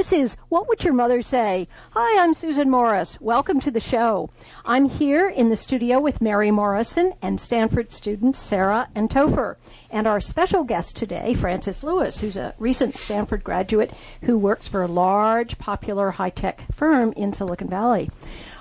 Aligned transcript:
This 0.00 0.14
is 0.14 0.36
What 0.48 0.66
Would 0.66 0.82
Your 0.82 0.94
Mother 0.94 1.20
Say? 1.20 1.68
Hi, 1.90 2.24
I'm 2.24 2.32
Susan 2.32 2.70
Morris. 2.70 3.20
Welcome 3.20 3.60
to 3.60 3.70
the 3.70 3.80
show. 3.80 4.30
I'm 4.64 4.88
here 4.88 5.28
in 5.28 5.50
the 5.50 5.58
studio 5.58 6.00
with 6.00 6.22
Mary 6.22 6.50
Morrison 6.50 7.12
and 7.20 7.38
Stanford 7.38 7.92
students 7.92 8.38
Sarah 8.38 8.88
and 8.94 9.10
Topher. 9.10 9.56
And 9.90 10.06
our 10.06 10.22
special 10.22 10.64
guest 10.64 10.96
today, 10.96 11.34
Frances 11.34 11.84
Lewis, 11.84 12.18
who's 12.18 12.38
a 12.38 12.54
recent 12.58 12.96
Stanford 12.96 13.44
graduate 13.44 13.92
who 14.22 14.38
works 14.38 14.66
for 14.66 14.82
a 14.82 14.88
large, 14.88 15.58
popular 15.58 16.12
high-tech 16.12 16.62
firm 16.74 17.12
in 17.12 17.34
Silicon 17.34 17.68
Valley. 17.68 18.10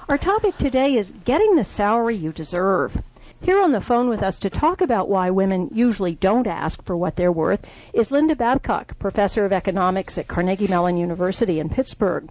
Our 0.10 0.18
topic 0.18 0.58
today 0.58 0.98
is 0.98 1.14
getting 1.24 1.56
the 1.56 1.64
salary 1.64 2.16
you 2.16 2.34
deserve. 2.34 3.02
Here 3.42 3.62
on 3.62 3.72
the 3.72 3.80
phone 3.80 4.10
with 4.10 4.22
us 4.22 4.38
to 4.40 4.50
talk 4.50 4.82
about 4.82 5.08
why 5.08 5.30
women 5.30 5.70
usually 5.74 6.14
don't 6.14 6.46
ask 6.46 6.84
for 6.84 6.98
what 6.98 7.16
they're 7.16 7.32
worth 7.32 7.62
is 7.94 8.12
Linda 8.12 8.36
Babcock, 8.36 9.00
professor 9.00 9.46
of 9.46 9.54
economics 9.54 10.18
at 10.18 10.28
Carnegie 10.28 10.68
Mellon 10.68 10.98
University 10.98 11.58
in 11.58 11.70
Pittsburgh. 11.70 12.30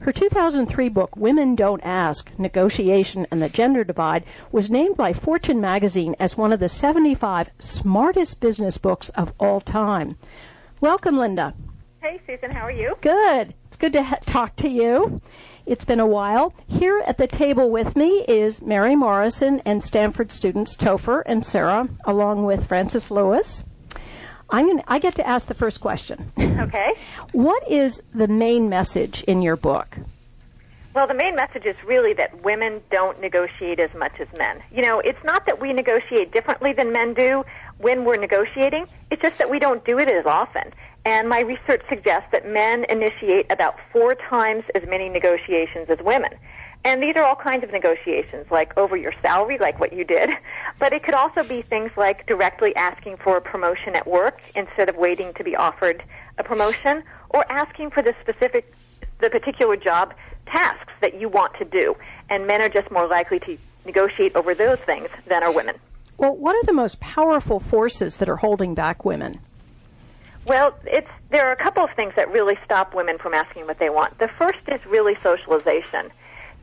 Her 0.00 0.10
2003 0.10 0.88
book, 0.88 1.16
Women 1.16 1.54
Don't 1.54 1.80
Ask 1.84 2.32
Negotiation 2.38 3.24
and 3.30 3.40
the 3.40 3.48
Gender 3.48 3.84
Divide, 3.84 4.24
was 4.50 4.68
named 4.68 4.96
by 4.96 5.12
Fortune 5.12 5.60
magazine 5.60 6.16
as 6.18 6.36
one 6.36 6.52
of 6.52 6.58
the 6.58 6.68
75 6.68 7.50
smartest 7.60 8.40
business 8.40 8.78
books 8.78 9.10
of 9.10 9.32
all 9.38 9.60
time. 9.60 10.18
Welcome, 10.80 11.18
Linda. 11.18 11.54
Hey, 12.02 12.20
Susan, 12.26 12.50
how 12.50 12.62
are 12.62 12.72
you? 12.72 12.96
Good. 13.00 13.54
It's 13.68 13.76
good 13.76 13.92
to 13.92 14.02
ha- 14.02 14.18
talk 14.26 14.56
to 14.56 14.68
you. 14.68 15.20
It's 15.72 15.86
been 15.86 16.00
a 16.00 16.06
while. 16.06 16.52
Here 16.66 17.02
at 17.06 17.16
the 17.16 17.26
table 17.26 17.70
with 17.70 17.96
me 17.96 18.26
is 18.28 18.60
Mary 18.60 18.94
Morrison 18.94 19.62
and 19.64 19.82
Stanford 19.82 20.30
students 20.30 20.76
Topher 20.76 21.22
and 21.24 21.46
Sarah, 21.46 21.88
along 22.04 22.44
with 22.44 22.68
Frances 22.68 23.10
Lewis. 23.10 23.64
I'm 24.50 24.66
gonna, 24.66 24.84
I 24.86 24.98
get 24.98 25.14
to 25.14 25.26
ask 25.26 25.48
the 25.48 25.54
first 25.54 25.80
question. 25.80 26.30
Okay. 26.38 26.92
what 27.32 27.66
is 27.70 28.02
the 28.14 28.28
main 28.28 28.68
message 28.68 29.22
in 29.22 29.40
your 29.40 29.56
book? 29.56 29.96
Well, 30.94 31.06
the 31.06 31.14
main 31.14 31.34
message 31.34 31.64
is 31.64 31.76
really 31.86 32.12
that 32.12 32.44
women 32.44 32.82
don't 32.90 33.18
negotiate 33.22 33.80
as 33.80 33.94
much 33.94 34.12
as 34.20 34.28
men. 34.36 34.62
You 34.70 34.82
know, 34.82 35.00
it's 35.00 35.24
not 35.24 35.46
that 35.46 35.58
we 35.58 35.72
negotiate 35.72 36.32
differently 36.32 36.74
than 36.74 36.92
men 36.92 37.14
do 37.14 37.44
when 37.78 38.04
we're 38.04 38.18
negotiating, 38.18 38.86
it's 39.10 39.22
just 39.22 39.38
that 39.38 39.50
we 39.50 39.58
don't 39.58 39.84
do 39.84 39.98
it 39.98 40.08
as 40.08 40.26
often. 40.26 40.72
And 41.04 41.28
my 41.28 41.40
research 41.40 41.82
suggests 41.88 42.28
that 42.32 42.46
men 42.46 42.84
initiate 42.88 43.50
about 43.50 43.76
four 43.92 44.14
times 44.14 44.64
as 44.74 44.82
many 44.88 45.08
negotiations 45.08 45.90
as 45.90 45.98
women. 45.98 46.30
And 46.84 47.02
these 47.02 47.14
are 47.16 47.22
all 47.22 47.36
kinds 47.36 47.62
of 47.62 47.70
negotiations, 47.70 48.46
like 48.50 48.76
over 48.76 48.96
your 48.96 49.12
salary, 49.22 49.56
like 49.58 49.78
what 49.78 49.92
you 49.92 50.04
did. 50.04 50.30
But 50.78 50.92
it 50.92 51.04
could 51.04 51.14
also 51.14 51.44
be 51.44 51.62
things 51.62 51.92
like 51.96 52.26
directly 52.26 52.74
asking 52.74 53.18
for 53.18 53.36
a 53.36 53.40
promotion 53.40 53.94
at 53.94 54.04
work 54.04 54.40
instead 54.56 54.88
of 54.88 54.96
waiting 54.96 55.32
to 55.34 55.44
be 55.44 55.54
offered 55.54 56.02
a 56.38 56.42
promotion, 56.42 57.04
or 57.30 57.44
asking 57.52 57.90
for 57.90 58.02
the 58.02 58.14
specific, 58.20 58.74
the 59.20 59.30
particular 59.30 59.76
job 59.76 60.12
tasks 60.46 60.92
that 61.00 61.20
you 61.20 61.28
want 61.28 61.54
to 61.58 61.64
do. 61.64 61.94
And 62.30 62.48
men 62.48 62.60
are 62.60 62.68
just 62.68 62.90
more 62.90 63.06
likely 63.06 63.38
to 63.40 63.56
negotiate 63.84 64.34
over 64.34 64.54
those 64.54 64.78
things 64.80 65.08
than 65.28 65.44
are 65.44 65.54
women. 65.54 65.76
Well, 66.16 66.34
what 66.36 66.56
are 66.56 66.64
the 66.64 66.72
most 66.72 66.98
powerful 66.98 67.60
forces 67.60 68.16
that 68.16 68.28
are 68.28 68.36
holding 68.36 68.74
back 68.74 69.04
women? 69.04 69.40
Well, 70.44 70.74
it's 70.84 71.08
there 71.30 71.46
are 71.48 71.52
a 71.52 71.56
couple 71.56 71.84
of 71.84 71.90
things 71.92 72.14
that 72.16 72.30
really 72.30 72.58
stop 72.64 72.94
women 72.94 73.16
from 73.18 73.32
asking 73.32 73.66
what 73.66 73.78
they 73.78 73.90
want. 73.90 74.18
The 74.18 74.28
first 74.28 74.58
is 74.66 74.84
really 74.86 75.16
socialization, 75.22 76.10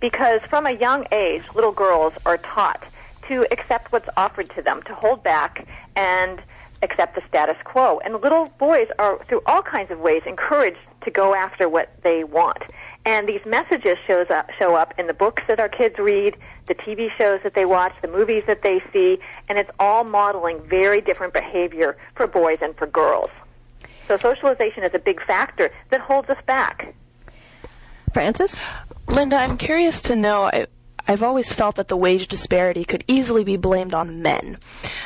because 0.02 0.42
from 0.50 0.66
a 0.66 0.72
young 0.72 1.06
age, 1.12 1.44
little 1.56 1.72
girls 1.72 2.14
are 2.26 2.38
taught 2.38 2.84
to 3.30 3.48
accept 3.52 3.92
what's 3.92 4.10
offered 4.18 4.50
to 4.52 4.62
them, 4.62 4.82
to 4.84 4.94
hold 4.94 5.24
back 5.24 5.66
and 5.96 6.42
accept 6.82 7.16
the 7.16 7.22
status 7.28 7.56
quo. 7.64 8.00
And 8.04 8.22
little 8.22 8.48
boys 8.58 8.88
are, 9.00 9.24
through 9.26 9.42
all 9.46 9.62
kinds 9.62 9.92
of 9.92 10.00
ways, 10.00 10.24
encouraged 10.26 10.78
to 11.02 11.12
go 11.12 11.34
after 11.34 11.70
what 11.70 11.90
they 12.04 12.24
want. 12.24 12.64
And 13.06 13.30
these 13.30 13.46
messages 13.46 13.98
shows 14.06 14.30
up, 14.30 14.50
show 14.60 14.76
up 14.76 14.94
in 14.98 15.08
the 15.08 15.14
books 15.14 15.44
that 15.48 15.60
our 15.60 15.70
kids 15.70 15.98
read, 15.98 16.36
the 16.66 16.76
TV 16.76 17.10
shows 17.18 17.40
that 17.44 17.54
they 17.54 17.66
watch, 17.66 17.94
the 18.02 18.08
movies 18.08 18.44
that 18.46 18.62
they 18.62 18.82
see, 18.92 19.20
and 19.48 19.58
it's 19.58 19.72
all 19.80 20.04
modeling 20.04 20.62
very 20.64 21.00
different 21.00 21.34
behavior 21.34 21.98
for 22.16 22.28
boys 22.28 22.58
and 22.62 22.76
for 22.76 22.88
girls. 22.88 23.30
So 24.10 24.18
socialization 24.18 24.84
is 24.84 24.94
a 24.96 25.00
big 25.00 25.24
factor 25.24 25.72
that 25.92 26.02
holds 26.02 26.30
us 26.30 26.42
back. 26.48 26.96
Frances? 28.12 28.58
Linda, 29.08 29.36
I'm 29.36 29.56
curious 29.56 30.02
to 30.02 30.16
know. 30.16 30.46
I, 30.46 30.66
I've 31.08 31.22
always 31.22 31.54
felt 31.54 31.76
that 31.76 31.90
the 31.90 31.98
wage 31.98 32.28
disparity 32.28 32.86
could 32.86 33.04
easily 33.08 33.44
be 33.44 33.56
blamed 33.56 33.94
on 33.94 34.24
men. 34.24 34.58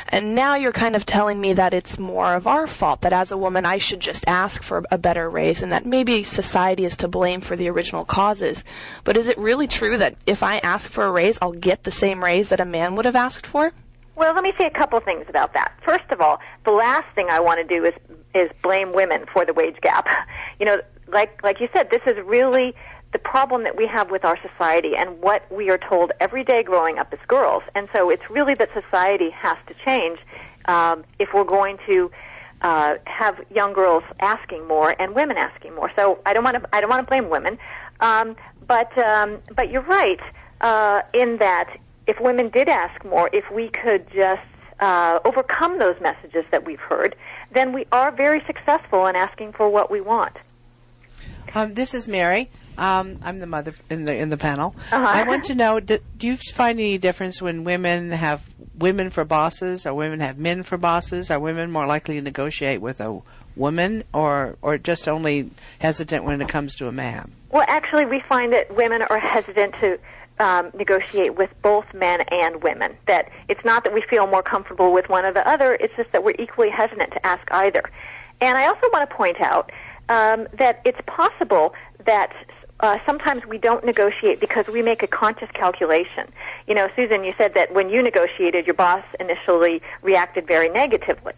And 0.08 0.34
now 0.34 0.54
you're 0.54 0.72
kind 0.72 0.96
of 0.96 1.04
telling 1.04 1.38
me 1.38 1.52
that 1.52 1.74
it's 1.74 1.98
more 1.98 2.34
of 2.34 2.46
our 2.46 2.66
fault, 2.66 3.02
that 3.02 3.12
as 3.12 3.30
a 3.30 3.36
woman 3.36 3.66
I 3.66 3.76
should 3.76 4.00
just 4.00 4.26
ask 4.26 4.62
for 4.62 4.84
a 4.90 4.96
better 4.96 5.28
raise, 5.28 5.62
and 5.62 5.70
that 5.70 5.84
maybe 5.84 6.22
society 6.22 6.86
is 6.86 6.96
to 6.98 7.08
blame 7.08 7.42
for 7.42 7.56
the 7.56 7.68
original 7.68 8.06
causes. 8.06 8.64
But 9.04 9.18
is 9.18 9.28
it 9.28 9.36
really 9.36 9.66
true 9.66 9.98
that 9.98 10.16
if 10.26 10.42
I 10.42 10.58
ask 10.58 10.88
for 10.88 11.04
a 11.04 11.12
raise, 11.12 11.38
I'll 11.42 11.52
get 11.52 11.84
the 11.84 11.90
same 11.90 12.24
raise 12.24 12.48
that 12.48 12.60
a 12.60 12.66
man 12.66 12.96
would 12.96 13.04
have 13.04 13.16
asked 13.16 13.46
for? 13.46 13.72
Well, 14.16 14.34
let 14.34 14.44
me 14.44 14.52
say 14.56 14.66
a 14.66 14.70
couple 14.70 15.00
things 15.00 15.26
about 15.28 15.52
that. 15.54 15.72
First 15.84 16.10
of 16.10 16.20
all, 16.20 16.38
the 16.64 16.70
last 16.70 17.12
thing 17.14 17.28
I 17.30 17.40
want 17.40 17.66
to 17.66 17.74
do 17.74 17.84
is 17.84 17.94
is 18.34 18.50
blame 18.62 18.92
women 18.92 19.26
for 19.32 19.44
the 19.44 19.52
wage 19.52 19.80
gap. 19.80 20.08
You 20.60 20.66
know, 20.66 20.80
like 21.08 21.42
like 21.42 21.60
you 21.60 21.68
said, 21.72 21.90
this 21.90 22.02
is 22.06 22.16
really 22.24 22.76
the 23.12 23.18
problem 23.18 23.64
that 23.64 23.76
we 23.76 23.86
have 23.88 24.10
with 24.10 24.24
our 24.24 24.38
society 24.40 24.96
and 24.96 25.20
what 25.20 25.50
we 25.50 25.68
are 25.68 25.78
told 25.78 26.12
every 26.20 26.44
day 26.44 26.62
growing 26.62 26.98
up 26.98 27.12
as 27.12 27.18
girls. 27.26 27.64
And 27.74 27.88
so 27.92 28.08
it's 28.08 28.30
really 28.30 28.54
that 28.54 28.70
society 28.72 29.30
has 29.30 29.56
to 29.66 29.74
change 29.84 30.20
um, 30.66 31.04
if 31.18 31.34
we're 31.34 31.44
going 31.44 31.78
to 31.86 32.10
uh, 32.62 32.96
have 33.06 33.40
young 33.54 33.72
girls 33.72 34.04
asking 34.20 34.66
more 34.66 34.94
and 35.00 35.14
women 35.14 35.36
asking 35.36 35.74
more. 35.74 35.90
So 35.96 36.18
I 36.24 36.32
don't 36.32 36.44
want 36.44 36.62
to 36.62 36.68
I 36.72 36.80
don't 36.80 36.90
want 36.90 37.04
to 37.04 37.08
blame 37.08 37.28
women, 37.28 37.58
um, 38.00 38.36
but 38.66 38.96
um, 38.98 39.38
but 39.54 39.70
you're 39.70 39.82
right 39.82 40.20
uh, 40.60 41.02
in 41.12 41.38
that 41.38 41.76
if 42.06 42.20
women 42.20 42.48
did 42.48 42.68
ask 42.68 43.04
more, 43.04 43.30
if 43.32 43.50
we 43.50 43.68
could 43.68 44.10
just 44.10 44.42
uh, 44.80 45.18
overcome 45.24 45.78
those 45.78 45.96
messages 46.00 46.44
that 46.50 46.64
we've 46.64 46.80
heard, 46.80 47.14
then 47.54 47.72
we 47.72 47.86
are 47.92 48.10
very 48.10 48.42
successful 48.46 49.06
in 49.06 49.16
asking 49.16 49.52
for 49.52 49.68
what 49.68 49.90
we 49.90 50.00
want. 50.00 50.36
Um, 51.54 51.74
this 51.74 51.94
is 51.94 52.08
Mary. 52.08 52.50
Um, 52.76 53.18
I'm 53.22 53.38
the 53.38 53.46
mother 53.46 53.72
in 53.88 54.04
the 54.04 54.16
in 54.16 54.30
the 54.30 54.36
panel. 54.36 54.74
Uh-huh. 54.90 54.96
I 54.96 55.22
want 55.22 55.44
to 55.44 55.54
know: 55.54 55.78
do, 55.78 55.98
do 56.16 56.26
you 56.26 56.36
find 56.36 56.78
any 56.78 56.98
difference 56.98 57.40
when 57.40 57.62
women 57.62 58.10
have 58.10 58.48
women 58.76 59.10
for 59.10 59.24
bosses, 59.24 59.86
or 59.86 59.94
women 59.94 60.20
have 60.20 60.38
men 60.38 60.64
for 60.64 60.76
bosses? 60.76 61.30
Are 61.30 61.38
women 61.38 61.70
more 61.70 61.86
likely 61.86 62.16
to 62.16 62.20
negotiate 62.20 62.80
with 62.80 63.00
a 63.00 63.20
woman, 63.54 64.02
or 64.12 64.56
or 64.60 64.78
just 64.78 65.06
only 65.06 65.50
hesitant 65.78 66.24
when 66.24 66.42
it 66.42 66.48
comes 66.48 66.74
to 66.76 66.88
a 66.88 66.92
man? 66.92 67.30
Well, 67.50 67.64
actually, 67.68 68.06
we 68.06 68.20
find 68.28 68.52
that 68.52 68.74
women 68.74 69.02
are 69.02 69.20
hesitant 69.20 69.74
to 69.80 69.98
um, 70.38 70.70
negotiate 70.74 71.36
with 71.36 71.50
both 71.62 71.84
men 71.94 72.22
and 72.22 72.62
women. 72.62 72.96
That 73.06 73.30
it's 73.48 73.64
not 73.64 73.84
that 73.84 73.92
we 73.92 74.02
feel 74.02 74.26
more 74.26 74.42
comfortable 74.42 74.92
with 74.92 75.08
one 75.08 75.24
or 75.24 75.32
the 75.32 75.46
other, 75.48 75.74
it's 75.74 75.94
just 75.96 76.12
that 76.12 76.24
we're 76.24 76.36
equally 76.38 76.70
hesitant 76.70 77.12
to 77.12 77.26
ask 77.26 77.46
either. 77.52 77.82
And 78.40 78.58
I 78.58 78.66
also 78.66 78.88
want 78.92 79.08
to 79.08 79.14
point 79.14 79.40
out 79.40 79.70
um, 80.08 80.48
that 80.58 80.80
it's 80.84 81.00
possible 81.06 81.74
that 82.04 82.32
uh, 82.80 82.98
sometimes 83.06 83.46
we 83.46 83.56
don't 83.56 83.84
negotiate 83.84 84.40
because 84.40 84.66
we 84.66 84.82
make 84.82 85.02
a 85.02 85.06
conscious 85.06 85.48
calculation. 85.54 86.30
You 86.66 86.74
know, 86.74 86.88
Susan, 86.96 87.24
you 87.24 87.32
said 87.38 87.54
that 87.54 87.72
when 87.72 87.88
you 87.88 88.02
negotiated, 88.02 88.66
your 88.66 88.74
boss 88.74 89.04
initially 89.20 89.80
reacted 90.02 90.46
very 90.46 90.68
negatively. 90.68 91.34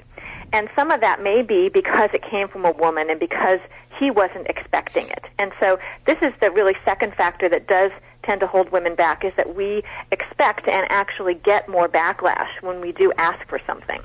And 0.52 0.68
some 0.74 0.90
of 0.90 1.00
that 1.00 1.22
may 1.22 1.42
be 1.42 1.68
because 1.68 2.10
it 2.14 2.22
came 2.22 2.48
from 2.48 2.64
a 2.64 2.72
woman 2.72 3.10
and 3.10 3.20
because 3.20 3.60
he 3.98 4.10
wasn't 4.10 4.46
expecting 4.48 5.08
it. 5.08 5.24
And 5.38 5.52
so 5.60 5.78
this 6.06 6.18
is 6.22 6.32
the 6.40 6.50
really 6.50 6.74
second 6.84 7.14
factor 7.14 7.48
that 7.48 7.66
does 7.66 7.90
tend 8.26 8.40
to 8.40 8.46
hold 8.46 8.70
women 8.70 8.94
back 8.94 9.24
is 9.24 9.32
that 9.36 9.54
we 9.54 9.82
expect 10.10 10.68
and 10.68 10.86
actually 10.90 11.34
get 11.34 11.68
more 11.68 11.88
backlash 11.88 12.48
when 12.60 12.80
we 12.80 12.92
do 12.92 13.12
ask 13.16 13.46
for 13.48 13.60
something. 13.66 14.02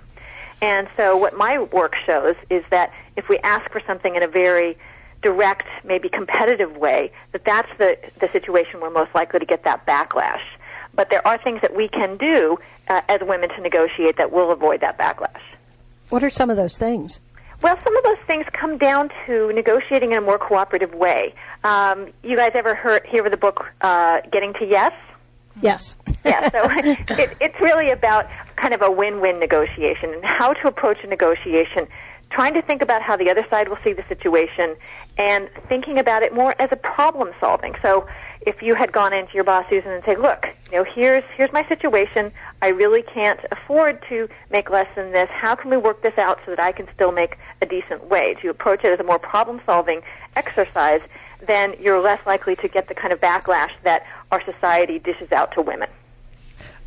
And 0.61 0.87
so 0.95 1.17
what 1.17 1.35
my 1.35 1.59
work 1.59 1.95
shows 2.05 2.35
is 2.49 2.63
that 2.69 2.93
if 3.17 3.27
we 3.27 3.39
ask 3.39 3.69
for 3.71 3.81
something 3.85 4.15
in 4.15 4.23
a 4.23 4.27
very 4.27 4.77
direct, 5.21 5.67
maybe 5.83 6.07
competitive 6.07 6.77
way, 6.77 7.11
that 7.31 7.43
that's 7.43 7.69
the, 7.77 7.97
the 8.19 8.29
situation 8.29 8.79
we're 8.79 8.91
most 8.91 9.13
likely 9.15 9.39
to 9.39 9.45
get 9.45 9.63
that 9.63 9.85
backlash. 9.85 10.41
But 10.93 11.09
there 11.09 11.25
are 11.27 11.37
things 11.37 11.61
that 11.61 11.75
we 11.75 11.87
can 11.87 12.17
do 12.17 12.57
uh, 12.87 13.01
as 13.07 13.21
women 13.21 13.49
to 13.49 13.61
negotiate 13.61 14.17
that 14.17 14.31
will 14.31 14.51
avoid 14.51 14.81
that 14.81 14.97
backlash. 14.97 15.41
What 16.09 16.23
are 16.23 16.29
some 16.29 16.49
of 16.49 16.57
those 16.57 16.77
things? 16.77 17.19
Well, 17.61 17.77
some 17.83 17.95
of 17.95 18.03
those 18.03 18.17
things 18.25 18.45
come 18.53 18.77
down 18.77 19.09
to 19.27 19.51
negotiating 19.53 20.11
in 20.11 20.17
a 20.17 20.21
more 20.21 20.39
cooperative 20.39 20.93
way. 20.95 21.33
Um, 21.63 22.07
you 22.23 22.35
guys 22.35 22.51
ever 22.55 22.73
heard 22.73 23.05
hear 23.05 23.23
of 23.23 23.31
the 23.31 23.37
book 23.37 23.65
uh, 23.81 24.21
Getting 24.31 24.53
to 24.53 24.65
Yes? 24.65 24.93
Yes. 25.61 25.95
yeah, 26.25 26.49
so 26.49 26.59
it, 27.19 27.37
it's 27.39 27.59
really 27.59 27.91
about 27.91 28.27
kind 28.55 28.73
of 28.73 28.81
a 28.81 28.89
win-win 28.89 29.39
negotiation 29.39 30.13
and 30.13 30.23
how 30.23 30.53
to 30.53 30.67
approach 30.67 31.03
a 31.03 31.07
negotiation, 31.07 31.87
trying 32.31 32.53
to 32.55 32.61
think 32.61 32.81
about 32.81 33.01
how 33.01 33.15
the 33.15 33.29
other 33.29 33.45
side 33.49 33.67
will 33.67 33.77
see 33.83 33.93
the 33.93 34.05
situation 34.07 34.75
and 35.17 35.49
thinking 35.67 35.99
about 35.99 36.23
it 36.23 36.33
more 36.33 36.55
as 36.59 36.69
a 36.71 36.75
problem 36.75 37.31
solving. 37.39 37.75
So 37.81 38.07
if 38.41 38.61
you 38.61 38.73
had 38.73 38.91
gone 38.91 39.13
into 39.13 39.33
your 39.33 39.43
boss 39.43 39.65
Susan 39.69 39.91
and 39.91 40.03
said, 40.03 40.19
"Look, 40.19 40.47
you 40.71 40.77
know, 40.77 40.83
here's 40.83 41.23
here's 41.35 41.51
my 41.51 41.67
situation. 41.67 42.31
I 42.61 42.69
really 42.69 43.03
can't 43.03 43.39
afford 43.51 44.03
to 44.09 44.27
make 44.49 44.69
less 44.69 44.87
than 44.95 45.11
this. 45.11 45.29
How 45.29 45.55
can 45.55 45.69
we 45.69 45.77
work 45.77 46.01
this 46.01 46.17
out 46.17 46.39
so 46.45 46.51
that 46.51 46.59
I 46.59 46.71
can 46.71 46.87
still 46.93 47.11
make 47.11 47.37
a 47.61 47.65
decent 47.65 48.05
wage?" 48.05 48.39
You 48.43 48.49
approach 48.49 48.83
it 48.83 48.91
as 48.93 48.99
a 48.99 49.03
more 49.03 49.19
problem-solving 49.19 50.01
exercise, 50.35 51.01
then 51.45 51.75
you're 51.79 51.99
less 51.99 52.25
likely 52.25 52.55
to 52.57 52.67
get 52.67 52.87
the 52.87 52.95
kind 52.95 53.13
of 53.13 53.19
backlash 53.19 53.71
that 53.83 54.05
our 54.31 54.41
society 54.43 54.97
dishes 54.97 55.31
out 55.31 55.51
to 55.53 55.61
women. 55.61 55.89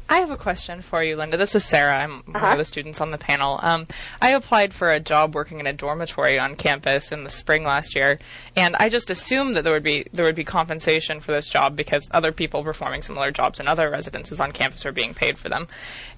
I 0.07 0.19
have 0.19 0.31
a 0.31 0.37
question 0.37 0.83
for 0.83 1.03
you, 1.03 1.17
Linda. 1.17 1.39
This 1.39 1.55
is 1.55 1.65
Sarah. 1.65 1.97
I'm 1.97 2.19
Uh-huh. 2.19 2.39
one 2.41 2.53
of 2.53 2.59
the 2.59 2.65
students 2.67 3.01
on 3.01 3.11
the 3.11 3.17
panel. 3.19 3.59
Um, 3.63 3.87
I 4.21 4.31
applied 4.31 4.75
for 4.75 4.91
a 4.91 5.01
job 5.01 5.35
working 5.35 5.61
in 5.61 5.67
a 5.67 5.73
dormitory 5.73 6.39
on 6.39 6.57
campus 6.57 7.11
in 7.11 7.25
the 7.25 7.31
spring 7.31 7.65
last 7.65 7.95
year, 7.97 8.19
and 8.55 8.77
I 8.77 8.91
just 8.91 9.09
assumed 9.11 9.57
that 9.57 9.63
there 9.65 9.73
would 9.73 9.83
be 9.83 10.07
there 10.13 10.27
would 10.27 10.35
be 10.35 10.45
compensation 10.45 11.21
for 11.21 11.33
this 11.33 11.49
job 11.49 11.75
because 11.75 12.07
other 12.11 12.33
people 12.33 12.63
performing 12.63 13.01
similar 13.01 13.31
jobs 13.31 13.59
in 13.59 13.67
other 13.67 13.89
residences 13.89 14.41
on 14.41 14.53
campus 14.53 14.85
were 14.85 14.93
being 14.93 15.15
paid 15.15 15.39
for 15.39 15.49
them. 15.49 15.69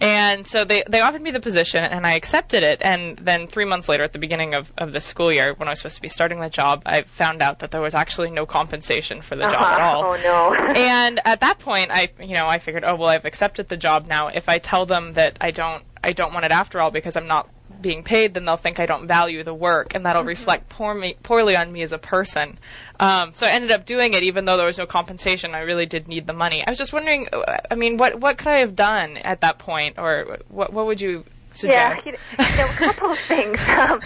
And 0.01 0.49
so 0.49 0.65
they, 0.65 0.83
they 0.89 1.01
offered 1.01 1.23
me 1.23 1.31
the 1.31 1.41
position, 1.41 1.85
and 1.85 2.07
I 2.07 2.15
accepted 2.15 2.65
it. 2.65 2.83
And 2.83 3.17
then 3.19 3.47
three 3.47 3.65
months 3.65 3.89
later, 3.89 4.03
at 4.03 4.13
the 4.13 4.19
beginning 4.19 4.53
of, 4.53 4.73
of 4.77 4.93
the 4.93 5.01
school 5.01 5.33
year, 5.33 5.55
when 5.55 5.69
I 5.69 5.73
was 5.73 5.79
supposed 5.79 5.97
to 5.97 6.03
be 6.03 6.09
starting 6.09 6.41
the 6.41 6.51
job, 6.51 6.83
I 6.87 7.03
found 7.03 7.41
out 7.41 7.61
that 7.61 7.71
there 7.71 7.81
was 7.81 7.95
actually 7.95 8.31
no 8.31 8.47
compensation 8.47 9.23
for 9.23 9.37
the 9.37 9.45
job 9.45 9.53
at 9.63 9.81
Uh-huh. 9.81 9.99
all. 9.99 10.05
Oh 10.15 10.17
no. 10.23 10.55
and 10.77 11.21
at 11.25 11.41
that 11.41 11.59
point 11.61 11.91
i 11.91 12.09
you 12.21 12.35
know 12.35 12.47
i 12.49 12.59
figured 12.59 12.85
oh 12.85 12.95
well 12.97 13.09
i've 13.09 13.25
accepted 13.25 13.69
the 13.69 13.76
job 13.77 14.07
now. 14.07 14.29
If 14.29 14.49
i 14.49 14.59
tell 14.59 14.87
them 14.87 15.15
that 15.15 15.37
i 15.41 15.51
don't 15.51 15.85
i 16.03 16.13
don't 16.13 16.33
want 16.33 16.45
it 16.45 16.53
after 16.53 16.81
all 16.81 16.91
because 16.91 17.17
i'm 17.17 17.27
not 17.27 17.49
being 17.81 18.03
paid 18.03 18.35
then 18.35 18.45
they'll 18.45 18.57
think 18.57 18.81
i 18.81 18.87
don't 18.87 19.07
value 19.07 19.43
the 19.43 19.53
work 19.53 19.95
and 19.95 20.07
that'll 20.07 20.25
reflect 20.25 20.69
poor 20.69 20.95
me, 20.95 21.17
poorly 21.23 21.55
on 21.57 21.71
me 21.73 21.83
as 21.83 21.93
a 21.93 21.99
person. 21.99 22.59
Um, 22.99 23.33
so 23.35 23.47
i 23.47 23.51
ended 23.51 23.71
up 23.71 23.85
doing 23.85 24.15
it 24.15 24.23
even 24.23 24.45
though 24.45 24.57
there 24.57 24.67
was 24.67 24.79
no 24.79 24.87
compensation. 24.87 25.55
I 25.55 25.61
really 25.61 25.87
did 25.87 26.09
need 26.09 26.27
the 26.27 26.33
money. 26.33 26.67
I 26.67 26.71
was 26.71 26.79
just 26.79 26.93
wondering 26.93 27.29
uh, 27.33 27.59
i 27.71 27.75
mean 27.75 27.97
what 27.97 28.21
what 28.21 28.39
could 28.39 28.49
i 28.49 28.59
have 28.59 28.77
done 28.77 29.17
at 29.19 29.41
that 29.43 29.59
point? 29.59 29.99
Or 29.99 30.39
what 30.49 30.73
what 30.73 30.87
would 30.87 31.01
you 31.01 31.25
suggest 31.57 32.07
know, 32.07 32.13
you 32.13 32.57
know, 32.57 32.65
a 32.67 32.77
couple 32.77 33.11
of 33.11 33.19
things, 33.21 33.59
um, 33.69 34.01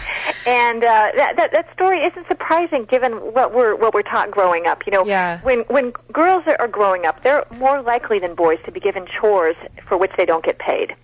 and 0.45 0.83
uh, 0.83 1.11
that, 1.15 1.35
that 1.37 1.51
that 1.51 1.71
story 1.73 2.03
isn't 2.03 2.27
surprising 2.27 2.85
given 2.85 3.13
what 3.33 3.53
we're 3.53 3.75
what 3.75 3.93
we're 3.93 4.01
taught 4.03 4.31
growing 4.31 4.65
up. 4.67 4.85
You 4.85 4.91
know, 4.93 5.05
Yeah. 5.05 5.39
when 5.41 5.59
when 5.67 5.91
girls 6.11 6.43
are, 6.47 6.55
are 6.59 6.67
growing 6.67 7.05
up, 7.05 7.23
they're 7.23 7.45
more 7.57 7.81
likely 7.81 8.19
than 8.19 8.35
boys 8.35 8.59
to 8.65 8.71
be 8.71 8.79
given 8.79 9.05
chores 9.19 9.55
for 9.87 9.97
which 9.97 10.11
they 10.17 10.25
don't 10.25 10.43
get 10.43 10.59
paid. 10.59 10.95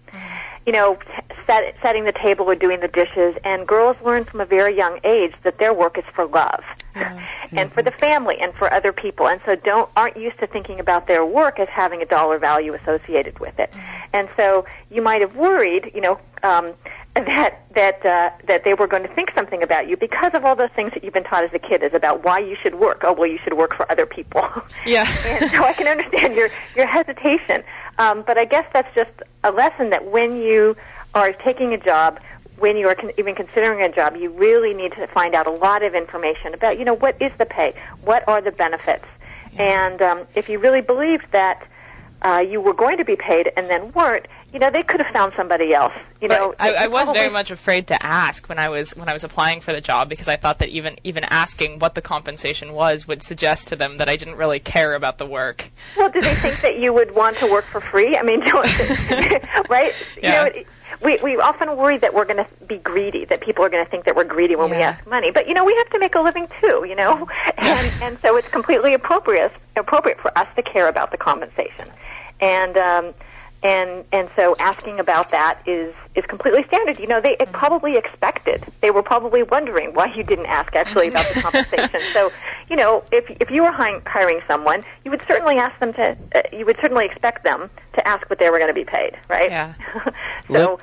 You 0.66 0.74
know, 0.74 0.98
set, 1.46 1.76
setting 1.82 2.04
the 2.04 2.12
table 2.12 2.46
or 2.46 2.56
doing 2.56 2.82
the 2.82 2.90
dishes, 2.90 3.36
and 3.46 3.66
girls 3.66 3.96
learn 4.04 4.26
from 4.26 4.42
a 4.42 4.46
very 4.46 4.76
young 4.76 5.00
age 5.06 5.32
that 5.44 5.60
their 5.60 5.74
work 5.74 5.98
is 5.98 6.04
for 6.14 6.26
love, 6.26 6.62
and 7.54 7.72
for 7.72 7.82
the 7.82 7.92
family, 7.92 8.38
and 8.42 8.54
for 8.56 8.74
other 8.74 8.92
people, 8.92 9.30
and 9.30 9.40
so 9.46 9.56
don't 9.56 9.90
aren't 9.96 10.18
used 10.18 10.38
to 10.40 10.48
thinking 10.48 10.78
about 10.82 11.08
their 11.08 11.26
work 11.26 11.58
as 11.58 11.70
having 11.70 12.02
a 12.02 12.06
dollar 12.06 12.38
value 12.38 12.74
associated 12.74 13.40
with 13.40 13.58
it, 13.58 13.74
and 14.14 14.30
so 14.36 14.66
you 14.90 15.02
might 15.02 15.22
have 15.22 15.36
worried, 15.36 15.92
you 15.94 16.02
know, 16.02 16.20
um, 16.44 16.74
that 17.26 17.64
that 17.74 18.06
uh, 18.06 18.30
that 18.46 18.64
they 18.64 18.74
were 18.74 18.88
going 18.88 19.04
to 19.04 19.14
think 19.14 19.32
something 19.34 19.64
about 19.64 19.88
you 19.88 19.98
because 19.98 20.34
of 20.36 20.46
all 20.46 20.56
those 20.56 20.70
things 20.76 20.92
that 20.94 21.04
you've 21.04 21.14
been 21.14 21.24
taught 21.24 21.44
as 21.44 21.54
a 21.54 21.60
kid 21.60 21.82
is 21.82 21.94
about 21.94 22.24
why 22.24 22.38
you 22.38 22.56
should 22.62 22.76
work. 22.76 23.02
Oh, 23.04 23.14
well, 23.14 23.28
you 23.28 23.40
should 23.44 23.56
work 23.56 23.76
for 23.76 23.92
other 23.92 24.06
people. 24.06 24.48
Yeah. 24.86 25.06
and 25.26 25.52
so 25.52 25.64
I 25.64 25.74
can 25.74 25.88
understand 25.88 26.36
your 26.36 26.50
your 26.76 26.86
hesitation, 26.86 27.64
um, 27.98 28.24
but 28.26 28.38
I 28.38 28.46
guess 28.46 28.66
that's 28.72 28.94
just 28.96 29.12
a 29.44 29.52
lesson 29.52 29.90
that 29.90 30.06
when 30.12 30.38
you 30.38 30.78
are 31.14 31.34
taking 31.34 31.74
a 31.74 31.78
job. 31.78 32.20
When 32.60 32.76
you 32.76 32.88
are 32.88 32.96
con- 32.96 33.12
even 33.20 33.36
considering 33.36 33.84
a 33.84 33.92
job, 33.94 34.16
you 34.16 34.32
really 34.32 34.74
need 34.74 34.92
to 34.94 35.06
find 35.06 35.36
out 35.36 35.48
a 35.48 35.52
lot 35.52 35.84
of 35.84 35.94
information 35.94 36.56
about, 36.56 36.80
you 36.80 36.86
know, 36.86 36.96
what 36.96 37.16
is 37.22 37.32
the 37.38 37.46
pay, 37.46 37.76
what 38.02 38.28
are 38.28 38.42
the 38.42 38.50
benefits, 38.50 39.06
and 39.60 40.02
um, 40.02 40.26
if 40.34 40.50
you 40.50 40.58
really 40.58 40.82
believe 40.82 41.22
that 41.32 41.68
uh, 42.22 42.40
you 42.40 42.60
were 42.62 42.74
going 42.74 42.98
to 42.98 43.06
be 43.06 43.16
paid 43.16 43.52
and 43.56 43.70
then 43.70 43.92
weren't, 43.94 44.26
you 44.54 44.60
know, 44.60 44.70
they 44.72 44.84
could 44.84 45.00
have 45.00 45.14
found 45.14 45.34
somebody 45.36 45.74
else. 45.74 45.94
You 46.22 46.28
know, 46.28 46.56
I, 46.60 46.74
I 46.74 46.88
was 46.88 47.08
very 47.14 47.30
much 47.30 47.52
afraid 47.52 47.88
to 47.88 48.06
ask 48.06 48.48
when 48.50 48.58
I 48.58 48.70
was 48.70 48.96
when 48.96 49.08
I 49.08 49.14
was 49.14 49.24
applying 49.24 49.62
for 49.62 49.72
the 49.72 49.82
job 49.82 50.10
because 50.10 50.28
I 50.28 50.36
thought 50.36 50.60
that 50.60 50.70
even 50.70 50.98
even 51.04 51.24
asking 51.26 51.80
what 51.80 51.96
the 51.96 52.02
compensation 52.02 52.74
was 52.74 53.08
would 53.08 53.22
suggest 53.22 53.68
to 53.68 53.76
them 53.76 53.98
that 53.98 54.10
I 54.10 54.16
didn't 54.16 54.36
really 54.36 54.60
care 54.60 54.96
about 54.96 55.20
the 55.20 55.26
work. 55.26 55.70
Well, 55.96 56.10
do 56.10 56.22
they 56.22 56.36
think 56.36 56.62
that 56.62 56.80
you 56.80 56.92
would 56.94 57.14
want 57.14 57.38
to 57.38 57.48
work 57.48 57.66
for 57.66 57.82
free? 57.82 58.18
I 58.18 58.24
mean, 58.24 58.40
right? 59.70 59.94
Yeah. 60.22 60.46
You 60.46 60.54
know, 60.54 60.64
we 61.02 61.18
we 61.22 61.38
often 61.38 61.76
worry 61.78 61.98
that 62.00 62.14
we're 62.14 62.26
going 62.26 62.44
to 62.44 62.48
be 62.66 62.78
greedy, 62.78 63.26
that 63.26 63.42
people 63.42 63.64
are 63.64 63.70
going 63.70 63.84
to 63.84 63.90
think 63.90 64.06
that 64.06 64.16
we're 64.16 64.24
greedy 64.24 64.56
when 64.56 64.70
we 64.70 64.78
ask 64.78 65.06
money. 65.08 65.32
But 65.32 65.48
you 65.48 65.54
know, 65.54 65.64
we 65.64 65.76
have 65.76 65.90
to 65.92 66.00
make 66.00 66.16
a 66.16 66.22
living 66.22 66.48
too. 66.60 66.86
You 66.88 66.96
know, 66.96 67.28
and 67.58 67.92
and 68.02 68.18
so 68.22 68.36
it's 68.38 68.48
completely 68.48 68.94
appropriate 68.94 69.52
appropriate 69.76 70.20
for 70.20 70.36
us 70.38 70.48
to 70.56 70.64
care 70.64 70.88
about 70.88 71.12
the 71.12 71.18
compensation, 71.18 71.92
and 72.40 72.78
um, 72.78 73.14
and 73.64 74.06
and 74.12 74.30
so 74.36 74.56
asking 74.60 75.00
about 75.00 75.32
that 75.32 75.62
is 75.66 75.94
is 76.16 76.24
completely 76.26 76.64
standard. 76.68 77.00
You 77.00 77.08
know, 77.08 77.20
they 77.20 77.36
it 77.40 77.52
probably 77.52 77.98
expected. 77.98 78.64
They 78.82 78.92
were 78.92 79.04
probably 79.04 79.44
wondering 79.44 79.94
why 79.94 80.14
you 80.14 80.24
didn't 80.24 80.46
ask 80.46 80.76
actually 80.76 81.08
about 81.08 81.28
the 81.34 81.42
compensation. 81.42 82.00
So, 82.14 82.32
you 82.70 82.76
know, 82.76 83.04
if 83.12 83.26
if 83.42 83.50
you 83.50 83.64
were 83.64 83.72
hiring, 83.72 84.02
hiring 84.06 84.42
someone, 84.48 84.84
you 85.04 85.12
would 85.12 85.24
certainly 85.28 85.56
ask 85.56 85.78
them 85.80 85.94
to. 85.94 86.18
Uh, 86.36 86.42
you 86.52 86.66
would 86.66 86.78
certainly 86.82 87.06
expect 87.06 87.44
them 87.44 87.70
to 87.94 88.08
ask 88.08 88.30
what 88.30 88.40
they 88.40 88.50
were 88.50 88.60
going 88.60 88.70
to 88.70 88.74
be 88.74 88.86
paid, 88.86 89.18
right? 89.28 89.50
Yeah. 89.50 89.74
so, 90.48 90.80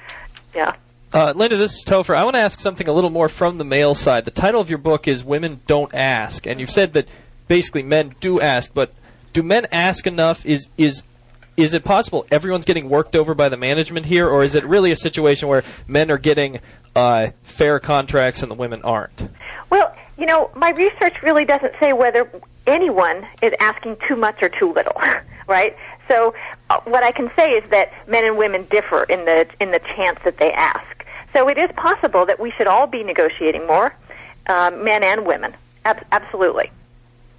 yeah. 0.54 0.74
Uh, 1.12 1.32
Linda, 1.36 1.56
this 1.56 1.76
is 1.76 1.84
Topher. 1.84 2.16
I 2.16 2.24
want 2.24 2.34
to 2.34 2.40
ask 2.40 2.58
something 2.58 2.88
a 2.88 2.92
little 2.92 3.10
more 3.10 3.28
from 3.28 3.58
the 3.58 3.64
male 3.64 3.94
side. 3.94 4.24
The 4.24 4.32
title 4.32 4.60
of 4.60 4.68
your 4.68 4.78
book 4.78 5.06
is 5.06 5.22
Women 5.22 5.60
Don't 5.68 5.94
Ask, 5.94 6.44
and 6.44 6.58
you've 6.58 6.72
said 6.72 6.92
that 6.94 7.08
basically 7.46 7.84
men 7.84 8.16
do 8.18 8.40
ask, 8.40 8.74
but 8.74 8.92
do 9.32 9.44
men 9.44 9.68
ask 9.70 10.08
enough? 10.08 10.44
Is 10.44 10.68
is 10.76 11.04
is 11.56 11.74
it 11.74 11.84
possible 11.84 12.26
everyone's 12.30 12.64
getting 12.64 12.88
worked 12.88 13.14
over 13.16 13.34
by 13.34 13.48
the 13.48 13.56
management 13.56 14.06
here, 14.06 14.28
or 14.28 14.42
is 14.42 14.54
it 14.54 14.64
really 14.64 14.90
a 14.90 14.96
situation 14.96 15.48
where 15.48 15.64
men 15.86 16.10
are 16.10 16.18
getting 16.18 16.60
uh, 16.96 17.28
fair 17.42 17.78
contracts 17.80 18.42
and 18.42 18.50
the 18.50 18.54
women 18.54 18.82
aren't? 18.82 19.28
Well, 19.70 19.94
you 20.18 20.26
know, 20.26 20.50
my 20.54 20.70
research 20.70 21.14
really 21.22 21.44
doesn't 21.44 21.74
say 21.80 21.92
whether 21.92 22.30
anyone 22.66 23.26
is 23.42 23.52
asking 23.60 23.96
too 24.06 24.16
much 24.16 24.42
or 24.42 24.48
too 24.48 24.72
little, 24.72 25.00
right? 25.48 25.76
So, 26.08 26.34
uh, 26.70 26.80
what 26.84 27.02
I 27.02 27.12
can 27.12 27.30
say 27.36 27.52
is 27.52 27.68
that 27.70 27.92
men 28.08 28.24
and 28.24 28.36
women 28.36 28.66
differ 28.70 29.04
in 29.04 29.24
the 29.24 29.46
in 29.60 29.70
the 29.70 29.80
chance 29.80 30.18
that 30.24 30.38
they 30.38 30.52
ask. 30.52 31.04
So, 31.32 31.48
it 31.48 31.58
is 31.58 31.70
possible 31.76 32.26
that 32.26 32.38
we 32.38 32.50
should 32.52 32.66
all 32.66 32.86
be 32.86 33.02
negotiating 33.02 33.66
more, 33.66 33.94
um, 34.46 34.84
men 34.84 35.02
and 35.02 35.26
women. 35.26 35.54
Ab- 35.84 36.04
absolutely. 36.12 36.70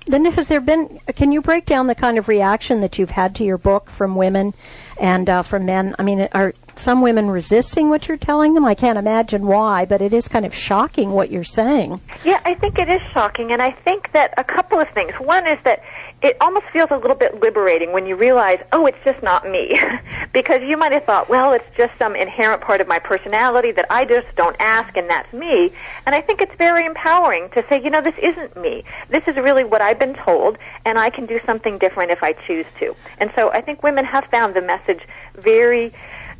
Linda, 0.07 0.31
has 0.31 0.47
there 0.47 0.61
been? 0.61 0.99
Can 1.15 1.31
you 1.31 1.41
break 1.41 1.65
down 1.65 1.87
the 1.87 1.95
kind 1.95 2.17
of 2.17 2.27
reaction 2.27 2.81
that 2.81 2.99
you've 2.99 3.11
had 3.11 3.33
to 3.35 3.43
your 3.43 3.57
book 3.57 3.89
from 3.89 4.15
women 4.15 4.53
and 4.99 5.29
uh, 5.29 5.41
from 5.41 5.65
men? 5.65 5.95
I 5.97 6.03
mean, 6.03 6.27
are 6.31 6.53
some 6.79 7.01
women 7.01 7.29
resisting 7.29 7.89
what 7.89 8.07
you're 8.07 8.17
telling 8.17 8.53
them? 8.53 8.65
I 8.65 8.75
can't 8.75 8.97
imagine 8.97 9.47
why, 9.47 9.85
but 9.85 10.01
it 10.01 10.13
is 10.13 10.27
kind 10.27 10.45
of 10.45 10.53
shocking 10.53 11.11
what 11.11 11.31
you're 11.31 11.43
saying. 11.43 12.01
Yeah, 12.23 12.41
I 12.45 12.55
think 12.55 12.77
it 12.77 12.89
is 12.89 13.01
shocking, 13.11 13.51
and 13.51 13.61
I 13.61 13.71
think 13.71 14.11
that 14.13 14.33
a 14.37 14.43
couple 14.43 14.79
of 14.79 14.89
things. 14.89 15.13
One 15.15 15.47
is 15.47 15.59
that 15.63 15.81
it 16.21 16.37
almost 16.41 16.65
feels 16.73 16.89
a 16.91 16.97
little 16.97 17.15
bit 17.15 17.39
liberating 17.41 17.91
when 17.91 18.05
you 18.07 18.15
realize, 18.15 18.59
oh, 18.71 18.85
it's 18.85 18.97
just 19.03 19.21
not 19.21 19.47
me. 19.47 19.79
because 20.33 20.61
you 20.63 20.75
might 20.77 20.91
have 20.91 21.03
thought, 21.03 21.29
well, 21.29 21.53
it's 21.53 21.65
just 21.77 21.93
some 21.99 22.15
inherent 22.15 22.61
part 22.61 22.81
of 22.81 22.87
my 22.87 22.99
personality 22.99 23.71
that 23.71 23.85
I 23.89 24.05
just 24.05 24.27
don't 24.35 24.55
ask, 24.59 24.95
and 24.97 25.09
that's 25.09 25.31
me. 25.33 25.71
And 26.05 26.15
I 26.15 26.21
think 26.21 26.41
it's 26.41 26.55
very 26.57 26.85
empowering 26.85 27.49
to 27.51 27.63
say, 27.69 27.81
you 27.81 27.89
know, 27.89 28.01
this 28.01 28.15
isn't 28.21 28.57
me. 28.57 28.83
This 29.09 29.23
is 29.27 29.35
really 29.35 29.63
what 29.63 29.81
I've 29.81 29.99
been 29.99 30.15
told, 30.15 30.57
and 30.85 30.97
I 30.97 31.09
can 31.09 31.25
do 31.25 31.39
something 31.45 31.77
different 31.77 32.11
if 32.11 32.23
I 32.23 32.33
choose 32.33 32.65
to. 32.79 32.95
And 33.19 33.31
so 33.35 33.51
I 33.51 33.61
think 33.61 33.83
women 33.83 34.05
have 34.05 34.25
found 34.25 34.55
the 34.55 34.61
message 34.61 35.01
very, 35.35 35.93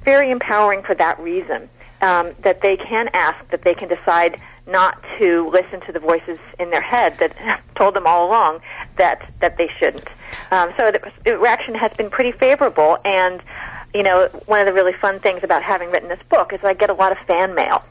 very 0.06 0.32
empowering 0.32 0.84
for 0.84 0.96
that 0.96 1.20
reason. 1.20 1.70
Um, 2.02 2.34
that 2.44 2.62
they 2.62 2.76
can 2.78 3.10
ask, 3.14 3.50
that 3.50 3.64
they 3.64 3.74
can 3.74 3.88
decide 3.88 4.40
not 4.68 5.02
to 5.18 5.50
listen 5.50 5.82
to 5.82 5.92
the 5.92 6.00
voices 6.00 6.38
in 6.60 6.70
their 6.70 6.82
head 6.82 7.18
that 7.20 7.62
told 7.76 7.96
them 7.96 8.06
all 8.06 8.28
along 8.28 8.60
that 8.98 9.28
that 9.40 9.58
they 9.58 9.70
shouldn't. 9.80 10.08
Um, 10.52 10.72
so 10.78 10.92
the, 10.92 11.38
reaction 11.38 11.74
has 11.74 11.92
been 11.94 12.10
pretty 12.10 12.32
favorable, 12.32 12.98
and 13.06 13.42
you 13.94 14.04
know, 14.04 14.28
one 14.46 14.60
of 14.60 14.66
the 14.66 14.74
really 14.74 14.94
fun 14.94 15.20
things 15.20 15.40
about 15.42 15.64
having 15.64 15.90
written 15.90 16.10
this 16.10 16.20
book 16.30 16.52
is 16.52 16.60
I 16.64 16.74
get 16.74 16.90
a 16.90 16.94
lot 16.94 17.12
of 17.12 17.18
fan 17.26 17.56
mail 17.56 17.84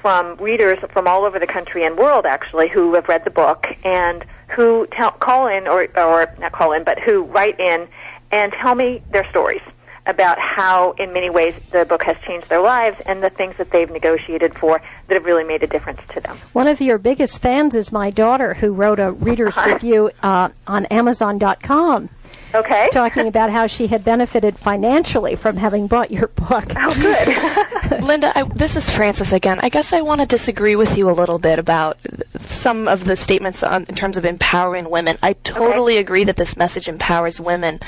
from 0.00 0.36
readers 0.36 0.78
from 0.92 1.08
all 1.08 1.24
over 1.24 1.38
the 1.38 1.46
country 1.46 1.84
and 1.84 1.96
world 1.96 2.26
actually 2.26 2.68
who 2.68 2.94
have 2.94 3.08
read 3.08 3.24
the 3.24 3.30
book 3.30 3.66
and 3.84 4.24
who 4.54 4.86
tell, 4.92 5.10
call 5.12 5.46
in 5.48 5.66
or 5.66 5.88
or 5.96 6.30
not 6.38 6.52
call 6.52 6.72
in 6.72 6.84
but 6.84 6.98
who 7.00 7.22
write 7.22 7.58
in 7.58 7.88
and 8.30 8.52
tell 8.52 8.74
me 8.74 9.02
their 9.12 9.26
stories 9.30 9.62
about 10.06 10.38
how 10.38 10.92
in 10.92 11.12
many 11.12 11.30
ways 11.30 11.54
the 11.70 11.84
book 11.84 12.02
has 12.02 12.16
changed 12.26 12.48
their 12.48 12.60
lives 12.60 12.96
and 13.06 13.22
the 13.22 13.30
things 13.30 13.54
that 13.56 13.70
they've 13.70 13.90
negotiated 13.90 14.56
for 14.58 14.80
that 15.08 15.14
have 15.14 15.24
really 15.24 15.44
made 15.44 15.62
a 15.62 15.66
difference 15.66 16.00
to 16.12 16.20
them. 16.20 16.38
One 16.52 16.68
of 16.68 16.80
your 16.80 16.98
biggest 16.98 17.38
fans 17.38 17.74
is 17.74 17.90
my 17.90 18.10
daughter, 18.10 18.54
who 18.54 18.72
wrote 18.72 18.98
a 18.98 19.12
reader's 19.12 19.56
review 19.66 20.10
uh, 20.22 20.50
on 20.66 20.86
Amazon.com. 20.86 22.10
Okay. 22.54 22.88
talking 22.92 23.26
about 23.26 23.50
how 23.50 23.66
she 23.66 23.88
had 23.88 24.04
benefited 24.04 24.58
financially 24.58 25.34
from 25.34 25.56
having 25.56 25.88
bought 25.88 26.12
your 26.12 26.28
book. 26.28 26.72
Oh, 26.76 26.94
good. 26.94 28.02
Linda, 28.02 28.36
I, 28.38 28.44
this 28.44 28.76
is 28.76 28.88
Frances 28.88 29.32
again. 29.32 29.58
I 29.60 29.68
guess 29.68 29.92
I 29.92 30.02
want 30.02 30.20
to 30.20 30.26
disagree 30.26 30.76
with 30.76 30.96
you 30.96 31.10
a 31.10 31.12
little 31.12 31.40
bit 31.40 31.58
about 31.58 31.98
some 32.38 32.86
of 32.86 33.04
the 33.04 33.16
statements 33.16 33.62
on, 33.62 33.84
in 33.88 33.96
terms 33.96 34.16
of 34.16 34.24
empowering 34.24 34.88
women. 34.88 35.18
I 35.22 35.32
totally 35.32 35.96
agree 35.96 36.24
that 36.24 36.36
this 36.36 36.56
message 36.56 36.88
empowers 36.88 37.40
women, 37.40 37.80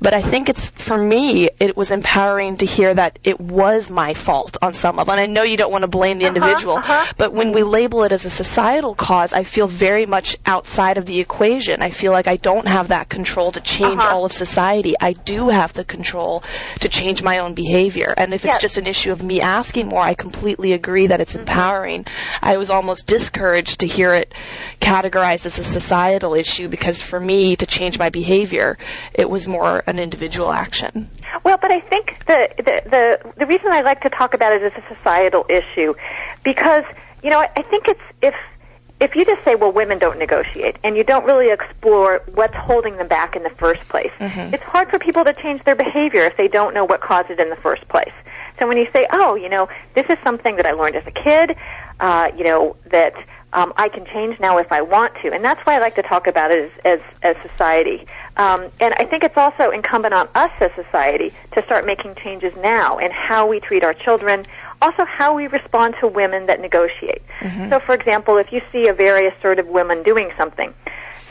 but 0.00 0.12
I 0.12 0.22
think 0.22 0.48
it's 0.48 0.70
for 0.70 0.98
me 0.98 1.48
it 1.60 1.76
was 1.76 1.90
empowering 1.90 2.56
to 2.58 2.66
hear 2.66 2.92
that 2.94 3.18
it 3.22 3.40
was 3.40 3.90
my 3.90 4.14
fault 4.14 4.56
on 4.60 4.74
some 4.74 4.96
level. 4.96 5.12
And 5.12 5.20
I 5.20 5.26
know 5.26 5.42
you 5.42 5.56
don't 5.56 5.70
want 5.70 5.82
to 5.82 5.88
blame 5.88 6.18
the 6.18 6.26
uh-huh, 6.26 6.34
individual, 6.34 6.76
uh-huh. 6.78 7.12
but 7.16 7.32
when 7.32 7.52
we 7.52 7.62
label 7.62 8.02
it 8.02 8.12
as 8.12 8.24
a 8.24 8.30
societal 8.30 8.94
cause, 8.94 9.32
I 9.32 9.44
feel 9.44 9.68
very 9.68 10.06
much 10.06 10.36
outside 10.46 10.98
of 10.98 11.06
the 11.06 11.20
equation. 11.20 11.80
I 11.80 11.90
feel 11.90 12.12
like 12.12 12.26
I 12.26 12.36
don't 12.36 12.66
have 12.66 12.88
that 12.88 13.08
control 13.08 13.52
to 13.52 13.60
change 13.60 13.99
Uh-huh. 14.00 14.14
all 14.14 14.24
of 14.24 14.32
society. 14.32 14.94
I 15.00 15.12
do 15.12 15.48
have 15.48 15.72
the 15.72 15.84
control 15.84 16.42
to 16.80 16.88
change 16.88 17.22
my 17.22 17.38
own 17.38 17.54
behavior. 17.54 18.14
And 18.16 18.32
if 18.34 18.44
it's 18.44 18.58
just 18.58 18.78
an 18.78 18.86
issue 18.86 19.12
of 19.12 19.22
me 19.22 19.40
asking 19.40 19.88
more, 19.88 20.02
I 20.02 20.14
completely 20.14 20.72
agree 20.72 21.06
that 21.06 21.20
it's 21.20 21.32
mm-hmm. 21.32 21.40
empowering. 21.40 22.06
I 22.42 22.56
was 22.56 22.70
almost 22.70 23.06
discouraged 23.06 23.80
to 23.80 23.86
hear 23.86 24.14
it 24.14 24.32
categorized 24.80 25.46
as 25.46 25.58
a 25.58 25.64
societal 25.64 26.34
issue 26.34 26.68
because 26.68 27.00
for 27.00 27.20
me 27.20 27.56
to 27.56 27.66
change 27.66 27.98
my 27.98 28.08
behavior, 28.08 28.78
it 29.14 29.28
was 29.28 29.46
more 29.46 29.82
an 29.86 29.98
individual 29.98 30.52
action. 30.52 31.10
Well, 31.44 31.58
but 31.60 31.70
I 31.70 31.80
think 31.80 32.24
the, 32.26 32.48
the 32.56 32.82
the 32.90 33.32
the 33.38 33.46
reason 33.46 33.68
I 33.70 33.82
like 33.82 34.00
to 34.02 34.10
talk 34.10 34.34
about 34.34 34.52
it 34.52 34.62
as 34.62 34.72
a 34.72 34.94
societal 34.94 35.46
issue, 35.48 35.94
because 36.42 36.84
you 37.22 37.30
know 37.30 37.38
I, 37.38 37.50
I 37.56 37.62
think 37.62 37.86
it's 37.86 38.00
if 38.20 38.34
if 39.00 39.16
you 39.16 39.24
just 39.24 39.42
say 39.44 39.54
well 39.54 39.72
women 39.72 39.98
don't 39.98 40.18
negotiate 40.18 40.76
and 40.84 40.96
you 40.96 41.02
don't 41.04 41.24
really 41.24 41.50
explore 41.50 42.22
what's 42.34 42.54
holding 42.54 42.96
them 42.96 43.08
back 43.08 43.34
in 43.34 43.42
the 43.42 43.50
first 43.50 43.88
place, 43.88 44.12
it's 44.52 44.62
hard 44.64 44.90
for 44.90 44.98
people 44.98 45.24
to 45.24 45.32
change 45.34 45.64
their 45.64 45.74
behavior 45.74 46.24
if 46.24 46.36
they 46.36 46.48
don't 46.48 46.74
know 46.74 46.84
what 46.84 47.00
caused 47.00 47.30
it 47.30 47.40
in 47.40 47.50
the 47.50 47.56
first 47.56 47.88
place. 47.88 48.12
So 48.58 48.68
when 48.68 48.76
you 48.76 48.88
say 48.92 49.06
oh 49.12 49.34
you 49.34 49.48
know 49.48 49.68
this 49.94 50.06
is 50.08 50.18
something 50.22 50.56
that 50.56 50.66
I 50.66 50.72
learned 50.72 50.96
as 50.96 51.06
a 51.06 51.10
kid, 51.10 51.56
uh, 51.98 52.30
you 52.36 52.44
know 52.44 52.76
that 52.90 53.14
um, 53.52 53.72
I 53.76 53.88
can 53.88 54.04
change 54.06 54.38
now 54.38 54.58
if 54.58 54.70
I 54.70 54.80
want 54.82 55.14
to, 55.22 55.32
and 55.32 55.44
that's 55.44 55.60
why 55.66 55.74
I 55.74 55.78
like 55.78 55.96
to 55.96 56.02
talk 56.02 56.26
about 56.26 56.50
it 56.52 56.70
as 56.84 57.00
as, 57.00 57.36
as 57.36 57.50
society. 57.50 58.06
Um, 58.36 58.70
and 58.80 58.94
I 58.94 59.04
think 59.04 59.24
it's 59.24 59.36
also 59.36 59.70
incumbent 59.70 60.14
on 60.14 60.28
us 60.34 60.52
as 60.60 60.70
society 60.74 61.32
to 61.52 61.64
start 61.64 61.84
making 61.84 62.14
changes 62.14 62.52
now 62.56 62.98
in 62.98 63.10
how 63.10 63.46
we 63.46 63.60
treat 63.60 63.82
our 63.82 63.92
children, 63.92 64.46
also 64.82 65.04
how 65.04 65.34
we 65.34 65.46
respond 65.46 65.94
to 66.00 66.08
women 66.08 66.46
that 66.46 66.60
negotiate. 66.60 67.22
So, 67.70 67.80
for 67.80 67.94
example, 67.94 68.38
if 68.38 68.52
you 68.52 68.60
see 68.72 68.88
a 68.88 68.94
very 68.94 69.26
assertive 69.26 69.66
woman 69.66 70.02
doing 70.02 70.30
something, 70.36 70.72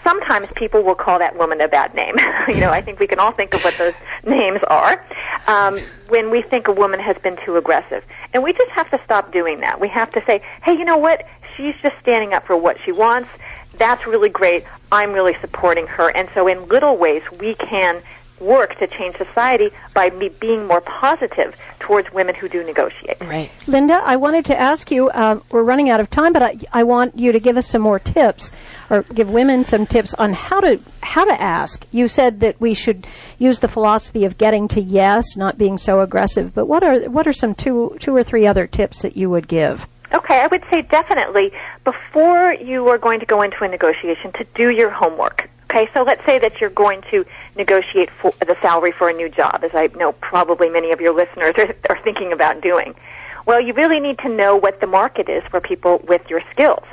sometimes 0.03 0.47
people 0.55 0.81
will 0.83 0.95
call 0.95 1.19
that 1.19 1.37
woman 1.37 1.61
a 1.61 1.67
bad 1.67 1.93
name. 1.93 2.15
you 2.47 2.59
know, 2.59 2.71
I 2.71 2.81
think 2.81 2.99
we 2.99 3.07
can 3.07 3.19
all 3.19 3.31
think 3.31 3.53
of 3.53 3.63
what 3.63 3.77
those 3.77 3.93
names 4.25 4.59
are 4.67 5.03
um, 5.47 5.77
when 6.07 6.29
we 6.29 6.41
think 6.41 6.67
a 6.67 6.71
woman 6.71 6.99
has 6.99 7.17
been 7.17 7.37
too 7.45 7.57
aggressive. 7.57 8.03
And 8.33 8.43
we 8.43 8.53
just 8.53 8.71
have 8.71 8.89
to 8.91 9.01
stop 9.03 9.31
doing 9.31 9.59
that. 9.61 9.79
We 9.79 9.87
have 9.89 10.11
to 10.11 10.23
say, 10.25 10.41
hey, 10.63 10.73
you 10.73 10.85
know 10.85 10.97
what? 10.97 11.25
She's 11.55 11.75
just 11.81 11.95
standing 12.01 12.33
up 12.33 12.45
for 12.45 12.55
what 12.55 12.77
she 12.83 12.91
wants. 12.91 13.29
That's 13.77 14.05
really 14.05 14.29
great. 14.29 14.63
I'm 14.91 15.13
really 15.13 15.37
supporting 15.41 15.87
her. 15.87 16.09
And 16.09 16.29
so, 16.33 16.47
in 16.47 16.67
little 16.67 16.97
ways, 16.97 17.23
we 17.39 17.55
can 17.55 18.01
work 18.39 18.77
to 18.79 18.87
change 18.87 19.17
society 19.17 19.71
by 19.93 20.09
me 20.11 20.29
being 20.29 20.67
more 20.67 20.81
positive 20.81 21.55
towards 21.79 22.11
women 22.11 22.35
who 22.35 22.47
do 22.47 22.63
negotiate. 22.63 23.17
Right. 23.21 23.51
Linda, 23.67 24.01
I 24.03 24.15
wanted 24.15 24.45
to 24.45 24.59
ask 24.59 24.91
you, 24.91 25.09
uh, 25.09 25.39
we're 25.51 25.63
running 25.63 25.89
out 25.89 25.99
of 25.99 26.09
time, 26.09 26.33
but 26.33 26.43
I, 26.43 26.57
I 26.71 26.83
want 26.83 27.17
you 27.17 27.31
to 27.31 27.39
give 27.39 27.57
us 27.57 27.67
some 27.67 27.81
more 27.81 27.99
tips 27.99 28.51
or 28.89 29.03
give 29.03 29.29
women 29.29 29.65
some 29.65 29.85
tips 29.85 30.13
on 30.15 30.33
how 30.33 30.59
to 30.61 30.79
how 31.01 31.25
to 31.25 31.41
ask. 31.41 31.85
You 31.91 32.07
said 32.07 32.39
that 32.41 32.59
we 32.59 32.73
should 32.73 33.07
use 33.37 33.59
the 33.59 33.67
philosophy 33.67 34.25
of 34.25 34.37
getting 34.37 34.67
to 34.69 34.81
yes, 34.81 35.35
not 35.35 35.57
being 35.57 35.77
so 35.77 36.01
aggressive. 36.01 36.53
But 36.53 36.65
what 36.65 36.83
are 36.83 37.09
what 37.09 37.27
are 37.27 37.33
some 37.33 37.55
two 37.55 37.97
two 37.99 38.15
or 38.15 38.23
three 38.23 38.45
other 38.45 38.67
tips 38.67 39.01
that 39.01 39.15
you 39.15 39.29
would 39.29 39.47
give? 39.47 39.85
Okay, 40.11 40.39
I 40.39 40.47
would 40.47 40.63
say 40.71 40.81
definitely 40.81 41.51
before 41.83 42.53
you 42.53 42.87
are 42.87 42.97
going 42.97 43.19
to 43.19 43.25
go 43.25 43.41
into 43.43 43.63
a 43.63 43.67
negotiation 43.67 44.31
to 44.33 44.45
do 44.55 44.69
your 44.69 44.89
homework. 44.89 45.49
Okay, 45.69 45.87
so 45.93 46.01
let's 46.01 46.25
say 46.25 46.39
that 46.39 46.59
you're 46.59 46.71
going 46.71 47.03
to 47.11 47.23
negotiate 47.55 48.09
for 48.09 48.33
the 48.39 48.57
salary 48.59 48.91
for 48.91 49.07
a 49.07 49.13
new 49.13 49.29
job, 49.29 49.63
as 49.63 49.75
I 49.75 49.87
know 49.95 50.13
probably 50.13 50.67
many 50.67 50.91
of 50.91 50.99
your 50.99 51.13
listeners 51.13 51.53
are, 51.59 51.75
are 51.91 52.01
thinking 52.03 52.33
about 52.33 52.61
doing. 52.61 52.95
Well, 53.45 53.61
you 53.61 53.73
really 53.73 53.99
need 53.99 54.17
to 54.19 54.29
know 54.29 54.55
what 54.55 54.81
the 54.81 54.87
market 54.87 55.29
is 55.29 55.43
for 55.51 55.61
people 55.61 56.01
with 56.07 56.27
your 56.27 56.41
skills. 56.51 56.83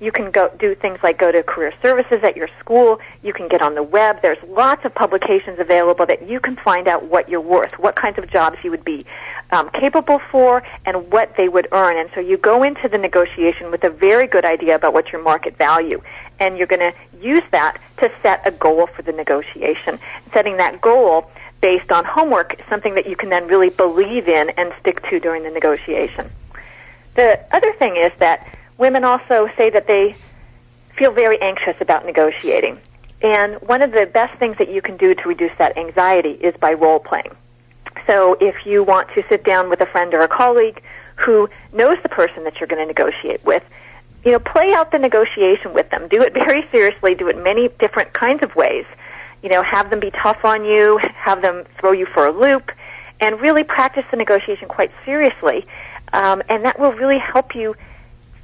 You 0.00 0.10
can 0.10 0.32
go 0.32 0.50
do 0.58 0.74
things 0.74 0.98
like 1.04 1.16
go 1.16 1.30
to 1.30 1.44
career 1.44 1.72
services 1.80 2.24
at 2.24 2.36
your 2.36 2.48
school. 2.58 2.98
You 3.22 3.32
can 3.32 3.46
get 3.46 3.62
on 3.62 3.76
the 3.76 3.84
web. 3.84 4.20
There's 4.20 4.42
lots 4.48 4.84
of 4.84 4.92
publications 4.92 5.60
available 5.60 6.04
that 6.06 6.28
you 6.28 6.40
can 6.40 6.56
find 6.56 6.88
out 6.88 7.04
what 7.04 7.28
you're 7.28 7.40
worth, 7.40 7.78
what 7.78 7.94
kinds 7.94 8.18
of 8.18 8.28
jobs 8.28 8.56
you 8.64 8.70
would 8.72 8.84
be 8.84 9.06
um, 9.50 9.70
capable 9.70 10.20
for, 10.30 10.62
and 10.86 11.10
what 11.10 11.36
they 11.36 11.48
would 11.48 11.68
earn. 11.72 11.96
And 11.96 12.10
so 12.14 12.20
you 12.20 12.36
go 12.36 12.62
into 12.62 12.88
the 12.88 12.98
negotiation 12.98 13.70
with 13.70 13.84
a 13.84 13.90
very 13.90 14.26
good 14.26 14.44
idea 14.44 14.74
about 14.74 14.92
what 14.92 15.12
your 15.12 15.22
market 15.22 15.56
value, 15.56 16.02
and 16.40 16.58
you're 16.58 16.66
going 16.66 16.92
to 16.92 16.94
use 17.20 17.44
that 17.50 17.78
to 17.98 18.10
set 18.22 18.42
a 18.44 18.50
goal 18.50 18.88
for 18.88 19.02
the 19.02 19.12
negotiation. 19.12 19.98
Setting 20.32 20.56
that 20.56 20.80
goal 20.80 21.30
based 21.60 21.90
on 21.90 22.04
homework 22.04 22.54
is 22.58 22.66
something 22.68 22.94
that 22.94 23.08
you 23.08 23.16
can 23.16 23.30
then 23.30 23.46
really 23.46 23.70
believe 23.70 24.28
in 24.28 24.50
and 24.50 24.72
stick 24.80 25.02
to 25.08 25.20
during 25.20 25.42
the 25.42 25.50
negotiation. 25.50 26.30
The 27.14 27.40
other 27.52 27.72
thing 27.74 27.96
is 27.96 28.12
that 28.18 28.46
women 28.76 29.04
also 29.04 29.48
say 29.56 29.70
that 29.70 29.86
they 29.86 30.16
feel 30.96 31.12
very 31.12 31.40
anxious 31.40 31.76
about 31.80 32.04
negotiating. 32.04 32.78
And 33.22 33.54
one 33.62 33.82
of 33.82 33.92
the 33.92 34.06
best 34.06 34.38
things 34.38 34.58
that 34.58 34.68
you 34.68 34.82
can 34.82 34.96
do 34.96 35.14
to 35.14 35.28
reduce 35.28 35.52
that 35.58 35.78
anxiety 35.78 36.32
is 36.32 36.54
by 36.56 36.74
role 36.74 36.98
playing. 36.98 37.34
So 38.06 38.36
if 38.40 38.66
you 38.66 38.82
want 38.82 39.08
to 39.14 39.24
sit 39.28 39.44
down 39.44 39.70
with 39.70 39.80
a 39.80 39.86
friend 39.86 40.12
or 40.14 40.20
a 40.20 40.28
colleague 40.28 40.82
who 41.16 41.48
knows 41.72 41.96
the 42.02 42.08
person 42.08 42.44
that 42.44 42.58
you're 42.58 42.66
going 42.66 42.82
to 42.82 42.86
negotiate 42.86 43.44
with, 43.44 43.62
you 44.24 44.32
know, 44.32 44.38
play 44.38 44.72
out 44.72 44.90
the 44.90 44.98
negotiation 44.98 45.74
with 45.74 45.90
them. 45.90 46.08
Do 46.08 46.22
it 46.22 46.32
very 46.32 46.66
seriously. 46.70 47.14
Do 47.14 47.28
it 47.28 47.36
many 47.42 47.68
different 47.78 48.12
kinds 48.12 48.42
of 48.42 48.54
ways. 48.56 48.86
You 49.42 49.50
know, 49.50 49.62
have 49.62 49.90
them 49.90 50.00
be 50.00 50.10
tough 50.10 50.44
on 50.44 50.64
you, 50.64 50.98
have 51.14 51.42
them 51.42 51.64
throw 51.78 51.92
you 51.92 52.06
for 52.06 52.26
a 52.26 52.32
loop, 52.32 52.72
and 53.20 53.40
really 53.40 53.64
practice 53.64 54.04
the 54.10 54.16
negotiation 54.16 54.68
quite 54.68 54.90
seriously. 55.04 55.66
Um, 56.12 56.42
and 56.48 56.64
that 56.64 56.78
will 56.78 56.92
really 56.92 57.18
help 57.18 57.54
you 57.54 57.74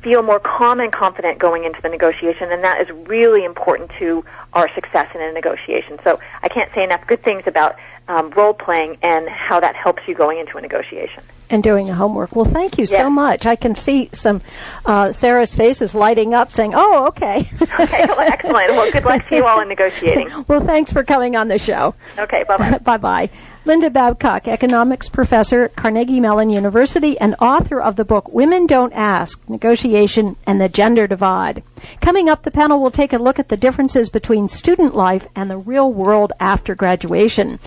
feel 0.02 0.22
more 0.22 0.40
calm 0.40 0.80
and 0.80 0.92
confident 0.92 1.38
going 1.38 1.64
into 1.64 1.80
the 1.82 1.88
negotiation, 1.88 2.50
and 2.50 2.64
that 2.64 2.80
is 2.80 2.88
really 3.06 3.44
important 3.44 3.90
to 3.98 4.24
our 4.54 4.72
success 4.74 5.08
in 5.14 5.20
a 5.20 5.32
negotiation. 5.32 5.98
So 6.04 6.20
I 6.42 6.48
can't 6.48 6.70
say 6.74 6.84
enough 6.84 7.06
good 7.06 7.22
things 7.22 7.42
about 7.46 7.76
um, 8.10 8.30
role 8.30 8.52
playing 8.52 8.98
and 9.02 9.28
how 9.28 9.60
that 9.60 9.76
helps 9.76 10.02
you 10.08 10.14
going 10.14 10.38
into 10.38 10.58
a 10.58 10.60
negotiation. 10.60 11.22
And 11.48 11.62
doing 11.62 11.86
the 11.86 11.94
homework. 11.94 12.34
Well, 12.34 12.44
thank 12.44 12.78
you 12.78 12.86
so 12.86 13.10
much. 13.10 13.44
I 13.46 13.56
can 13.56 13.74
see 13.74 14.08
some 14.12 14.40
uh, 14.84 15.12
Sarah's 15.12 15.54
faces 15.54 15.96
lighting 15.96 16.32
up, 16.32 16.52
saying, 16.52 16.74
"Oh, 16.76 17.06
okay." 17.08 17.50
Okay, 17.80 18.04
well, 18.06 18.20
excellent. 18.20 18.70
Well, 18.72 18.90
good 18.92 19.04
luck 19.04 19.26
to 19.28 19.36
you 19.36 19.46
all 19.46 19.60
in 19.60 19.68
negotiating. 19.68 20.44
well, 20.48 20.64
thanks 20.64 20.92
for 20.92 21.02
coming 21.02 21.34
on 21.34 21.48
the 21.48 21.58
show. 21.58 21.94
Okay, 22.18 22.44
bye 22.44 22.56
bye. 22.56 22.78
bye 22.78 22.96
bye. 22.98 23.30
Linda 23.64 23.90
Babcock, 23.90 24.48
economics 24.48 25.08
professor 25.08 25.64
at 25.64 25.76
Carnegie 25.76 26.20
Mellon 26.20 26.50
University 26.50 27.18
and 27.18 27.36
author 27.40 27.80
of 27.80 27.96
the 27.96 28.04
book 28.04 28.28
Women 28.32 28.66
Don't 28.66 28.92
Ask 28.92 29.40
Negotiation 29.48 30.36
and 30.46 30.60
the 30.60 30.68
Gender 30.68 31.06
Divide. 31.06 31.62
Coming 32.00 32.28
up, 32.28 32.42
the 32.42 32.50
panel 32.50 32.80
will 32.80 32.90
take 32.90 33.12
a 33.12 33.18
look 33.18 33.38
at 33.38 33.48
the 33.48 33.56
differences 33.56 34.08
between 34.08 34.48
student 34.48 34.94
life 34.94 35.26
and 35.34 35.48
the 35.50 35.58
real 35.58 35.92
world 35.92 36.32
after 36.38 36.74
graduation. 36.74 37.60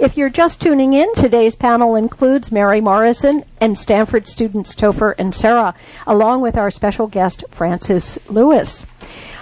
If 0.00 0.16
you're 0.16 0.28
just 0.28 0.60
tuning 0.60 0.92
in, 0.92 1.14
today's 1.14 1.54
panel 1.54 1.94
includes 1.94 2.52
Mary 2.52 2.82
Morrison 2.82 3.44
and 3.60 3.78
Stanford 3.78 4.26
students 4.26 4.74
Topher 4.74 5.14
and 5.16 5.34
Sarah, 5.34 5.74
along 6.06 6.42
with 6.42 6.56
our 6.56 6.70
special 6.70 7.06
guest, 7.06 7.44
Frances 7.50 8.18
Lewis. 8.28 8.84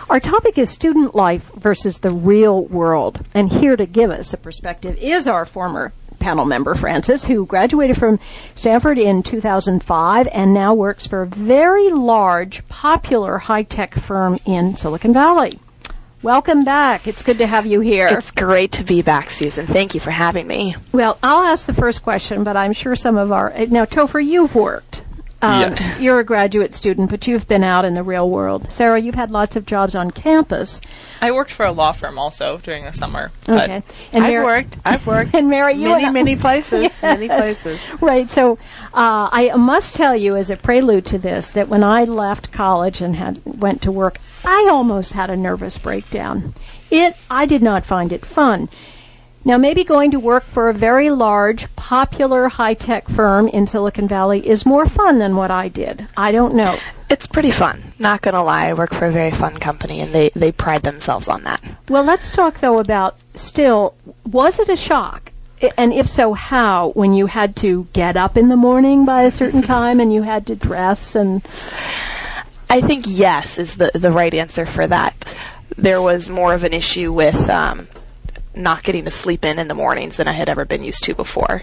Our 0.09 0.21
topic 0.21 0.57
is 0.57 0.71
student 0.71 1.15
life 1.15 1.51
versus 1.57 1.99
the 1.99 2.11
real 2.11 2.67
world. 2.67 3.25
And 3.35 3.51
here 3.51 3.75
to 3.75 3.87
give 3.87 4.11
us 4.11 4.33
a 4.33 4.37
perspective 4.37 4.97
is 4.99 5.27
our 5.27 5.45
former 5.45 5.93
panel 6.21 6.45
member, 6.45 6.75
Frances, 6.75 7.25
who 7.25 7.47
graduated 7.47 7.97
from 7.97 8.21
Stanford 8.55 8.99
in 8.99 9.23
2005 9.25 10.29
and 10.31 10.55
now 10.55 10.73
works 10.73 11.07
for 11.07 11.23
a 11.23 11.27
very 11.27 11.91
large, 11.91 12.65
popular 12.69 13.39
high 13.39 13.65
tech 13.65 13.95
firm 13.95 14.39
in 14.45 14.77
Silicon 14.77 15.13
Valley. 15.13 15.59
Welcome 16.25 16.65
back. 16.65 17.07
It's 17.07 17.21
good 17.21 17.37
to 17.37 17.47
have 17.47 17.67
you 17.67 17.81
here. 17.81 18.07
It's 18.07 18.31
great 18.31 18.73
to 18.73 18.83
be 18.83 19.03
back, 19.03 19.31
Susan. 19.31 19.67
Thank 19.67 19.93
you 19.93 20.01
for 20.01 20.11
having 20.11 20.47
me. 20.47 20.75
Well, 20.91 21.19
I'll 21.23 21.43
ask 21.43 21.67
the 21.67 21.75
first 21.75 22.03
question, 22.03 22.45
but 22.45 22.57
I'm 22.57 22.73
sure 22.73 22.97
some 22.97 23.19
of 23.19 23.31
our 23.31 23.53
now 23.67 23.85
Topher, 23.85 24.25
you've 24.25 24.55
worked. 24.55 25.04
Um, 25.45 25.61
Yes. 25.61 26.01
You're 26.01 26.21
a 26.21 26.25
graduate 26.25 26.73
student, 26.75 27.11
but 27.11 27.27
you've 27.27 27.47
been 27.47 27.65
out 27.65 27.85
in 27.85 27.95
the 27.95 28.03
real 28.03 28.29
world. 28.31 28.73
Sarah, 28.73 29.01
you've 29.01 29.15
had 29.15 29.31
lots 29.31 29.57
of 29.57 29.67
jobs 29.67 29.95
on 29.95 30.11
campus. 30.11 30.81
I 31.21 31.31
worked 31.33 31.53
for 31.53 31.65
a 31.67 31.73
law 31.73 31.93
firm 31.93 32.19
also 32.19 32.59
during 32.59 32.85
the 32.85 32.93
summer. 32.93 33.31
Okay. 33.49 33.83
And 34.13 34.25
I've 34.25 34.31
Mary- 34.31 34.45
worked. 34.45 34.77
I've 34.85 35.07
worked. 35.15 35.35
And 35.35 35.49
Mary, 35.49 35.75
you 35.75 35.89
many, 35.89 36.11
many 36.11 36.37
places. 36.37 36.91
Many 37.03 37.29
places. 37.29 37.81
Right. 38.01 38.29
So 38.29 38.59
uh, 38.95 39.29
I 39.33 39.53
must 39.57 39.95
tell 39.95 40.17
you, 40.17 40.37
as 40.37 40.51
a 40.51 40.57
prelude 40.57 41.07
to 41.07 41.19
this, 41.19 41.51
that 41.51 41.69
when 41.69 41.85
I 41.85 42.05
left 42.05 42.51
college 42.53 43.01
and 43.01 43.17
had 43.17 43.41
went 43.45 43.83
to 43.83 43.93
work, 43.93 44.19
I 44.45 44.69
almost 44.71 45.13
had 45.13 45.31
a 45.31 45.37
nervous 45.37 45.79
breakdown. 45.79 46.55
It 46.91 47.17
I 47.31 47.47
did 47.47 47.63
not 47.63 47.85
find 47.85 48.13
it 48.13 48.25
fun. 48.27 48.69
Now, 49.47 49.59
maybe 49.59 49.85
going 49.85 50.13
to 50.13 50.19
work 50.19 50.45
for 50.45 50.71
a 50.71 50.75
very 50.75 51.11
large, 51.11 51.75
popular 51.77 52.49
high 52.49 52.73
tech 52.73 53.09
firm 53.09 53.47
in 53.49 53.67
Silicon 53.67 54.09
Valley 54.09 54.47
is 54.47 54.65
more 54.65 54.87
fun 54.87 55.19
than 55.19 55.37
what 55.37 55.51
I 55.51 55.69
did. 55.69 56.09
I 56.17 56.33
don't 56.33 56.55
know. 56.55 56.79
It's 57.11 57.27
pretty 57.27 57.51
fun. 57.51 57.93
Not 57.99 58.23
gonna 58.23 58.43
lie, 58.43 58.69
I 58.69 58.73
work 58.73 58.95
for 58.95 59.07
a 59.07 59.13
very 59.13 59.31
fun 59.31 59.59
company, 59.59 60.01
and 60.01 60.15
they 60.15 60.31
they 60.35 60.51
pride 60.51 60.83
themselves 60.83 61.29
on 61.29 61.45
that. 61.45 61.63
Well, 61.89 62.03
let's 62.05 62.33
talk 62.33 62.61
though 62.61 62.79
about 62.79 63.19
still, 63.35 63.95
was 64.25 64.59
it 64.59 64.71
a 64.71 64.77
shock? 64.77 65.31
And 65.77 65.93
if 65.93 66.09
so, 66.09 66.33
how? 66.33 66.91
When 66.91 67.13
you 67.13 67.27
had 67.27 67.55
to 67.57 67.87
get 67.93 68.17
up 68.17 68.37
in 68.37 68.49
the 68.49 68.57
morning 68.57 69.05
by 69.05 69.23
a 69.23 69.31
certain 69.31 69.63
time 69.77 70.01
and 70.01 70.13
you 70.13 70.23
had 70.23 70.47
to 70.47 70.57
dress 70.57 71.15
and. 71.15 71.47
I 72.71 72.81
think 72.81 73.05
yes 73.07 73.59
is 73.59 73.77
the 73.77 73.91
the 73.95 74.11
right 74.11 74.33
answer 74.33 74.65
for 74.65 74.87
that. 74.87 75.15
There 75.77 76.01
was 76.01 76.31
more 76.31 76.55
of 76.55 76.65
an 76.65 76.73
issue 76.73 77.13
with 77.13 77.49
um, 77.51 77.87
not 78.57 78.83
getting 78.83 79.05
to 79.05 79.11
sleep 79.11 79.45
in 79.45 79.59
in 79.59 79.69
the 79.69 79.75
mornings 79.75 80.17
than 80.17 80.29
I 80.29 80.33
had 80.33 80.49
ever 80.49 80.65
been 80.65 80.85
used 80.85 81.05
to 81.05 81.15
before. 81.15 81.63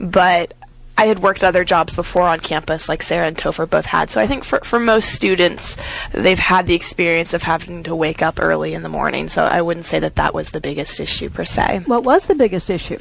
But 0.00 0.54
I 0.96 1.06
had 1.06 1.20
worked 1.20 1.42
other 1.42 1.64
jobs 1.64 1.96
before 1.96 2.22
on 2.22 2.40
campus, 2.40 2.88
like 2.88 3.02
Sarah 3.02 3.26
and 3.26 3.36
Topher 3.36 3.68
both 3.68 3.84
had. 3.86 4.10
So 4.10 4.20
I 4.20 4.26
think 4.26 4.44
for 4.44 4.60
for 4.60 4.78
most 4.78 5.10
students, 5.10 5.76
they've 6.12 6.38
had 6.38 6.66
the 6.66 6.74
experience 6.74 7.34
of 7.34 7.42
having 7.42 7.82
to 7.84 7.94
wake 7.96 8.22
up 8.22 8.38
early 8.40 8.74
in 8.74 8.82
the 8.82 8.88
morning. 8.88 9.28
So 9.28 9.44
I 9.44 9.60
wouldn't 9.62 9.86
say 9.86 9.98
that 10.00 10.16
that 10.16 10.34
was 10.34 10.50
the 10.50 10.60
biggest 10.60 11.00
issue 11.00 11.30
per 11.30 11.44
se 11.44 11.82
What 11.86 12.04
was 12.04 12.26
the 12.26 12.34
biggest 12.34 12.70
issue? 12.70 12.98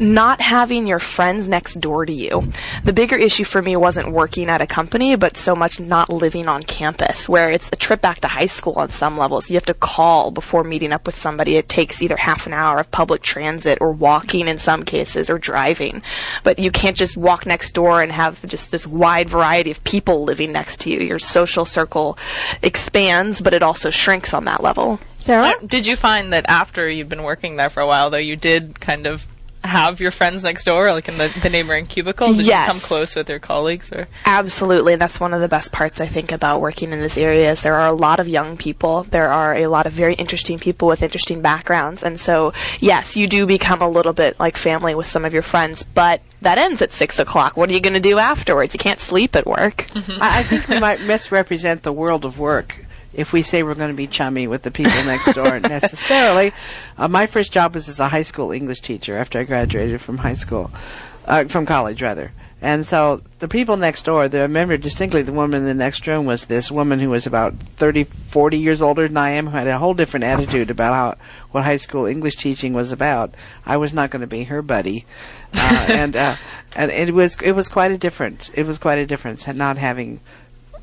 not 0.00 0.40
having 0.40 0.86
your 0.86 0.98
friends 0.98 1.48
next 1.48 1.80
door 1.80 2.04
to 2.06 2.12
you. 2.12 2.52
The 2.84 2.92
bigger 2.92 3.16
issue 3.16 3.44
for 3.44 3.62
me 3.62 3.76
wasn't 3.76 4.12
working 4.12 4.48
at 4.48 4.62
a 4.62 4.66
company, 4.66 5.16
but 5.16 5.36
so 5.36 5.54
much 5.54 5.80
not 5.80 6.10
living 6.10 6.48
on 6.48 6.62
campus, 6.62 7.28
where 7.28 7.50
it's 7.50 7.68
a 7.72 7.76
trip 7.76 8.00
back 8.00 8.20
to 8.20 8.28
high 8.28 8.46
school 8.46 8.74
on 8.76 8.90
some 8.90 9.16
levels. 9.18 9.48
You 9.50 9.54
have 9.54 9.64
to 9.66 9.74
call 9.74 10.30
before 10.30 10.64
meeting 10.64 10.92
up 10.92 11.06
with 11.06 11.16
somebody. 11.16 11.56
It 11.56 11.68
takes 11.68 12.02
either 12.02 12.16
half 12.16 12.46
an 12.46 12.52
hour 12.52 12.78
of 12.80 12.90
public 12.90 13.22
transit 13.22 13.78
or 13.80 13.92
walking 13.92 14.48
in 14.48 14.58
some 14.58 14.82
cases 14.84 15.30
or 15.30 15.38
driving. 15.38 16.02
But 16.42 16.58
you 16.58 16.70
can't 16.70 16.96
just 16.96 17.16
walk 17.24 17.46
next 17.46 17.72
door 17.72 18.02
and 18.02 18.12
have 18.12 18.44
just 18.46 18.70
this 18.70 18.86
wide 18.86 19.28
variety 19.28 19.70
of 19.70 19.82
people 19.82 20.22
living 20.24 20.52
next 20.52 20.80
to 20.82 20.90
you. 20.90 21.00
Your 21.00 21.18
social 21.18 21.64
circle 21.64 22.16
expands, 22.62 23.40
but 23.40 23.54
it 23.54 23.62
also 23.62 23.90
shrinks 23.90 24.32
on 24.32 24.44
that 24.44 24.62
level. 24.62 25.00
Sarah? 25.18 25.48
Uh, 25.48 25.66
Did 25.66 25.86
you 25.86 25.96
find 25.96 26.32
that 26.32 26.44
after 26.48 26.88
you've 26.88 27.08
been 27.08 27.22
working 27.22 27.56
there 27.56 27.70
for 27.70 27.80
a 27.80 27.86
while, 27.86 28.10
though, 28.10 28.18
you 28.18 28.36
did 28.36 28.78
kind 28.78 29.06
of 29.06 29.26
have 29.64 30.00
your 30.00 30.10
friends 30.10 30.42
next 30.44 30.64
door, 30.64 30.92
like 30.92 31.08
in 31.08 31.18
the, 31.18 31.32
the 31.42 31.50
neighboring 31.50 31.86
cubicles? 31.86 32.36
Did 32.36 32.46
Yes. 32.46 32.66
you 32.66 32.72
come 32.72 32.80
close 32.80 33.14
with 33.14 33.28
your 33.28 33.38
colleagues? 33.38 33.92
Or 33.92 34.06
Absolutely, 34.24 34.92
and 34.92 35.02
that's 35.02 35.18
one 35.18 35.32
of 35.34 35.40
the 35.40 35.48
best 35.48 35.72
parts 35.72 36.00
I 36.00 36.06
think 36.06 36.32
about 36.32 36.60
working 36.60 36.92
in 36.92 37.00
this 37.00 37.16
area 37.18 37.50
is 37.52 37.62
there 37.62 37.74
are 37.76 37.88
a 37.88 37.92
lot 37.92 38.20
of 38.20 38.28
young 38.28 38.56
people. 38.56 39.04
There 39.04 39.32
are 39.32 39.54
a 39.54 39.66
lot 39.66 39.86
of 39.86 39.92
very 39.92 40.14
interesting 40.14 40.58
people 40.58 40.86
with 40.88 41.02
interesting 41.02 41.40
backgrounds, 41.40 42.02
and 42.02 42.20
so 42.20 42.52
yes, 42.80 43.16
you 43.16 43.26
do 43.26 43.46
become 43.46 43.80
a 43.80 43.88
little 43.88 44.12
bit 44.12 44.38
like 44.38 44.56
family 44.56 44.94
with 44.94 45.08
some 45.08 45.24
of 45.24 45.32
your 45.32 45.42
friends. 45.42 45.82
But 45.82 46.20
that 46.42 46.58
ends 46.58 46.82
at 46.82 46.92
six 46.92 47.18
o'clock. 47.18 47.56
What 47.56 47.70
are 47.70 47.72
you 47.72 47.80
going 47.80 47.94
to 47.94 48.00
do 48.00 48.18
afterwards? 48.18 48.74
You 48.74 48.78
can't 48.78 49.00
sleep 49.00 49.34
at 49.34 49.46
work. 49.46 49.86
I, 50.20 50.40
I 50.40 50.42
think 50.42 50.68
we 50.68 50.78
might 50.78 51.00
misrepresent 51.00 51.82
the 51.82 51.92
world 51.92 52.24
of 52.24 52.38
work 52.38 52.84
if 53.14 53.32
we 53.32 53.42
say 53.42 53.62
we're 53.62 53.74
going 53.74 53.90
to 53.90 53.96
be 53.96 54.06
chummy 54.06 54.46
with 54.46 54.62
the 54.62 54.70
people 54.70 55.04
next 55.04 55.32
door 55.34 55.60
necessarily. 55.60 56.52
Uh, 56.98 57.08
my 57.08 57.26
first 57.26 57.52
job 57.52 57.74
was 57.74 57.88
as 57.88 58.00
a 58.00 58.08
high 58.08 58.22
school 58.22 58.52
English 58.52 58.80
teacher 58.80 59.16
after 59.16 59.38
I 59.38 59.44
graduated 59.44 60.00
from 60.00 60.18
high 60.18 60.34
school, 60.34 60.70
uh, 61.26 61.44
from 61.44 61.66
college 61.66 62.02
rather. 62.02 62.32
And 62.64 62.86
so 62.86 63.20
the 63.40 63.48
people 63.48 63.76
next 63.76 64.04
door, 64.04 64.26
the, 64.26 64.38
I 64.38 64.42
remember 64.42 64.78
distinctly 64.78 65.20
the 65.20 65.34
woman 65.34 65.60
in 65.60 65.66
the 65.66 65.74
next 65.74 66.06
room 66.06 66.24
was 66.24 66.46
this 66.46 66.70
woman 66.70 66.98
who 66.98 67.10
was 67.10 67.26
about 67.26 67.52
30, 67.76 68.04
40 68.04 68.56
years 68.56 68.80
older 68.80 69.06
than 69.06 69.18
I 69.18 69.32
am, 69.32 69.48
who 69.48 69.58
had 69.58 69.66
a 69.66 69.76
whole 69.76 69.92
different 69.92 70.24
attitude 70.24 70.70
about 70.70 70.94
how 70.94 71.24
what 71.50 71.64
high 71.64 71.76
school 71.76 72.06
English 72.06 72.36
teaching 72.36 72.72
was 72.72 72.90
about. 72.90 73.34
I 73.66 73.76
was 73.76 73.92
not 73.92 74.08
going 74.08 74.22
to 74.22 74.26
be 74.26 74.44
her 74.44 74.62
buddy, 74.62 75.04
uh, 75.52 75.58
and 75.88 76.16
uh, 76.16 76.36
and 76.74 76.90
it 76.90 77.12
was 77.12 77.36
it 77.42 77.52
was 77.52 77.68
quite 77.68 77.90
a 77.90 77.98
difference. 77.98 78.50
It 78.54 78.64
was 78.64 78.78
quite 78.78 78.98
a 78.98 79.06
difference 79.06 79.46
not 79.46 79.76
having 79.76 80.20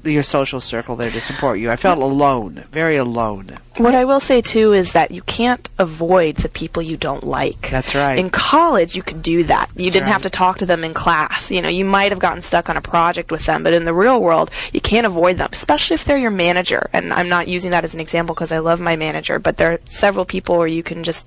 your 0.03 0.23
social 0.23 0.59
circle 0.59 0.95
there 0.95 1.11
to 1.11 1.21
support 1.21 1.59
you. 1.59 1.71
I 1.71 1.75
felt 1.75 1.99
alone, 1.99 2.63
very 2.71 2.97
alone. 2.97 3.57
What 3.77 3.95
I 3.95 4.05
will 4.05 4.19
say 4.19 4.41
too 4.41 4.73
is 4.73 4.91
that 4.93 5.11
you 5.11 5.21
can't 5.21 5.67
avoid 5.79 6.37
the 6.37 6.49
people 6.49 6.81
you 6.81 6.97
don't 6.97 7.23
like. 7.23 7.69
That's 7.69 7.95
right. 7.95 8.19
In 8.19 8.29
college, 8.29 8.95
you 8.95 9.03
could 9.03 9.21
do 9.21 9.43
that. 9.45 9.69
You 9.75 9.89
didn't 9.89 10.09
have 10.09 10.23
to 10.23 10.29
talk 10.29 10.57
to 10.59 10.65
them 10.65 10.83
in 10.83 10.93
class. 10.93 11.49
You 11.49 11.61
know, 11.61 11.69
you 11.69 11.85
might 11.85 12.11
have 12.11 12.19
gotten 12.19 12.41
stuck 12.41 12.69
on 12.69 12.77
a 12.77 12.81
project 12.81 13.31
with 13.31 13.45
them, 13.45 13.63
but 13.63 13.73
in 13.73 13.85
the 13.85 13.93
real 13.93 14.21
world, 14.21 14.51
you 14.73 14.81
can't 14.81 15.07
avoid 15.07 15.37
them, 15.37 15.49
especially 15.53 15.95
if 15.95 16.05
they're 16.05 16.17
your 16.17 16.31
manager. 16.31 16.89
And 16.93 17.13
I'm 17.13 17.29
not 17.29 17.47
using 17.47 17.71
that 17.71 17.85
as 17.85 17.93
an 17.93 17.99
example 17.99 18.35
because 18.35 18.51
I 18.51 18.59
love 18.59 18.79
my 18.79 18.95
manager, 18.95 19.39
but 19.39 19.57
there 19.57 19.73
are 19.73 19.79
several 19.85 20.25
people 20.25 20.57
where 20.57 20.67
you 20.67 20.83
can 20.83 21.03
just, 21.03 21.25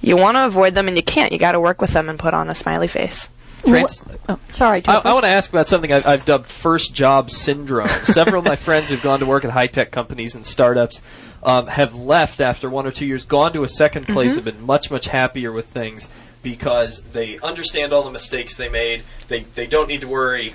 you 0.00 0.16
want 0.16 0.36
to 0.36 0.46
avoid 0.46 0.74
them 0.74 0.88
and 0.88 0.96
you 0.96 1.02
can't. 1.02 1.32
You 1.32 1.38
got 1.38 1.52
to 1.52 1.60
work 1.60 1.80
with 1.80 1.92
them 1.92 2.08
and 2.08 2.18
put 2.18 2.34
on 2.34 2.48
a 2.48 2.54
smiley 2.54 2.88
face. 2.88 3.28
Frances, 3.64 4.02
Oh, 4.28 4.38
sorry. 4.52 4.82
I, 4.86 4.96
I 4.96 5.12
want 5.12 5.24
to 5.24 5.30
ask 5.30 5.50
about 5.50 5.68
something 5.68 5.92
I've, 5.92 6.06
I've 6.06 6.24
dubbed 6.24 6.46
first 6.46 6.94
job 6.94 7.30
syndrome. 7.30 7.88
Several 8.04 8.40
of 8.40 8.44
my 8.44 8.56
friends 8.56 8.90
who've 8.90 9.02
gone 9.02 9.20
to 9.20 9.26
work 9.26 9.44
at 9.44 9.50
high 9.50 9.66
tech 9.66 9.90
companies 9.90 10.34
and 10.34 10.44
startups 10.44 11.02
um, 11.42 11.66
have 11.66 11.94
left 11.94 12.40
after 12.40 12.70
one 12.70 12.86
or 12.86 12.90
two 12.90 13.06
years, 13.06 13.24
gone 13.24 13.52
to 13.52 13.64
a 13.64 13.68
second 13.68 14.06
place, 14.08 14.34
have 14.34 14.44
been 14.44 14.62
much, 14.62 14.90
much 14.90 15.06
happier 15.06 15.52
with 15.52 15.66
things 15.66 16.08
because 16.42 17.02
they 17.12 17.38
understand 17.40 17.92
all 17.92 18.02
the 18.02 18.10
mistakes 18.10 18.56
they 18.56 18.68
made. 18.68 19.02
They, 19.28 19.40
they 19.40 19.66
don't 19.66 19.88
need 19.88 20.00
to 20.02 20.08
worry. 20.08 20.54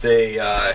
They, 0.00 0.38
uh, 0.38 0.74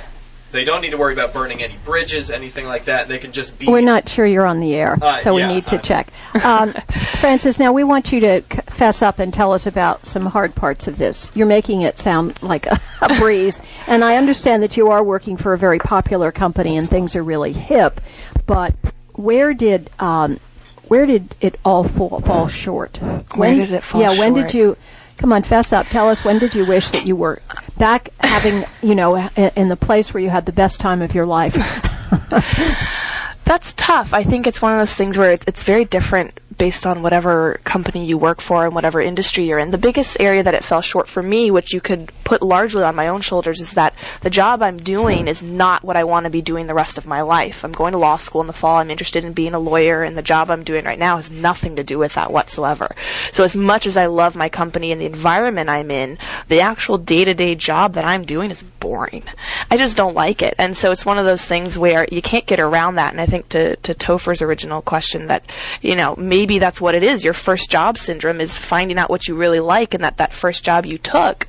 they 0.52 0.64
don't 0.64 0.82
need 0.82 0.90
to 0.92 0.98
worry 0.98 1.14
about 1.14 1.32
burning 1.34 1.62
any 1.62 1.76
bridges, 1.86 2.32
anything 2.32 2.66
like 2.66 2.86
that. 2.86 3.08
They 3.08 3.18
can 3.20 3.32
just 3.32 3.58
be. 3.60 3.68
We're 3.68 3.82
not 3.82 4.10
sure 4.10 4.26
you're 4.26 4.46
on 4.46 4.60
the 4.60 4.74
air, 4.74 4.98
Uh, 5.02 5.20
so 5.20 5.36
we 5.36 5.42
yeah, 5.42 5.48
need 5.54 5.68
to 5.68 5.76
I- 5.76 5.80
check. 5.80 6.08
Um, 6.44 6.74
Frances, 7.20 7.60
now 7.60 7.72
we 7.74 7.84
want 7.84 8.12
you 8.12 8.20
to 8.22 8.42
c- 8.42 8.60
fess 8.70 9.02
up 9.02 9.20
and 9.20 9.34
tell 9.34 9.52
us 9.54 9.66
about 9.68 10.06
some 10.06 10.26
hard 10.26 10.56
parts 10.56 10.88
of 10.88 10.98
this. 10.98 11.30
You're 11.34 11.48
making 11.48 11.82
it 11.82 12.00
sound 12.00 12.42
like 12.42 12.66
a, 12.68 12.80
a 13.02 13.16
breeze, 13.20 13.60
and 13.88 14.04
I 14.04 14.16
understand 14.18 14.64
that 14.64 14.76
you 14.78 14.90
are 14.90 15.04
working 15.04 15.38
for 15.38 15.54
a 15.54 15.58
very 15.58 15.80
popular 15.80 16.32
company 16.32 16.78
and 16.78 16.90
things 16.90 17.16
are 17.16 17.24
really 17.24 17.54
hip. 17.54 18.02
But 18.46 18.74
where 19.14 19.54
did 19.54 19.90
um, 20.00 20.40
where 20.88 21.06
did 21.06 21.36
it 21.42 21.60
all 21.64 21.84
fall, 21.84 22.22
fall 22.22 22.48
short? 22.48 22.98
Where 23.36 23.54
did 23.54 23.72
it 23.74 23.84
fall 23.84 24.02
Yeah, 24.02 24.18
when 24.18 24.34
did 24.34 24.54
you? 24.54 24.76
Come 25.20 25.34
on, 25.34 25.44
fess 25.44 25.74
up. 25.74 25.86
Tell 25.88 26.08
us 26.08 26.24
when 26.24 26.40
did 26.40 26.56
you 26.56 26.66
wish 26.66 26.90
that 26.92 27.06
you 27.06 27.14
were 27.14 27.42
back 27.78 28.10
having, 28.22 28.64
you 28.82 28.96
know, 28.96 29.18
in, 29.36 29.68
the 29.68 29.76
place 29.76 30.14
where 30.14 30.24
you 30.24 30.30
had 30.30 30.46
the 30.46 30.54
best 30.54 30.80
time 30.80 31.02
of 31.02 31.14
your 31.14 31.26
life? 31.26 31.56
That's 33.44 33.74
tough. 33.74 34.14
I 34.14 34.24
think 34.24 34.48
it's 34.48 34.62
one 34.62 34.72
of 34.74 34.80
those 34.80 34.94
things 34.94 35.18
where 35.18 35.34
it's, 35.34 35.44
it's 35.46 35.64
very 35.64 35.84
different 35.84 36.40
based 36.58 36.88
on 36.88 37.02
whatever 37.02 37.60
company 37.66 38.06
you 38.06 38.18
work 38.18 38.40
for 38.40 38.66
and 38.66 38.74
whatever 38.74 39.02
industry 39.02 39.46
you're 39.46 39.60
in. 39.60 39.72
The 39.72 39.78
biggest 39.78 40.18
area 40.22 40.42
that 40.42 40.54
it 40.54 40.64
fell 40.64 40.82
short 40.82 41.10
for 41.10 41.22
me, 41.22 41.52
which 41.52 41.74
you 41.74 41.82
could 41.82 42.14
put 42.24 42.42
largely 42.42 42.84
on 42.84 42.96
my 42.96 43.10
own 43.10 43.20
shoulders, 43.20 43.60
is 43.60 43.72
that 43.72 43.89
the 44.22 44.30
job 44.30 44.62
I'm 44.62 44.78
doing 44.78 45.28
is 45.28 45.42
not 45.42 45.84
what 45.84 45.98
I 45.98 46.04
want 46.04 46.26
to 46.26 46.30
be 46.30 46.42
doing 46.42 46.68
the 46.68 46.74
rest 46.74 46.98
of 46.98 47.06
my 47.06 47.22
life. 47.22 47.64
I'm 47.64 47.72
going 47.72 47.94
to 47.94 47.98
law 47.98 48.18
school 48.18 48.42
in 48.42 48.48
the 48.48 48.54
fall. 48.54 48.78
I'm 48.78 48.92
interested 48.92 49.24
in 49.24 49.34
being 49.34 49.54
a 49.54 49.60
lawyer, 49.60 50.04
and 50.04 50.18
the 50.18 50.22
job 50.22 50.50
I'm 50.50 50.64
doing 50.64 50.86
right 50.86 51.00
now 51.00 51.16
has 51.16 51.32
nothing 51.32 51.78
to 51.78 51.84
do 51.84 51.98
with 51.98 52.16
that 52.16 52.32
whatsoever. 52.32 52.96
So 53.32 53.44
as 53.44 53.56
much 53.56 53.86
as 53.86 53.96
I 53.96 54.08
love 54.08 54.36
my 54.36 54.50
company 54.50 54.92
and 54.92 55.00
the 55.00 55.06
environment 55.06 55.70
I'm 55.70 55.90
in, 55.90 56.18
the 56.48 56.60
actual 56.60 56.98
day-to-day 56.98 57.56
job 57.56 57.94
that 57.94 58.06
I'm 58.06 58.26
doing 58.26 58.52
is 58.52 58.64
boring. 58.80 59.24
I 59.72 59.78
just 59.78 59.96
don't 59.96 60.16
like 60.16 60.42
it. 60.42 60.56
And 60.58 60.76
so 60.76 60.92
it's 60.92 61.06
one 61.06 61.18
of 61.18 61.26
those 61.26 61.46
things 61.46 61.78
where 61.78 62.06
you 62.12 62.22
can't 62.22 62.46
get 62.46 62.60
around 62.60 62.96
that. 62.96 63.14
And 63.14 63.22
I 63.22 63.26
think 63.26 63.50
to, 63.50 63.76
to 63.78 63.94
Topher's 63.94 64.42
original 64.42 64.82
question 64.82 65.28
that, 65.28 65.46
you 65.82 65.96
know, 65.96 66.16
maybe 66.18 66.60
that's 66.60 66.82
what 66.82 66.96
it 66.96 67.04
is. 67.04 67.24
Your 67.24 67.34
first 67.34 67.72
job 67.72 67.98
syndrome 67.98 68.42
is 68.42 68.58
finding 68.58 68.98
out 68.98 69.10
what 69.10 69.28
you 69.28 69.36
really 69.36 69.60
like 69.60 69.94
and 69.94 70.04
that 70.04 70.18
that 70.18 70.34
first 70.34 70.64
job 70.64 70.86
you 70.86 70.98
took 70.98 71.48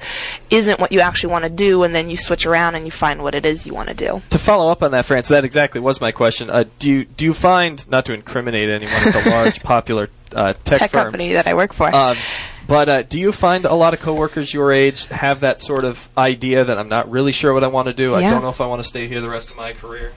isn't 0.50 0.78
what 0.78 0.92
you 0.92 1.00
actually 1.00 1.32
want 1.32 1.44
to 1.44 1.50
do. 1.50 1.82
And 1.82 1.94
then 1.94 2.10
you 2.10 2.16
switch 2.16 2.46
around 2.46 2.59
and 2.68 2.84
you 2.84 2.90
find 2.90 3.22
what 3.22 3.34
it 3.34 3.46
is 3.46 3.66
you 3.66 3.74
want 3.74 3.88
to 3.88 3.94
do. 3.94 4.22
To 4.30 4.38
follow 4.38 4.70
up 4.70 4.82
on 4.82 4.90
that, 4.92 5.06
France, 5.06 5.28
that 5.28 5.44
exactly 5.44 5.80
was 5.80 6.00
my 6.00 6.12
question. 6.12 6.50
Uh, 6.50 6.64
do 6.78 6.90
you 6.90 7.04
do 7.04 7.24
you 7.24 7.34
find 7.34 7.88
not 7.90 8.04
to 8.06 8.14
incriminate 8.14 8.68
anyone 8.68 8.94
at 8.94 9.24
the 9.24 9.30
large 9.36 9.62
popular 9.62 10.08
uh, 10.34 10.54
tech, 10.64 10.78
Tech 10.78 10.90
firm, 10.90 11.04
company 11.04 11.32
that 11.34 11.46
I 11.46 11.54
work 11.54 11.72
for. 11.72 11.94
Um, 11.94 12.16
but 12.66 12.88
uh, 12.88 13.02
do 13.02 13.18
you 13.18 13.32
find 13.32 13.64
a 13.64 13.74
lot 13.74 13.94
of 13.94 14.00
coworkers 14.00 14.54
your 14.54 14.70
age 14.72 15.06
have 15.06 15.40
that 15.40 15.60
sort 15.60 15.84
of 15.84 16.08
idea 16.16 16.64
that 16.64 16.78
I'm 16.78 16.88
not 16.88 17.10
really 17.10 17.32
sure 17.32 17.52
what 17.52 17.64
I 17.64 17.68
want 17.68 17.88
to 17.88 17.94
do? 17.94 18.14
I 18.14 18.20
don't 18.20 18.42
know 18.42 18.48
if 18.48 18.60
I 18.60 18.66
want 18.66 18.82
to 18.82 18.88
stay 18.88 19.08
here 19.08 19.20
the 19.20 19.28
rest 19.28 19.50
of 19.50 19.56
my 19.56 19.72
career. 19.72 20.12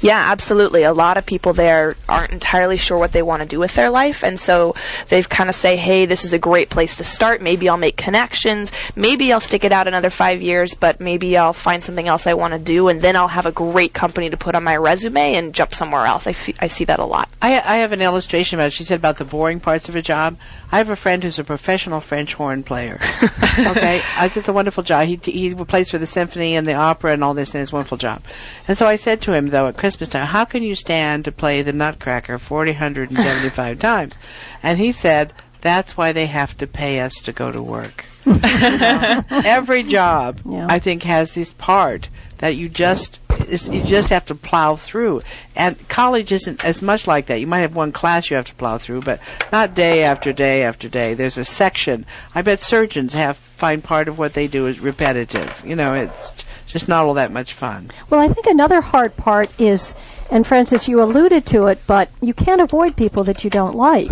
Yeah, 0.00 0.18
absolutely. 0.18 0.84
A 0.84 0.92
lot 0.92 1.16
of 1.16 1.26
people 1.26 1.52
there 1.52 1.96
aren't 2.08 2.32
entirely 2.32 2.76
sure 2.76 2.98
what 2.98 3.12
they 3.12 3.22
want 3.22 3.42
to 3.42 3.48
do 3.48 3.58
with 3.58 3.74
their 3.74 3.90
life, 3.90 4.22
and 4.22 4.38
so 4.38 4.74
they've 5.08 5.28
kind 5.28 5.50
of 5.50 5.56
say, 5.56 5.76
"Hey, 5.76 6.06
this 6.06 6.24
is 6.24 6.32
a 6.32 6.38
great 6.38 6.70
place 6.70 6.96
to 6.96 7.04
start. 7.04 7.42
Maybe 7.42 7.68
I'll 7.68 7.76
make 7.76 7.96
connections. 7.96 8.72
Maybe 8.94 9.32
I'll 9.32 9.40
stick 9.40 9.64
it 9.64 9.72
out 9.72 9.88
another 9.88 10.10
five 10.10 10.40
years, 10.40 10.74
but 10.74 11.00
maybe 11.00 11.36
I'll 11.36 11.52
find 11.52 11.82
something 11.82 12.08
else 12.08 12.26
I 12.26 12.34
want 12.34 12.52
to 12.52 12.58
do, 12.58 12.88
and 12.88 13.02
then 13.02 13.16
I'll 13.16 13.28
have 13.28 13.46
a 13.46 13.52
great 13.52 13.92
company 13.92 14.30
to 14.30 14.36
put 14.36 14.54
on 14.54 14.64
my 14.64 14.76
resume 14.76 15.34
and 15.34 15.54
jump 15.54 15.74
somewhere 15.74 16.06
else." 16.06 16.26
I, 16.26 16.32
fe- 16.32 16.54
I 16.60 16.68
see 16.68 16.84
that 16.84 16.98
a 16.98 17.04
lot. 17.04 17.28
I, 17.42 17.60
I 17.60 17.78
have 17.78 17.92
an 17.92 18.02
illustration 18.02 18.58
about 18.58 18.68
it. 18.68 18.72
She 18.72 18.84
said 18.84 18.98
about 18.98 19.18
the 19.18 19.24
boring 19.24 19.60
parts 19.60 19.88
of 19.88 19.96
a 19.96 20.02
job. 20.02 20.38
I 20.70 20.78
have 20.78 20.90
a 20.90 20.96
friend 20.96 21.22
who's 21.22 21.38
a 21.38 21.44
professional 21.44 22.00
French 22.00 22.34
horn 22.34 22.62
player. 22.62 22.98
okay, 23.58 24.00
I 24.16 24.30
it's 24.34 24.48
a 24.48 24.52
wonderful 24.52 24.82
job. 24.82 25.08
He 25.08 25.18
he 25.24 25.54
plays 25.54 25.90
for 25.90 25.98
the 25.98 26.06
symphony 26.06 26.54
and 26.54 26.66
the 26.66 26.74
opera 26.74 27.12
and 27.12 27.24
all 27.24 27.34
this, 27.34 27.54
and 27.54 27.62
it's 27.62 27.72
a 27.72 27.74
wonderful 27.74 27.98
job. 27.98 28.22
And 28.68 28.78
so 28.78 28.86
I 28.86 28.96
said 28.96 29.20
to 29.22 29.32
him 29.32 29.48
though 29.48 29.57
at 29.66 29.76
Christmas 29.76 30.08
time, 30.08 30.26
"How 30.26 30.44
can 30.44 30.62
you 30.62 30.74
stand 30.74 31.24
to 31.24 31.32
play 31.32 31.62
the 31.62 31.72
Nutcracker 31.72 32.38
forty 32.38 32.72
hundred 32.74 33.10
and 33.10 33.18
seventy 33.18 33.50
five 33.50 33.78
times?" 33.90 34.14
And 34.62 34.78
he 34.78 34.92
said, 34.92 35.32
That's 35.60 35.96
why 35.96 36.12
they 36.12 36.26
have 36.26 36.56
to 36.58 36.66
pay 36.68 37.00
us 37.00 37.14
to 37.22 37.32
go 37.32 37.50
to 37.50 37.60
work. 37.62 38.04
Know, 38.26 39.24
Every 39.30 39.82
job, 39.82 40.40
Yeah. 40.48 40.66
I 40.68 40.78
think, 40.78 41.02
has 41.02 41.32
this 41.34 41.52
part 41.54 42.08
that 42.38 42.54
you 42.56 42.68
just 42.68 43.18
you 43.48 43.82
just 43.84 44.08
have 44.10 44.24
to 44.26 44.34
plow 44.34 44.76
through. 44.76 45.22
And 45.56 45.88
college 45.88 46.30
isn't 46.32 46.64
as 46.64 46.82
much 46.82 47.06
like 47.06 47.26
that. 47.26 47.40
You 47.40 47.46
might 47.46 47.60
have 47.60 47.74
one 47.74 47.92
class 47.92 48.30
you 48.30 48.36
have 48.36 48.46
to 48.46 48.54
plow 48.54 48.78
through, 48.78 49.02
but 49.02 49.20
not 49.52 49.74
day 49.74 50.02
after 50.04 50.32
day 50.32 50.62
after 50.62 50.88
day. 50.88 51.14
There's 51.14 51.38
a 51.38 51.44
section. 51.44 52.04
I 52.34 52.42
bet 52.42 52.60
surgeons 52.62 53.14
have 53.14 53.36
find 53.36 53.82
part 53.82 54.06
of 54.08 54.18
what 54.18 54.34
they 54.34 54.46
do 54.46 54.66
is 54.66 54.78
repetitive. 54.80 55.62
You 55.64 55.74
know, 55.76 55.94
it's 55.94 56.44
just 56.68 56.88
not 56.88 57.06
all 57.06 57.14
that 57.14 57.32
much 57.32 57.54
fun. 57.54 57.90
Well, 58.10 58.20
I 58.20 58.32
think 58.32 58.46
another 58.46 58.80
hard 58.80 59.16
part 59.16 59.50
is, 59.58 59.94
and 60.30 60.46
Frances, 60.46 60.86
you 60.86 61.02
alluded 61.02 61.46
to 61.46 61.66
it, 61.66 61.80
but 61.86 62.10
you 62.20 62.34
can't 62.34 62.60
avoid 62.60 62.96
people 62.96 63.24
that 63.24 63.42
you 63.44 63.50
don't 63.50 63.74
like. 63.74 64.10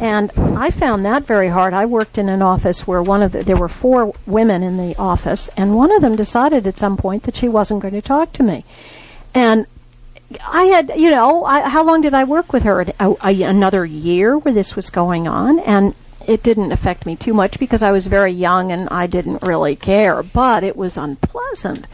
And 0.00 0.30
I 0.36 0.70
found 0.70 1.04
that 1.04 1.24
very 1.24 1.48
hard. 1.48 1.74
I 1.74 1.84
worked 1.84 2.18
in 2.18 2.28
an 2.28 2.40
office 2.40 2.86
where 2.86 3.02
one 3.02 3.22
of 3.22 3.32
the, 3.32 3.42
there 3.42 3.56
were 3.56 3.68
four 3.68 4.14
women 4.26 4.62
in 4.62 4.76
the 4.76 4.96
office, 4.96 5.50
and 5.56 5.74
one 5.74 5.90
of 5.92 6.02
them 6.02 6.16
decided 6.16 6.66
at 6.66 6.78
some 6.78 6.96
point 6.96 7.24
that 7.24 7.36
she 7.36 7.48
wasn't 7.48 7.82
going 7.82 7.94
to 7.94 8.02
talk 8.02 8.32
to 8.34 8.42
me. 8.42 8.64
And 9.34 9.66
I 10.46 10.64
had, 10.64 10.92
you 10.96 11.10
know, 11.10 11.44
I, 11.44 11.68
how 11.68 11.84
long 11.84 12.00
did 12.00 12.14
I 12.14 12.24
work 12.24 12.52
with 12.52 12.62
her? 12.62 12.80
A, 13.00 13.16
a, 13.20 13.42
another 13.42 13.84
year 13.84 14.38
where 14.38 14.54
this 14.54 14.76
was 14.76 14.90
going 14.90 15.26
on, 15.26 15.58
and 15.60 15.94
it 16.28 16.42
didn't 16.42 16.70
affect 16.70 17.06
me 17.06 17.16
too 17.16 17.32
much 17.32 17.58
because 17.58 17.82
I 17.82 17.90
was 17.90 18.06
very 18.06 18.32
young 18.32 18.70
and 18.70 18.88
I 18.90 19.06
didn't 19.06 19.42
really 19.42 19.74
care. 19.74 20.22
But 20.22 20.62
it 20.62 20.76
was 20.76 20.96
unpleasant, 20.96 21.86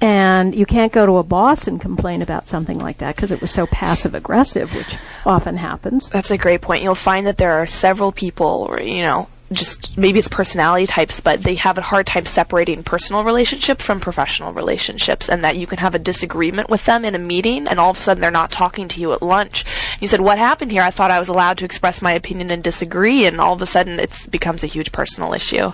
and 0.00 0.54
you 0.54 0.66
can't 0.66 0.92
go 0.92 1.06
to 1.06 1.16
a 1.18 1.22
boss 1.22 1.66
and 1.66 1.80
complain 1.80 2.20
about 2.20 2.48
something 2.48 2.78
like 2.78 2.98
that 2.98 3.16
because 3.16 3.30
it 3.30 3.40
was 3.40 3.52
so 3.52 3.66
passive 3.66 4.14
aggressive, 4.14 4.74
which 4.74 4.96
often 5.24 5.56
happens. 5.56 6.10
That's 6.10 6.30
a 6.30 6.36
great 6.36 6.60
point. 6.60 6.82
You'll 6.82 6.94
find 6.96 7.26
that 7.26 7.38
there 7.38 7.52
are 7.52 7.66
several 7.66 8.12
people, 8.12 8.76
you 8.80 9.02
know, 9.02 9.28
just 9.52 9.96
maybe 9.96 10.18
it's 10.18 10.28
personality 10.28 10.86
types, 10.86 11.20
but 11.20 11.42
they 11.42 11.54
have 11.56 11.78
a 11.78 11.82
hard 11.82 12.06
time 12.06 12.26
separating 12.26 12.82
personal 12.82 13.24
relationships 13.24 13.82
from 13.84 13.98
professional 14.00 14.52
relationships, 14.52 15.28
and 15.28 15.42
that 15.44 15.56
you 15.56 15.66
can 15.66 15.78
have 15.78 15.94
a 15.94 15.98
disagreement 15.98 16.68
with 16.68 16.84
them 16.84 17.04
in 17.04 17.14
a 17.14 17.18
meeting, 17.18 17.66
and 17.66 17.80
all 17.80 17.90
of 17.90 17.96
a 17.98 18.00
sudden 18.00 18.20
they're 18.20 18.30
not 18.30 18.50
talking 18.50 18.88
to 18.88 19.00
you 19.00 19.12
at 19.12 19.22
lunch. 19.22 19.64
You 20.00 20.08
said, 20.08 20.20
"What 20.20 20.38
happened 20.38 20.70
here?" 20.70 20.82
I 20.82 20.90
thought 20.90 21.10
I 21.10 21.18
was 21.18 21.28
allowed 21.28 21.58
to 21.58 21.64
express 21.64 22.02
my 22.02 22.12
opinion 22.12 22.50
and 22.50 22.62
disagree, 22.62 23.24
and 23.26 23.40
all 23.40 23.54
of 23.54 23.62
a 23.62 23.66
sudden 23.66 23.98
it 23.98 24.12
becomes 24.30 24.62
a 24.62 24.66
huge 24.66 24.92
personal 24.92 25.32
issue. 25.32 25.72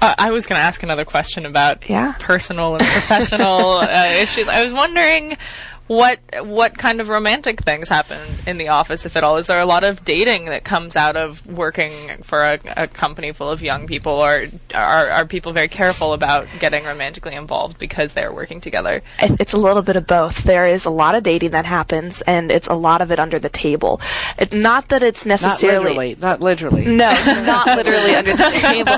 Uh, 0.00 0.14
I 0.18 0.32
was 0.32 0.46
going 0.46 0.58
to 0.58 0.64
ask 0.64 0.82
another 0.82 1.04
question 1.04 1.46
about 1.46 1.88
Yeah. 1.88 2.14
personal 2.18 2.74
and 2.74 2.84
professional 2.84 3.70
uh, 3.78 4.06
issues. 4.20 4.48
I 4.48 4.64
was 4.64 4.72
wondering 4.72 5.36
what 5.92 6.20
what 6.40 6.78
kind 6.78 7.02
of 7.02 7.08
romantic 7.10 7.62
things 7.62 7.88
happen 7.88 8.18
in 8.46 8.56
the 8.56 8.68
office, 8.68 9.04
if 9.04 9.14
at 9.14 9.22
all. 9.22 9.36
Is 9.36 9.46
there 9.46 9.60
a 9.60 9.66
lot 9.66 9.84
of 9.84 10.04
dating 10.04 10.46
that 10.46 10.64
comes 10.64 10.96
out 10.96 11.16
of 11.16 11.46
working 11.46 11.92
for 12.22 12.42
a, 12.42 12.58
a 12.76 12.86
company 12.86 13.32
full 13.32 13.50
of 13.50 13.62
young 13.62 13.86
people, 13.86 14.12
or 14.12 14.46
are, 14.74 15.10
are 15.10 15.26
people 15.26 15.52
very 15.52 15.68
careful 15.68 16.14
about 16.14 16.48
getting 16.60 16.84
romantically 16.84 17.34
involved 17.34 17.78
because 17.78 18.12
they're 18.12 18.32
working 18.32 18.60
together? 18.62 19.02
It's 19.18 19.52
a 19.52 19.58
little 19.58 19.82
bit 19.82 19.96
of 19.96 20.06
both. 20.06 20.44
There 20.44 20.66
is 20.66 20.86
a 20.86 20.90
lot 20.90 21.14
of 21.14 21.24
dating 21.24 21.50
that 21.50 21.66
happens, 21.66 22.22
and 22.22 22.50
it's 22.50 22.68
a 22.68 22.74
lot 22.74 23.02
of 23.02 23.12
it 23.12 23.20
under 23.20 23.38
the 23.38 23.50
table. 23.50 24.00
It, 24.38 24.52
not 24.52 24.88
that 24.88 25.02
it's 25.02 25.26
necessarily 25.26 26.14
Not 26.14 26.40
necessarily 26.40 26.40
literally. 26.40 26.86
Not 26.86 27.16
literally. 27.20 27.36
No, 27.36 27.42
not 27.44 27.66
literally 27.66 28.14
under 28.14 28.34
the 28.34 28.50
table. 28.50 28.96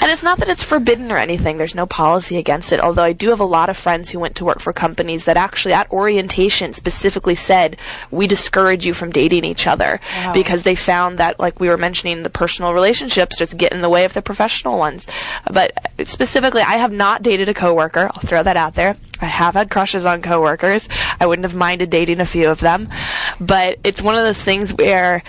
And 0.00 0.12
it's 0.12 0.22
not 0.22 0.38
that 0.38 0.48
it's 0.48 0.62
forbidden 0.62 1.10
or 1.10 1.16
anything. 1.16 1.56
There's 1.56 1.74
no 1.74 1.86
policy 1.86 2.36
against 2.38 2.72
it. 2.72 2.78
Although 2.78 3.02
I 3.02 3.14
do 3.14 3.30
have 3.30 3.40
a 3.40 3.44
lot 3.44 3.68
of 3.68 3.76
friends 3.76 4.10
who 4.10 4.20
went 4.20 4.36
to 4.36 4.44
work 4.44 4.60
for 4.60 4.72
companies 4.72 5.24
that 5.24 5.36
actually 5.36 5.74
at 5.74 5.90
orientation 5.90 6.35
specifically 6.74 7.34
said, 7.34 7.76
we 8.10 8.26
discourage 8.26 8.86
you 8.86 8.94
from 8.94 9.10
dating 9.10 9.44
each 9.44 9.66
other 9.66 10.00
because 10.32 10.62
they 10.62 10.74
found 10.74 11.18
that, 11.18 11.40
like 11.40 11.60
we 11.60 11.68
were 11.68 11.76
mentioning, 11.76 12.22
the 12.22 12.30
personal 12.30 12.72
relationships 12.72 13.38
just 13.38 13.56
get 13.56 13.72
in 13.72 13.80
the 13.80 13.88
way 13.88 14.04
of 14.04 14.14
the 14.14 14.22
professional 14.22 14.78
ones. 14.78 15.06
But 15.50 15.72
specifically, 16.04 16.62
I 16.62 16.74
have 16.74 16.92
not 16.92 17.22
dated 17.22 17.48
a 17.48 17.54
coworker. 17.54 18.10
I'll 18.12 18.28
throw 18.28 18.42
that 18.42 18.56
out 18.56 18.74
there. 18.74 18.96
I 19.20 19.26
have 19.26 19.54
had 19.54 19.70
crushes 19.70 20.04
on 20.06 20.22
coworkers. 20.22 20.88
I 21.20 21.26
wouldn't 21.26 21.44
have 21.44 21.54
minded 21.54 21.90
dating 21.90 22.20
a 22.20 22.26
few 22.26 22.48
of 22.48 22.60
them. 22.60 22.88
But 23.40 23.78
it's 23.84 24.02
one 24.02 24.14
of 24.14 24.22
those 24.22 24.40
things 24.42 24.72
where 24.72 25.22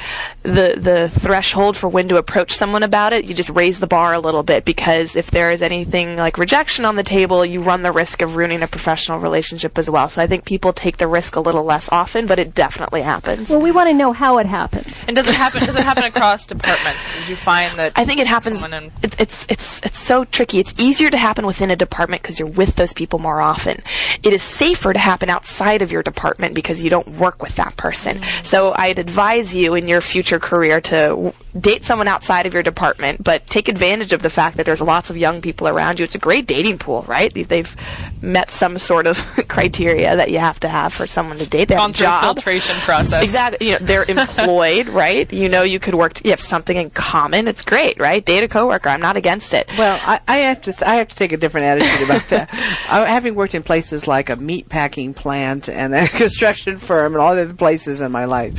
the 0.44 0.76
the 0.78 1.10
threshold 1.20 1.76
for 1.78 1.88
when 1.88 2.08
to 2.10 2.18
approach 2.18 2.54
someone 2.54 2.84
about 2.84 3.14
it, 3.14 3.26
you 3.26 3.34
just 3.34 3.50
raise 3.50 3.80
the 3.80 3.88
bar 3.88 4.14
a 4.14 4.20
little 4.20 4.44
bit 4.44 4.66
because 4.66 5.16
if 5.16 5.32
there 5.32 5.52
is 5.52 5.62
anything 5.62 6.16
like 6.18 6.38
rejection 6.38 6.86
on 6.86 6.96
the 6.96 7.04
table, 7.04 7.46
you 7.46 7.62
run 7.62 7.82
the 7.84 7.92
risk 7.92 8.22
of 8.22 8.36
ruining 8.36 8.64
a 8.64 8.68
professional 8.68 9.20
relationship 9.20 9.78
as 9.78 9.90
well. 9.90 10.10
So 10.10 10.22
I 10.22 10.28
think 10.28 10.46
people 10.46 10.74
take 10.74 10.98
the 10.98 11.08
risk 11.08 11.36
a 11.36 11.40
little 11.40 11.64
less 11.64 11.90
often, 11.92 12.28
but 12.28 12.40
it 12.40 12.54
definitely 12.54 13.02
happens. 13.02 13.50
Well, 13.50 13.62
we 13.62 13.72
want 13.72 13.90
to 13.90 13.94
know 13.94 14.14
how 14.14 14.38
it 14.38 14.46
happens. 14.46 15.04
And 15.08 15.16
does 15.16 15.28
it 15.28 15.36
happen? 15.36 15.66
does 15.66 15.76
it 15.76 15.84
happen 15.84 16.04
across 16.04 16.46
departments? 16.46 17.04
Did 17.20 17.30
you 17.30 17.36
find 17.36 17.78
that? 17.78 17.94
I 17.96 18.06
think 18.06 18.20
it 18.20 18.28
happens. 18.28 18.64
in- 18.64 18.92
It's 19.04 19.16
it's 19.20 19.46
it's 19.50 19.82
it's 19.84 20.00
so 20.00 20.24
tricky. 20.26 20.60
It's 20.60 20.74
easier 20.78 21.10
to 21.10 21.18
happen 21.18 21.46
within 21.46 21.72
a 21.72 21.76
department 21.76 22.22
because 22.22 22.40
you're 22.40 22.48
with 22.48 22.76
those 22.76 22.94
people 22.94 23.20
more 23.20 23.42
often. 23.42 23.77
It 24.24 24.34
is 24.34 24.44
safer 24.44 24.94
to 24.94 25.00
happen 25.00 25.30
outside 25.30 25.82
of 25.82 25.92
your 25.92 26.04
department 26.04 26.54
because 26.56 26.82
you 26.82 26.90
don't 26.90 27.08
work 27.18 27.42
with 27.42 27.56
that 27.56 27.76
person. 27.78 28.20
Mm-hmm. 28.20 28.44
So 28.46 28.74
I'd 28.76 29.00
advise 29.00 29.56
you 29.56 29.76
in 29.76 29.88
your 29.88 30.02
future 30.02 30.40
career 30.40 30.82
to 30.82 30.96
w- 30.96 31.34
date 31.60 31.86
someone 31.86 32.08
outside 32.08 32.46
of 32.46 32.54
your 32.54 32.64
department, 32.64 33.24
but 33.24 33.46
take 33.48 33.68
advantage 33.68 34.14
of 34.14 34.22
the 34.22 34.30
fact 34.30 34.58
that 34.58 34.66
there's 34.66 34.82
lots 34.82 35.10
of 35.10 35.18
young 35.18 35.42
people 35.42 35.68
around 35.68 36.00
you. 36.00 36.04
It's 36.04 36.16
a 36.16 36.20
great 36.20 36.46
dating 36.48 36.78
pool, 36.80 37.04
right? 37.08 37.36
If 37.36 37.48
They've 37.48 37.76
met 38.22 38.52
some 38.52 38.78
sort 38.78 39.08
of 39.08 39.18
criteria 39.48 40.16
that 40.16 40.30
you 40.32 40.40
have 40.40 40.60
to 40.62 40.68
have 40.68 40.94
for 40.94 41.08
someone 41.08 41.38
to 41.38 41.46
date. 41.48 41.70
They 41.70 41.76
have 41.76 41.82
gone 41.82 41.90
a 41.90 41.94
a 41.94 41.94
job. 41.94 42.24
filtration 42.36 42.76
process. 42.78 43.24
Exactly. 43.24 43.68
You 43.68 43.74
know, 43.74 43.80
they're 43.86 44.04
employed, 44.08 44.88
right? 44.90 45.32
You 45.32 45.50
know, 45.50 45.64
you 45.64 45.80
could 45.80 45.96
work. 45.96 46.24
You 46.24 46.32
have 46.32 46.40
something 46.42 46.76
in 46.78 46.90
common. 46.90 47.48
It's 47.48 47.62
great, 47.62 48.00
right? 48.00 48.24
Date 48.24 48.44
a 48.44 48.48
coworker. 48.48 48.90
I'm 48.90 49.02
not 49.02 49.18
against 49.18 49.54
it. 49.54 49.68
Well, 49.78 50.00
I, 50.02 50.20
I 50.28 50.38
have 50.40 50.62
to. 50.64 50.72
s- 50.72 50.82
I 50.82 50.96
have 50.96 51.08
to 51.10 51.16
take 51.16 51.32
a 51.32 51.38
different 51.38 51.66
attitude 51.66 52.06
about 52.10 52.28
that. 52.30 52.50
I, 52.90 53.06
having 53.10 53.36
worked 53.36 53.56
in 53.56 53.64
places 53.68 54.08
like 54.08 54.30
a 54.30 54.36
meat 54.38 54.70
packing 54.70 55.14
plant 55.14 55.68
and 55.68 55.94
a 55.94 56.08
construction 56.24 56.78
firm 56.78 57.14
and 57.14 57.22
all 57.22 57.36
the 57.36 57.42
other 57.42 57.54
places 57.54 58.02
in 58.02 58.12
my 58.12 58.26
life, 58.26 58.58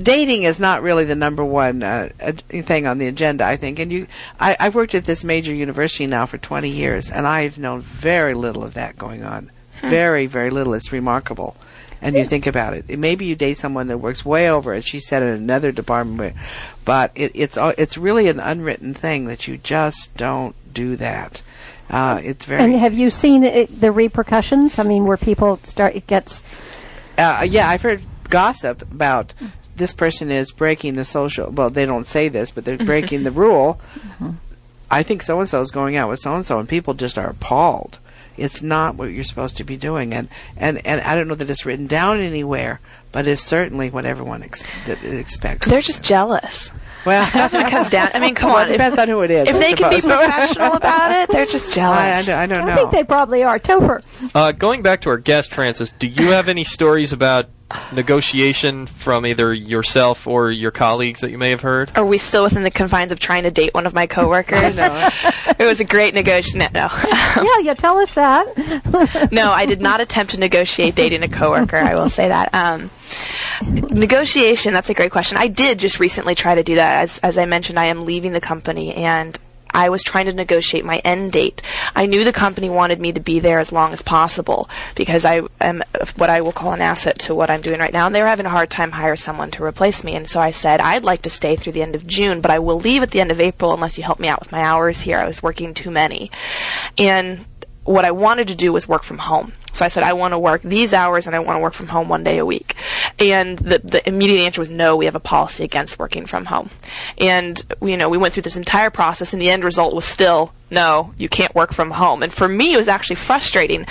dating 0.00 0.42
is 0.44 0.60
not 0.60 0.82
really 0.82 1.04
the 1.04 1.14
number 1.14 1.44
one 1.44 1.82
uh, 1.82 2.10
thing 2.48 2.86
on 2.86 2.98
the 2.98 3.06
agenda. 3.06 3.44
I 3.44 3.56
think. 3.56 3.78
And 3.80 3.90
you, 3.90 4.06
I, 4.38 4.56
I've 4.60 4.74
worked 4.74 4.94
at 4.94 5.04
this 5.04 5.24
major 5.24 5.52
university 5.54 6.06
now 6.06 6.26
for 6.26 6.38
20 6.38 6.68
years, 6.68 7.10
and 7.10 7.26
I've 7.26 7.58
known 7.58 7.80
very 7.80 8.34
little 8.34 8.62
of 8.62 8.74
that 8.74 8.96
going 8.96 9.24
on. 9.24 9.50
Very, 9.80 10.26
very 10.26 10.50
little. 10.50 10.74
It's 10.74 10.92
remarkable. 10.92 11.56
And 12.02 12.16
you 12.16 12.24
think 12.24 12.46
about 12.46 12.72
it. 12.72 12.98
Maybe 12.98 13.26
you 13.26 13.34
date 13.34 13.58
someone 13.58 13.88
that 13.88 13.98
works 13.98 14.24
way 14.24 14.50
over, 14.50 14.72
as 14.72 14.86
she 14.86 15.00
said, 15.00 15.22
in 15.22 15.28
another 15.28 15.70
department, 15.70 16.34
but 16.86 17.12
it, 17.14 17.32
it's 17.34 17.58
al- 17.58 17.74
it's 17.76 17.98
really 17.98 18.28
an 18.28 18.40
unwritten 18.40 18.94
thing 18.94 19.26
that 19.26 19.46
you 19.46 19.58
just 19.58 20.14
don't 20.16 20.54
do 20.72 20.96
that. 20.96 21.42
Uh, 21.88 22.20
it's 22.22 22.44
very 22.44 22.62
And 22.62 22.76
have 22.76 22.94
you 22.94 23.10
seen 23.10 23.42
it, 23.42 23.80
the 23.80 23.90
repercussions? 23.90 24.78
I 24.78 24.84
mean, 24.84 25.06
where 25.06 25.16
people 25.16 25.58
start, 25.64 25.96
it 25.96 26.06
gets 26.06 26.44
uh, 27.18 27.46
yeah, 27.48 27.68
I've 27.68 27.82
heard 27.82 28.02
gossip 28.30 28.82
about 28.82 29.34
this 29.76 29.92
person 29.92 30.30
is 30.30 30.52
breaking 30.52 30.94
the 30.94 31.04
social. 31.04 31.50
Well, 31.50 31.70
they 31.70 31.84
don't 31.84 32.06
say 32.06 32.28
this, 32.28 32.50
but 32.50 32.64
they're 32.64 32.78
breaking 32.78 33.24
the 33.24 33.30
rule. 33.44 33.80
I 34.90 35.02
think 35.02 35.22
so 35.22 35.38
and 35.40 35.48
so 35.48 35.60
is 35.60 35.70
going 35.70 35.96
out 35.96 36.08
with 36.08 36.20
so 36.20 36.34
and 36.34 36.46
so, 36.46 36.58
and 36.58 36.68
people 36.68 36.94
just 36.94 37.18
are 37.18 37.28
appalled. 37.30 37.98
It's 38.36 38.62
not 38.62 38.94
what 38.94 39.06
you're 39.06 39.24
supposed 39.24 39.58
to 39.58 39.64
be 39.64 39.76
doing, 39.76 40.14
and 40.14 40.28
and 40.56 40.84
and 40.86 41.00
I 41.02 41.14
don't 41.14 41.28
know 41.28 41.34
that 41.34 41.50
it's 41.50 41.66
written 41.66 41.86
down 41.86 42.20
anywhere, 42.20 42.80
but 43.12 43.26
it's 43.26 43.42
certainly 43.42 43.90
what 43.90 44.06
everyone 44.06 44.42
ex- 44.42 44.64
expects. 44.86 45.68
They're 45.68 45.82
just 45.82 46.02
jealous. 46.02 46.70
Well, 47.06 47.28
That's 47.34 47.54
what 47.54 47.66
it 47.66 47.70
comes 47.70 47.90
down. 47.90 48.10
I 48.14 48.18
mean, 48.18 48.34
come 48.34 48.50
Well, 48.50 48.58
on. 48.62 48.68
it 48.68 48.72
depends 48.72 48.98
on 48.98 49.08
who 49.08 49.20
it 49.22 49.30
is. 49.30 49.48
If 49.48 49.56
I 49.56 49.58
they 49.58 49.72
can 49.74 49.90
be 49.90 50.00
professional 50.00 50.72
about 50.74 51.12
it, 51.12 51.30
they're 51.30 51.46
just 51.46 51.74
jealous. 51.74 51.98
I, 51.98 52.18
I, 52.18 52.22
don't- 52.22 52.38
I 52.38 52.46
don't 52.46 52.66
know. 52.66 52.72
I 52.72 52.76
think 52.76 52.90
they 52.92 53.04
probably 53.04 53.42
are. 53.42 53.58
Topher. 53.58 54.02
Uh, 54.34 54.52
going 54.52 54.82
back 54.82 55.00
to 55.02 55.10
our 55.10 55.18
guest, 55.18 55.52
Frances, 55.52 55.92
do 55.98 56.06
you 56.06 56.30
have 56.32 56.48
any 56.48 56.64
stories 56.64 57.12
about 57.12 57.46
negotiation 57.92 58.86
from 58.86 59.26
either 59.26 59.52
yourself 59.52 60.26
or 60.26 60.50
your 60.50 60.70
colleagues 60.70 61.20
that 61.20 61.30
you 61.30 61.38
may 61.38 61.50
have 61.50 61.62
heard? 61.62 61.90
Are 61.96 62.04
we 62.04 62.18
still 62.18 62.44
within 62.44 62.62
the 62.62 62.70
confines 62.70 63.12
of 63.12 63.20
trying 63.20 63.44
to 63.44 63.50
date 63.50 63.74
one 63.74 63.86
of 63.86 63.94
my 63.94 64.06
coworkers? 64.06 64.76
it 64.78 65.64
was 65.64 65.80
a 65.80 65.84
great 65.84 66.14
negotiation. 66.14 66.58
No, 66.72 66.88
yeah, 67.36 67.58
you 67.58 67.74
tell 67.74 67.98
us 67.98 68.14
that. 68.14 69.30
no, 69.32 69.50
I 69.50 69.66
did 69.66 69.80
not 69.80 70.00
attempt 70.00 70.34
to 70.34 70.40
negotiate 70.40 70.94
dating 70.94 71.22
a 71.22 71.28
coworker. 71.28 71.76
I 71.76 71.94
will 71.94 72.08
say 72.08 72.28
that. 72.28 72.54
Um, 72.54 72.90
negotiation. 73.62 74.72
That's 74.72 74.90
a 74.90 74.94
great 74.94 75.10
question. 75.10 75.38
I 75.38 75.48
did 75.48 75.78
just 75.78 76.00
recently 76.00 76.34
try 76.34 76.54
to 76.54 76.62
do 76.62 76.76
that. 76.76 77.02
As 77.02 77.18
as 77.18 77.38
I 77.38 77.46
mentioned, 77.46 77.78
I 77.78 77.86
am 77.86 78.04
leaving 78.04 78.32
the 78.32 78.40
company 78.40 78.94
and. 78.94 79.38
I 79.72 79.88
was 79.88 80.02
trying 80.02 80.26
to 80.26 80.32
negotiate 80.32 80.84
my 80.84 80.98
end 80.98 81.32
date. 81.32 81.62
I 81.94 82.06
knew 82.06 82.24
the 82.24 82.32
company 82.32 82.70
wanted 82.70 83.00
me 83.00 83.12
to 83.12 83.20
be 83.20 83.40
there 83.40 83.58
as 83.58 83.72
long 83.72 83.92
as 83.92 84.02
possible 84.02 84.68
because 84.94 85.24
I 85.24 85.42
am 85.60 85.82
what 86.16 86.30
I 86.30 86.40
will 86.40 86.52
call 86.52 86.72
an 86.72 86.80
asset 86.80 87.18
to 87.20 87.34
what 87.34 87.50
I'm 87.50 87.60
doing 87.60 87.80
right 87.80 87.92
now. 87.92 88.06
And 88.06 88.14
they 88.14 88.22
were 88.22 88.28
having 88.28 88.46
a 88.46 88.50
hard 88.50 88.70
time 88.70 88.90
hiring 88.90 89.16
someone 89.16 89.50
to 89.52 89.64
replace 89.64 90.04
me. 90.04 90.14
And 90.14 90.28
so 90.28 90.40
I 90.40 90.50
said, 90.50 90.80
I'd 90.80 91.04
like 91.04 91.22
to 91.22 91.30
stay 91.30 91.56
through 91.56 91.72
the 91.72 91.82
end 91.82 91.94
of 91.94 92.06
June, 92.06 92.40
but 92.40 92.50
I 92.50 92.58
will 92.58 92.78
leave 92.78 93.02
at 93.02 93.10
the 93.10 93.20
end 93.20 93.30
of 93.30 93.40
April 93.40 93.72
unless 93.72 93.98
you 93.98 94.04
help 94.04 94.20
me 94.20 94.28
out 94.28 94.40
with 94.40 94.52
my 94.52 94.62
hours 94.62 95.00
here. 95.00 95.18
I 95.18 95.26
was 95.26 95.42
working 95.42 95.74
too 95.74 95.90
many. 95.90 96.30
And 96.98 97.44
what 97.90 98.04
I 98.04 98.12
wanted 98.12 98.48
to 98.48 98.54
do 98.54 98.72
was 98.72 98.86
work 98.86 99.02
from 99.02 99.18
home. 99.18 99.52
So 99.72 99.84
I 99.84 99.88
said, 99.88 100.02
I 100.02 100.12
want 100.14 100.32
to 100.32 100.38
work 100.38 100.62
these 100.62 100.92
hours 100.92 101.26
and 101.26 101.36
I 101.36 101.38
want 101.40 101.56
to 101.56 101.60
work 101.60 101.74
from 101.74 101.88
home 101.88 102.08
one 102.08 102.24
day 102.24 102.38
a 102.38 102.46
week. 102.46 102.74
And 103.18 103.58
the, 103.58 103.78
the 103.78 104.08
immediate 104.08 104.40
answer 104.40 104.60
was 104.60 104.68
no, 104.68 104.96
we 104.96 105.04
have 105.04 105.14
a 105.14 105.20
policy 105.20 105.64
against 105.64 105.98
working 105.98 106.26
from 106.26 106.44
home. 106.44 106.70
And, 107.18 107.60
you 107.80 107.96
know, 107.96 108.08
we 108.08 108.18
went 108.18 108.34
through 108.34 108.44
this 108.44 108.56
entire 108.56 108.90
process 108.90 109.32
and 109.32 109.40
the 109.40 109.50
end 109.50 109.64
result 109.64 109.94
was 109.94 110.04
still 110.04 110.52
no, 110.72 111.12
you 111.18 111.28
can't 111.28 111.52
work 111.52 111.72
from 111.72 111.90
home. 111.90 112.22
And 112.22 112.32
for 112.32 112.46
me, 112.46 112.74
it 112.74 112.76
was 112.76 112.86
actually 112.86 113.16
frustrating. 113.16 113.86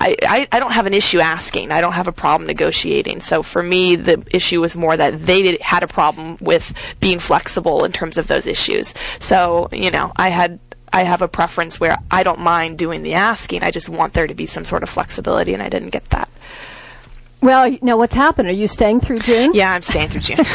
I, 0.00 0.16
I, 0.22 0.48
I 0.50 0.58
don't 0.58 0.72
have 0.72 0.86
an 0.86 0.94
issue 0.94 1.20
asking. 1.20 1.70
I 1.70 1.80
don't 1.80 1.92
have 1.92 2.08
a 2.08 2.12
problem 2.12 2.48
negotiating. 2.48 3.20
So 3.20 3.44
for 3.44 3.62
me, 3.62 3.94
the 3.94 4.26
issue 4.32 4.60
was 4.60 4.74
more 4.74 4.96
that 4.96 5.24
they 5.24 5.42
did, 5.42 5.60
had 5.60 5.84
a 5.84 5.86
problem 5.86 6.36
with 6.40 6.72
being 6.98 7.20
flexible 7.20 7.84
in 7.84 7.92
terms 7.92 8.18
of 8.18 8.26
those 8.26 8.48
issues. 8.48 8.94
So, 9.20 9.68
you 9.70 9.92
know, 9.92 10.10
I 10.16 10.30
had 10.30 10.58
I 10.94 11.02
have 11.02 11.22
a 11.22 11.28
preference 11.28 11.80
where 11.80 11.98
I 12.08 12.22
don't 12.22 12.38
mind 12.38 12.78
doing 12.78 13.02
the 13.02 13.14
asking. 13.14 13.64
I 13.64 13.72
just 13.72 13.88
want 13.88 14.12
there 14.12 14.28
to 14.28 14.34
be 14.34 14.46
some 14.46 14.64
sort 14.64 14.84
of 14.84 14.88
flexibility, 14.88 15.52
and 15.52 15.60
I 15.60 15.68
didn't 15.68 15.90
get 15.90 16.08
that. 16.10 16.28
Well, 17.44 17.68
you 17.68 17.78
know 17.82 17.98
what's 17.98 18.14
happened? 18.14 18.48
Are 18.48 18.52
you 18.52 18.66
staying 18.66 19.02
through 19.02 19.18
June? 19.18 19.50
Yeah, 19.52 19.74
I'm 19.74 19.82
staying 19.82 20.08
through 20.08 20.22
June. 20.22 20.38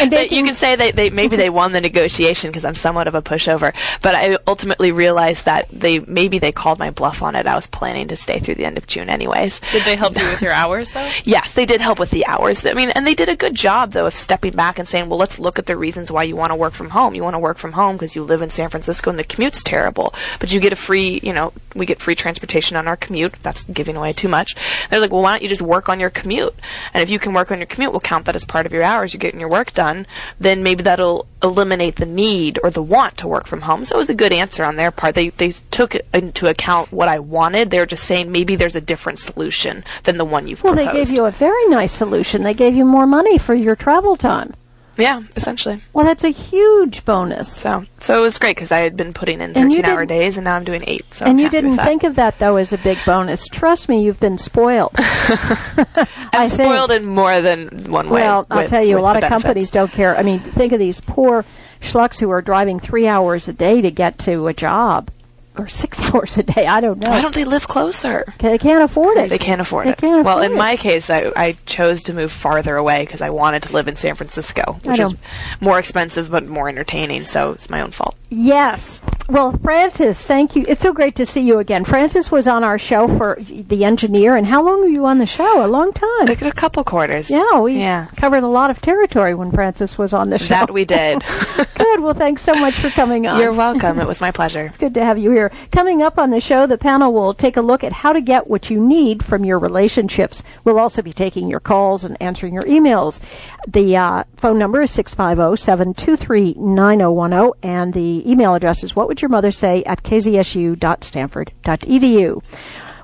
And 0.00 0.12
so 0.12 0.18
they 0.18 0.28
you 0.28 0.44
can 0.44 0.54
say 0.54 0.76
they, 0.76 0.90
they 0.90 1.10
maybe 1.10 1.36
they 1.36 1.50
won 1.50 1.72
the 1.72 1.80
negotiation 1.80 2.50
because 2.50 2.64
I'm 2.64 2.74
somewhat 2.74 3.06
of 3.06 3.14
a 3.14 3.22
pushover, 3.22 3.74
but 4.02 4.14
I 4.14 4.38
ultimately 4.46 4.92
realized 4.92 5.44
that 5.46 5.68
they 5.70 6.00
maybe 6.00 6.38
they 6.38 6.52
called 6.52 6.78
my 6.78 6.90
bluff 6.90 7.22
on 7.22 7.34
it. 7.34 7.46
I 7.46 7.54
was 7.54 7.66
planning 7.66 8.08
to 8.08 8.16
stay 8.16 8.38
through 8.40 8.56
the 8.56 8.64
end 8.64 8.76
of 8.76 8.86
June 8.86 9.08
anyways. 9.08 9.60
Did 9.72 9.84
they 9.84 9.96
help 9.96 10.16
you 10.16 10.24
with 10.30 10.42
your 10.42 10.52
hours 10.52 10.92
though? 10.92 11.08
Yes, 11.24 11.54
they 11.54 11.64
did 11.64 11.80
help 11.80 11.98
with 11.98 12.10
the 12.10 12.26
hours. 12.26 12.66
I 12.66 12.74
mean, 12.74 12.90
and 12.90 13.06
they 13.06 13.14
did 13.14 13.28
a 13.28 13.36
good 13.36 13.54
job 13.54 13.92
though 13.92 14.06
of 14.06 14.14
stepping 14.14 14.52
back 14.52 14.78
and 14.78 14.88
saying, 14.88 15.08
"Well, 15.08 15.18
let's 15.18 15.38
look 15.38 15.58
at 15.58 15.66
the 15.66 15.76
reasons 15.76 16.10
why 16.10 16.24
you 16.24 16.36
want 16.36 16.50
to 16.50 16.56
work 16.56 16.74
from 16.74 16.90
home. 16.90 17.14
You 17.14 17.22
want 17.22 17.34
to 17.34 17.40
work 17.40 17.58
from 17.58 17.72
home 17.72 17.96
because 17.96 18.14
you 18.14 18.24
live 18.24 18.42
in 18.42 18.50
San 18.50 18.68
Francisco 18.68 19.10
and 19.10 19.18
the 19.18 19.24
commute's 19.24 19.62
terrible, 19.62 20.14
but 20.40 20.52
you 20.52 20.60
get 20.60 20.72
a 20.72 20.76
free, 20.76 21.20
you 21.22 21.32
know, 21.32 21.52
we 21.74 21.86
get 21.86 22.00
free 22.00 22.14
transportation 22.14 22.76
on 22.76 22.88
our 22.88 22.96
commute. 22.96 23.34
That's 23.42 23.64
giving 23.64 23.96
away 23.96 24.12
too 24.12 24.28
much." 24.28 24.54
They're 24.90 25.00
like, 25.00 25.12
"Well, 25.12 25.22
why 25.22 25.32
don't 25.32 25.42
you 25.42 25.48
just 25.48 25.62
work 25.62 25.88
on 25.88 26.00
your 26.00 26.03
commute? 26.10 26.54
And 26.92 27.02
if 27.02 27.10
you 27.10 27.18
can 27.18 27.34
work 27.34 27.50
on 27.50 27.58
your 27.58 27.66
commute, 27.66 27.92
we'll 27.92 28.00
count 28.00 28.24
that 28.26 28.36
as 28.36 28.44
part 28.44 28.66
of 28.66 28.72
your 28.72 28.82
hours. 28.82 29.12
You're 29.12 29.18
getting 29.18 29.40
your 29.40 29.48
work 29.48 29.72
done. 29.72 30.06
Then 30.38 30.62
maybe 30.62 30.82
that'll 30.82 31.26
eliminate 31.42 31.96
the 31.96 32.06
need 32.06 32.58
or 32.62 32.70
the 32.70 32.82
want 32.82 33.16
to 33.18 33.28
work 33.28 33.46
from 33.46 33.62
home." 33.62 33.84
So 33.84 33.96
it 33.96 33.98
was 33.98 34.10
a 34.10 34.14
good 34.14 34.32
answer 34.32 34.64
on 34.64 34.76
their 34.76 34.90
part. 34.90 35.14
They 35.14 35.30
they 35.30 35.54
took 35.70 35.96
into 36.12 36.46
account 36.46 36.92
what 36.92 37.08
I 37.08 37.18
wanted. 37.18 37.70
They 37.70 37.78
were 37.78 37.86
just 37.86 38.04
saying 38.04 38.30
maybe 38.30 38.56
there's 38.56 38.76
a 38.76 38.80
different 38.80 39.18
solution 39.18 39.84
than 40.04 40.16
the 40.16 40.24
one 40.24 40.46
you've 40.46 40.62
Well, 40.62 40.74
they 40.74 40.90
gave 40.90 41.10
you 41.10 41.24
a 41.26 41.30
very 41.30 41.66
nice 41.68 41.92
solution. 41.92 42.42
They 42.42 42.54
gave 42.54 42.74
you 42.74 42.84
more 42.84 43.06
money 43.06 43.38
for 43.38 43.54
your 43.54 43.76
travel 43.76 44.16
time. 44.16 44.54
Yeah, 44.96 45.22
essentially. 45.36 45.82
Well, 45.92 46.04
that's 46.04 46.24
a 46.24 46.30
huge 46.30 47.04
bonus. 47.04 47.54
So, 47.54 47.84
so 48.00 48.18
it 48.18 48.20
was 48.22 48.38
great 48.38 48.56
because 48.56 48.70
I 48.72 48.78
had 48.80 48.96
been 48.96 49.12
putting 49.12 49.40
in 49.40 49.56
And 49.56 49.72
13 49.72 49.84
hour 49.84 50.06
days 50.06 50.36
and 50.36 50.44
now 50.44 50.56
I'm 50.56 50.64
doing 50.64 50.84
eight. 50.86 51.04
So 51.14 51.24
and 51.24 51.32
I'm 51.32 51.38
you 51.38 51.50
didn't 51.50 51.76
think 51.78 52.04
of 52.04 52.16
that 52.16 52.38
though 52.38 52.56
as 52.56 52.72
a 52.72 52.78
big 52.78 52.98
bonus. 53.04 53.46
Trust 53.48 53.88
me, 53.88 54.02
you've 54.04 54.20
been 54.20 54.38
spoiled. 54.38 54.92
I 54.98 56.06
I'm 56.32 56.48
think. 56.50 56.68
spoiled 56.68 56.90
in 56.90 57.04
more 57.04 57.40
than 57.40 57.90
one 57.90 58.08
way. 58.10 58.22
Well, 58.22 58.46
I'll 58.50 58.62
with- 58.62 58.70
tell 58.70 58.84
you, 58.84 58.98
a 58.98 59.00
lot 59.00 59.16
of 59.16 59.22
benefits. 59.22 59.42
companies 59.44 59.70
don't 59.70 59.90
care. 59.92 60.16
I 60.16 60.22
mean, 60.22 60.40
think 60.40 60.72
of 60.72 60.78
these 60.78 61.00
poor 61.00 61.44
schlucks 61.80 62.18
who 62.18 62.30
are 62.30 62.40
driving 62.42 62.80
three 62.80 63.06
hours 63.06 63.48
a 63.48 63.52
day 63.52 63.80
to 63.80 63.90
get 63.90 64.18
to 64.20 64.46
a 64.46 64.54
job, 64.54 65.10
or 65.56 65.68
six 65.68 65.98
hours 66.00 66.36
a 66.38 66.42
day. 66.42 66.66
I 66.66 66.80
don't 66.80 66.98
know. 66.98 67.10
Why 67.10 67.20
don't 67.20 67.34
they 67.34 67.44
live 67.44 67.68
closer? 67.68 68.24
they 68.38 68.58
can't 68.58 68.82
afford 68.82 69.16
it. 69.18 69.30
They 69.30 69.38
can't 69.38 69.60
afford 69.60 69.86
They 69.86 69.92
it. 69.92 69.98
can't 69.98 70.24
well, 70.24 70.38
afford 70.38 70.50
in 70.50 70.56
it. 70.56 70.58
my 70.58 70.76
case, 70.76 71.10
I, 71.10 71.32
I 71.36 71.52
chose 71.66 72.04
to 72.04 72.12
move 72.14 72.32
farther 72.32 72.76
away 72.76 73.04
because 73.04 73.20
I 73.20 73.30
wanted 73.30 73.62
to 73.64 73.72
live 73.72 73.88
in 73.88 73.96
San 73.96 74.14
Francisco, 74.14 74.78
which 74.84 75.00
is 75.00 75.14
more 75.60 75.78
expensive 75.78 76.30
but 76.30 76.46
more 76.46 76.68
entertaining. 76.68 77.24
So 77.24 77.52
it's 77.52 77.70
my 77.70 77.80
own 77.82 77.90
fault. 77.90 78.16
Yes. 78.34 79.00
Well, 79.26 79.52
Frances, 79.62 80.20
thank 80.20 80.54
you. 80.54 80.66
It's 80.68 80.82
so 80.82 80.92
great 80.92 81.16
to 81.16 81.24
see 81.24 81.40
you 81.40 81.58
again. 81.58 81.86
Frances 81.86 82.30
was 82.30 82.46
on 82.46 82.62
our 82.62 82.78
show 82.78 83.08
for 83.16 83.38
the 83.40 83.82
engineer, 83.86 84.36
and 84.36 84.46
how 84.46 84.62
long 84.62 84.82
were 84.82 84.88
you 84.88 85.06
on 85.06 85.16
the 85.18 85.24
show? 85.24 85.64
A 85.64 85.66
long 85.66 85.94
time. 85.94 86.26
Like 86.26 86.42
a 86.42 86.52
couple 86.52 86.84
quarters. 86.84 87.30
Yeah, 87.30 87.58
we 87.60 87.78
Yeah. 87.78 88.08
covered 88.18 88.42
a 88.42 88.48
lot 88.48 88.68
of 88.70 88.82
territory 88.82 89.34
when 89.34 89.50
Frances 89.50 89.96
was 89.96 90.12
on 90.12 90.28
the 90.28 90.38
show. 90.38 90.48
That 90.48 90.70
we 90.70 90.84
did. 90.84 91.24
Good. 91.74 92.00
Well, 92.02 92.12
thanks 92.12 92.42
so 92.42 92.52
much 92.54 92.74
for 92.74 92.90
coming 92.90 93.26
on. 93.26 93.40
You're 93.40 93.54
welcome. 93.54 93.98
It 93.98 94.06
was 94.06 94.20
my 94.20 94.30
pleasure. 94.30 94.70
Good 94.78 94.92
to 94.92 95.02
have 95.02 95.16
you 95.16 95.30
here. 95.30 95.50
Coming 95.72 96.02
up 96.02 96.18
on 96.18 96.28
the 96.30 96.40
show, 96.40 96.66
the 96.66 96.76
panel 96.76 97.10
will 97.14 97.32
take 97.32 97.56
a 97.56 97.62
look 97.62 97.82
at 97.82 97.92
how 97.92 98.12
to 98.12 98.20
get 98.20 98.50
what 98.50 98.68
you 98.68 98.78
need 98.78 99.24
from 99.24 99.42
your 99.46 99.58
relationships. 99.58 100.42
We'll 100.64 100.78
also 100.78 101.00
be 101.00 101.14
taking 101.14 101.48
your 101.48 101.60
calls 101.60 102.04
and 102.04 102.18
answering 102.20 102.52
your 102.52 102.64
emails. 102.64 103.20
The 103.66 103.96
uh, 103.96 104.24
phone 104.36 104.58
number 104.58 104.82
is 104.82 104.90
650-723-9010 104.90 107.52
and 107.62 107.94
the 107.94 108.22
email 108.24 108.54
address 108.54 108.84
is 108.84 108.96
what 108.96 109.08
would 109.08 109.22
your 109.22 109.28
mother 109.28 109.50
say 109.50 109.82
at 109.84 110.02
kzsu.stanford.edu. 110.02 112.42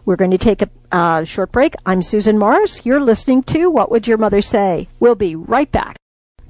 We're 0.05 0.17
going 0.17 0.31
to 0.31 0.39
take 0.39 0.63
a 0.63 0.71
uh, 0.91 1.25
short 1.25 1.53
break. 1.53 1.75
I'm 1.85 2.03
Susan 2.03 2.39
Morris. 2.39 2.85
You're 2.85 3.01
listening 3.01 3.43
to 3.45 3.71
What 3.71 3.91
Would 3.91 4.07
Your 4.07 4.19
Mother 4.19 4.43
Say? 4.43 4.89
We'll 4.99 5.15
be 5.15 5.37
right 5.37 5.71
back. 5.71 5.97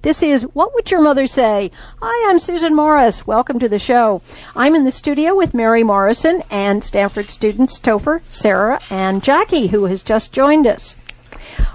This 0.03 0.23
is 0.23 0.45
What 0.45 0.73
Would 0.75 0.91
Your 0.91 1.03
Mother 1.03 1.27
Say? 1.27 1.71
Hi, 2.01 2.31
I'm 2.31 2.39
Susan 2.39 2.75
Morris. 2.75 3.27
Welcome 3.27 3.59
to 3.59 3.69
the 3.69 3.79
show. 3.79 4.23
I'm 4.57 4.75
in 4.75 4.87
the 4.87 4.91
studio 4.91 5.37
with 5.37 5.53
Mary 5.53 5.83
Morrison 5.83 6.43
and 6.51 6.83
Stanford 6.83 7.29
students 7.29 7.79
Topher, 7.79 8.23
Sarah, 8.31 8.81
and 8.89 9.23
Jackie, 9.23 9.67
who 9.67 9.85
has 9.85 10.03
just 10.03 10.33
joined 10.33 10.67
us. 10.67 10.97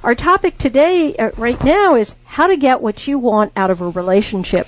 Our 0.04 0.16
topic 0.16 0.58
today, 0.58 1.16
uh, 1.18 1.32
right 1.38 1.64
now, 1.64 1.94
is 1.94 2.16
how 2.24 2.48
to 2.48 2.58
get 2.58 2.82
what 2.82 3.08
you 3.08 3.20
want 3.20 3.52
out 3.56 3.70
of 3.70 3.82
a 3.82 3.90
relationship. 3.90 4.68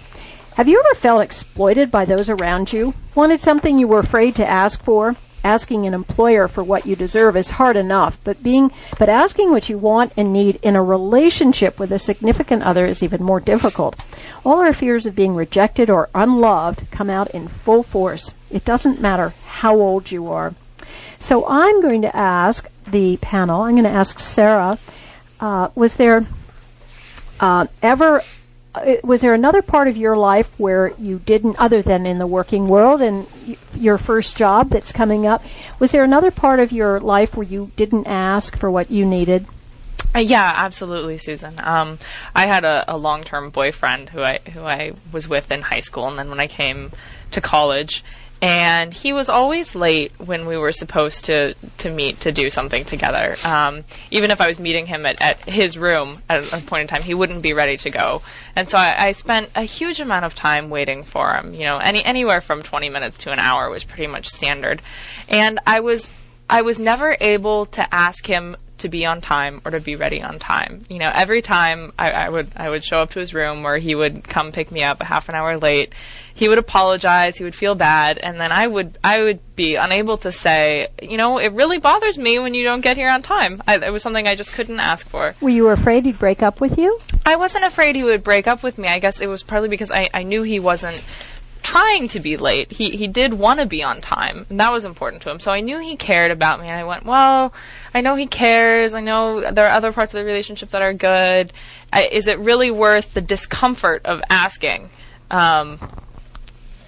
Have 0.57 0.67
you 0.67 0.79
ever 0.79 0.99
felt 0.99 1.21
exploited 1.21 1.91
by 1.91 2.03
those 2.03 2.31
around 2.31 2.73
you? 2.73 2.95
Wanted 3.13 3.41
something 3.41 3.77
you 3.77 3.87
were 3.87 3.99
afraid 3.99 4.35
to 4.37 4.49
ask 4.49 4.83
for? 4.83 5.15
Asking 5.43 5.85
an 5.85 5.93
employer 5.93 6.47
for 6.47 6.63
what 6.63 6.87
you 6.87 6.95
deserve 6.95 7.37
is 7.37 7.51
hard 7.51 7.77
enough, 7.77 8.17
but 8.23 8.41
being, 8.41 8.71
but 8.97 9.07
asking 9.07 9.51
what 9.51 9.69
you 9.69 9.77
want 9.77 10.13
and 10.17 10.33
need 10.33 10.57
in 10.63 10.75
a 10.75 10.81
relationship 10.81 11.77
with 11.77 11.91
a 11.91 11.99
significant 11.99 12.63
other 12.63 12.87
is 12.87 13.03
even 13.03 13.21
more 13.21 13.39
difficult. 13.39 13.97
All 14.43 14.59
our 14.61 14.73
fears 14.73 15.05
of 15.05 15.13
being 15.13 15.35
rejected 15.35 15.91
or 15.91 16.09
unloved 16.15 16.89
come 16.89 17.11
out 17.11 17.29
in 17.29 17.49
full 17.49 17.83
force. 17.83 18.33
It 18.49 18.65
doesn't 18.65 18.99
matter 18.99 19.35
how 19.45 19.75
old 19.75 20.09
you 20.09 20.27
are. 20.31 20.55
So 21.19 21.47
I'm 21.47 21.83
going 21.83 22.01
to 22.01 22.15
ask 22.15 22.67
the 22.87 23.17
panel, 23.17 23.61
I'm 23.61 23.75
going 23.75 23.83
to 23.83 23.91
ask 23.91 24.19
Sarah, 24.19 24.79
uh, 25.39 25.69
was 25.75 25.97
there 25.97 26.25
uh, 27.39 27.67
ever 27.83 28.23
was 29.03 29.21
there 29.21 29.33
another 29.33 29.61
part 29.61 29.87
of 29.87 29.97
your 29.97 30.17
life 30.17 30.49
where 30.57 30.93
you 30.97 31.19
didn't, 31.19 31.57
other 31.57 31.81
than 31.81 32.09
in 32.09 32.17
the 32.17 32.27
working 32.27 32.67
world 32.67 33.01
and 33.01 33.27
your 33.75 33.97
first 33.97 34.35
job 34.35 34.69
that's 34.69 34.91
coming 34.91 35.25
up, 35.25 35.43
was 35.79 35.91
there 35.91 36.03
another 36.03 36.31
part 36.31 36.59
of 36.59 36.71
your 36.71 36.99
life 36.99 37.35
where 37.35 37.45
you 37.45 37.71
didn't 37.75 38.07
ask 38.07 38.57
for 38.57 38.69
what 38.69 38.89
you 38.91 39.05
needed? 39.05 39.45
Uh, 40.15 40.19
yeah, 40.19 40.53
absolutely, 40.55 41.17
Susan. 41.17 41.55
Um, 41.61 41.99
I 42.33 42.47
had 42.47 42.63
a, 42.63 42.85
a 42.87 42.97
long-term 42.97 43.49
boyfriend 43.51 44.09
who 44.09 44.23
I 44.23 44.39
who 44.53 44.63
I 44.63 44.93
was 45.11 45.27
with 45.27 45.51
in 45.51 45.61
high 45.61 45.81
school, 45.81 46.07
and 46.07 46.17
then 46.17 46.29
when 46.29 46.39
I 46.39 46.47
came 46.47 46.91
to 47.31 47.41
college, 47.41 48.03
and 48.41 48.93
he 48.93 49.13
was 49.13 49.29
always 49.29 49.73
late 49.73 50.11
when 50.19 50.45
we 50.45 50.57
were 50.57 50.71
supposed 50.71 51.25
to 51.25 51.55
to 51.79 51.89
meet 51.89 52.19
to 52.21 52.31
do 52.31 52.49
something 52.49 52.85
together. 52.85 53.35
Um, 53.45 53.83
even 54.11 54.31
if 54.31 54.41
I 54.41 54.47
was 54.47 54.59
meeting 54.59 54.85
him 54.85 55.05
at, 55.05 55.21
at 55.21 55.39
his 55.41 55.77
room 55.77 56.21
at 56.29 56.53
a, 56.53 56.65
point 56.65 56.81
in 56.81 56.87
time, 56.87 57.03
he 57.03 57.13
wouldn't 57.13 57.41
be 57.41 57.53
ready 57.53 57.77
to 57.77 57.89
go, 57.89 58.21
and 58.55 58.69
so 58.69 58.77
I, 58.77 59.07
I 59.07 59.11
spent 59.13 59.49
a 59.55 59.63
huge 59.63 59.99
amount 59.99 60.25
of 60.25 60.35
time 60.35 60.69
waiting 60.69 61.03
for 61.03 61.33
him. 61.33 61.53
You 61.53 61.65
know, 61.65 61.77
any 61.77 62.03
anywhere 62.03 62.41
from 62.41 62.61
20 62.63 62.89
minutes 62.89 63.17
to 63.19 63.31
an 63.31 63.39
hour 63.39 63.69
was 63.69 63.83
pretty 63.83 64.07
much 64.07 64.29
standard, 64.29 64.81
and 65.27 65.59
I 65.65 65.79
was 65.79 66.09
I 66.49 66.61
was 66.61 66.79
never 66.79 67.17
able 67.19 67.65
to 67.67 67.93
ask 67.93 68.25
him 68.25 68.55
to 68.79 68.89
be 68.89 69.05
on 69.05 69.21
time 69.21 69.61
or 69.65 69.71
to 69.71 69.79
be 69.79 69.95
ready 69.95 70.21
on 70.21 70.39
time. 70.39 70.83
You 70.89 70.99
know, 70.99 71.11
every 71.13 71.41
time 71.41 71.93
I, 71.97 72.11
I 72.11 72.29
would 72.29 72.51
I 72.55 72.69
would 72.69 72.83
show 72.83 72.99
up 72.99 73.11
to 73.11 73.19
his 73.19 73.33
room 73.33 73.63
where 73.63 73.77
he 73.77 73.95
would 73.95 74.23
come 74.23 74.51
pick 74.51 74.71
me 74.71 74.83
up 74.83 75.01
a 75.01 75.05
half 75.05 75.29
an 75.29 75.35
hour 75.35 75.57
late, 75.57 75.93
he 76.37 76.47
would 76.47 76.57
apologize, 76.59 77.37
he 77.37 77.43
would 77.43 77.55
feel 77.55 77.73
bad, 77.73 78.17
and 78.19 78.39
then 78.39 78.51
I 78.51 78.67
would 78.67 78.97
I 79.03 79.23
would 79.23 79.55
be 79.55 79.75
unable 79.75 80.17
to 80.19 80.31
say, 80.31 80.89
you 81.01 81.17
know, 81.17 81.39
it 81.39 81.51
really 81.53 81.79
bothers 81.79 82.17
me 82.17 82.37
when 82.37 82.53
you 82.53 82.63
don't 82.63 82.81
get 82.81 82.95
here 82.95 83.09
on 83.09 83.23
time. 83.23 83.61
I, 83.67 83.77
it 83.77 83.91
was 83.91 84.03
something 84.03 84.27
I 84.27 84.35
just 84.35 84.53
couldn't 84.53 84.79
ask 84.79 85.07
for. 85.07 85.35
Were 85.41 85.49
you 85.49 85.69
afraid 85.69 86.05
he'd 86.05 86.19
break 86.19 86.43
up 86.43 86.61
with 86.61 86.77
you? 86.77 86.99
I 87.25 87.37
wasn't 87.37 87.65
afraid 87.65 87.95
he 87.95 88.03
would 88.03 88.23
break 88.23 88.45
up 88.45 88.61
with 88.61 88.77
me. 88.77 88.87
I 88.87 88.99
guess 88.99 89.19
it 89.19 89.27
was 89.27 89.41
partly 89.41 89.67
because 89.67 89.89
I, 89.89 90.09
I 90.13 90.23
knew 90.23 90.43
he 90.43 90.59
wasn't 90.59 91.03
trying 91.63 92.07
to 92.09 92.19
be 92.19 92.37
late. 92.37 92.71
He 92.71 92.91
he 92.91 93.07
did 93.07 93.33
want 93.33 93.59
to 93.59 93.65
be 93.65 93.83
on 93.83 93.99
time, 93.99 94.45
and 94.49 94.59
that 94.59 94.71
was 94.71 94.85
important 94.85 95.23
to 95.23 95.31
him. 95.31 95.39
So 95.39 95.51
I 95.51 95.61
knew 95.61 95.79
he 95.79 95.95
cared 95.95 96.31
about 96.31 96.61
me, 96.61 96.67
and 96.67 96.79
I 96.79 96.83
went, 96.83 97.03
well, 97.03 97.51
I 97.93 98.01
know 98.01 98.15
he 98.15 98.27
cares. 98.27 98.93
I 98.93 99.01
know 99.01 99.51
there 99.51 99.65
are 99.65 99.71
other 99.73 99.91
parts 99.91 100.13
of 100.13 100.19
the 100.19 100.23
relationship 100.23 100.69
that 100.69 100.81
are 100.81 100.93
good. 100.93 101.51
I, 101.91 102.05
is 102.05 102.27
it 102.27 102.37
really 102.39 102.69
worth 102.69 103.13
the 103.15 103.21
discomfort 103.21 104.05
of 104.05 104.21
asking? 104.29 104.89
Um, 105.29 105.79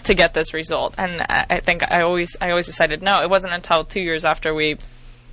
to 0.09 0.15
get 0.15 0.33
this 0.33 0.53
result, 0.53 0.95
and 0.97 1.21
I, 1.21 1.45
I 1.49 1.59
think 1.61 1.89
I 1.89 2.01
always 2.01 2.35
I 2.41 2.49
always 2.49 2.65
decided 2.65 3.01
no. 3.01 3.21
It 3.21 3.29
wasn't 3.29 3.53
until 3.53 3.85
two 3.85 4.01
years 4.01 4.25
after 4.25 4.53
we 4.53 4.77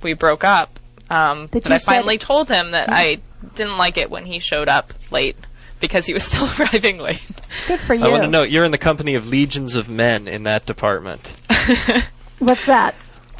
we 0.01 0.13
broke 0.13 0.43
up 0.43 0.79
um, 1.09 1.47
That 1.47 1.63
that, 1.63 1.71
I 1.71 1.77
said- 1.79 1.85
finally 1.85 2.17
told 2.17 2.49
him 2.49 2.71
that 2.71 2.89
I 2.89 3.19
didn't 3.55 3.77
like 3.77 3.97
it 3.97 4.09
when 4.09 4.25
he 4.25 4.39
showed 4.39 4.69
up 4.69 4.93
late 5.11 5.35
because 5.79 6.05
he 6.05 6.13
was 6.13 6.23
still 6.29 6.49
arriving 6.59 6.99
late. 6.99 7.21
Good 7.67 7.79
for 7.81 7.93
you. 7.93 8.03
I 8.05 8.07
want 8.09 8.23
to 8.23 8.29
know 8.29 8.43
you're 8.43 8.65
in 8.65 8.71
the 8.71 8.77
company 8.77 9.15
of 9.15 9.27
legions 9.27 9.75
of 9.75 9.89
men 9.89 10.27
in 10.27 10.43
that 10.43 10.65
department. 10.65 11.39
What's 12.39 12.65
that? 12.67 12.95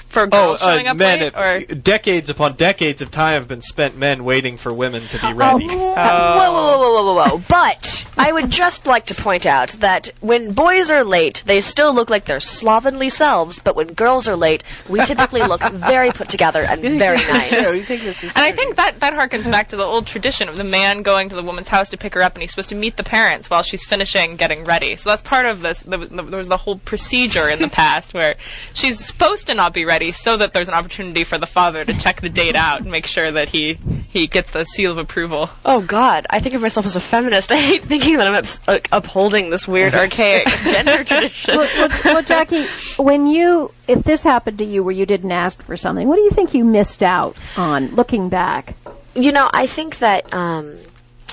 For 0.07 0.27
Oh, 0.31 0.53
uh, 0.53 0.57
showing 0.57 0.87
up 0.87 0.97
men! 0.97 1.19
late, 1.19 1.35
or 1.35 1.75
decades 1.75 2.29
upon 2.29 2.55
decades 2.55 3.01
of 3.01 3.11
time 3.11 3.33
have 3.33 3.47
been 3.47 3.61
spent 3.61 3.97
men 3.97 4.23
waiting 4.23 4.57
for 4.57 4.73
women 4.73 5.07
to 5.09 5.19
be 5.19 5.33
ready. 5.33 5.67
Whoa, 5.67 5.93
whoa, 5.95 6.51
whoa, 6.51 6.77
whoa, 6.79 7.03
whoa, 7.03 7.13
whoa, 7.13 7.37
whoa. 7.37 7.41
But 7.49 8.05
I 8.17 8.31
would 8.31 8.49
just 8.49 8.87
like 8.87 9.05
to 9.07 9.15
point 9.15 9.45
out 9.45 9.69
that 9.79 10.09
when 10.21 10.53
boys 10.53 10.89
are 10.89 11.03
late, 11.03 11.43
they 11.45 11.61
still 11.61 11.93
look 11.93 12.09
like 12.09 12.25
their 12.25 12.39
slovenly 12.39 13.09
selves, 13.09 13.59
but 13.59 13.75
when 13.75 13.93
girls 13.93 14.27
are 14.27 14.35
late, 14.35 14.63
we 14.89 15.03
typically 15.05 15.41
look 15.41 15.61
very 15.71 16.11
put 16.11 16.29
together 16.29 16.63
and 16.63 16.81
very 16.81 17.17
nice. 17.17 17.75
you 17.75 17.83
think 17.83 18.03
this 18.03 18.23
is 18.23 18.33
And 18.35 18.43
I 18.43 18.51
think 18.51 18.75
that 18.77 18.99
that 18.99 19.13
harkens 19.13 19.49
back 19.49 19.69
to 19.69 19.75
the 19.75 19.83
old 19.83 20.07
tradition 20.07 20.49
of 20.49 20.55
the 20.57 20.63
man 20.63 21.01
going 21.01 21.29
to 21.29 21.35
the 21.35 21.43
woman's 21.43 21.67
house 21.67 21.89
to 21.89 21.97
pick 21.97 22.13
her 22.13 22.21
up, 22.23 22.33
and 22.35 22.41
he's 22.41 22.51
supposed 22.51 22.69
to 22.69 22.75
meet 22.75 22.97
the 22.97 23.03
parents 23.03 23.49
while 23.49 23.63
she's 23.63 23.85
finishing 23.85 24.35
getting 24.35 24.63
ready. 24.63 24.95
So 24.95 25.09
that's 25.09 25.21
part 25.21 25.45
of 25.45 25.61
this. 25.61 25.79
The, 25.79 25.97
the, 25.97 26.23
there 26.23 26.37
was 26.37 26.47
the 26.47 26.57
whole 26.57 26.77
procedure 26.79 27.49
in 27.49 27.59
the 27.59 27.67
past 27.69 28.13
where 28.13 28.35
she's 28.73 29.03
supposed 29.05 29.47
to 29.47 29.53
not 29.53 29.73
be 29.73 29.85
ready, 29.85 30.06
so 30.11 30.37
that 30.37 30.53
there's 30.53 30.67
an 30.67 30.73
opportunity 30.73 31.23
for 31.23 31.37
the 31.37 31.45
father 31.45 31.83
to 31.85 31.93
check 31.93 32.21
the 32.21 32.29
date 32.29 32.55
out 32.55 32.81
and 32.81 32.91
make 32.91 33.05
sure 33.05 33.31
that 33.31 33.49
he 33.49 33.77
he 34.09 34.27
gets 34.27 34.51
the 34.51 34.63
seal 34.65 34.91
of 34.91 34.97
approval. 34.97 35.49
Oh 35.65 35.81
God, 35.81 36.25
I 36.29 36.39
think 36.39 36.55
of 36.55 36.61
myself 36.61 36.85
as 36.85 36.95
a 36.95 36.99
feminist. 37.01 37.51
I 37.51 37.57
hate 37.57 37.83
thinking 37.83 38.17
that 38.17 38.27
I'm 38.27 38.35
ups- 38.35 38.59
uh, 38.67 38.79
upholding 38.91 39.49
this 39.49 39.67
weird 39.67 39.95
archaic 39.95 40.47
gender 40.63 41.03
tradition. 41.03 41.57
well, 41.57 41.69
well, 41.77 41.89
well, 42.05 42.23
Jackie, 42.23 42.65
when 42.97 43.27
you, 43.27 43.71
if 43.87 44.03
this 44.03 44.23
happened 44.23 44.57
to 44.59 44.65
you 44.65 44.83
where 44.83 44.93
you 44.95 45.05
didn't 45.05 45.31
ask 45.31 45.61
for 45.63 45.77
something, 45.77 46.07
what 46.07 46.15
do 46.15 46.21
you 46.21 46.31
think 46.31 46.53
you 46.53 46.63
missed 46.63 47.03
out 47.03 47.35
on 47.55 47.95
looking 47.95 48.29
back? 48.29 48.75
You 49.15 49.31
know, 49.31 49.49
I 49.51 49.67
think 49.67 49.99
that 49.99 50.33
um, 50.33 50.77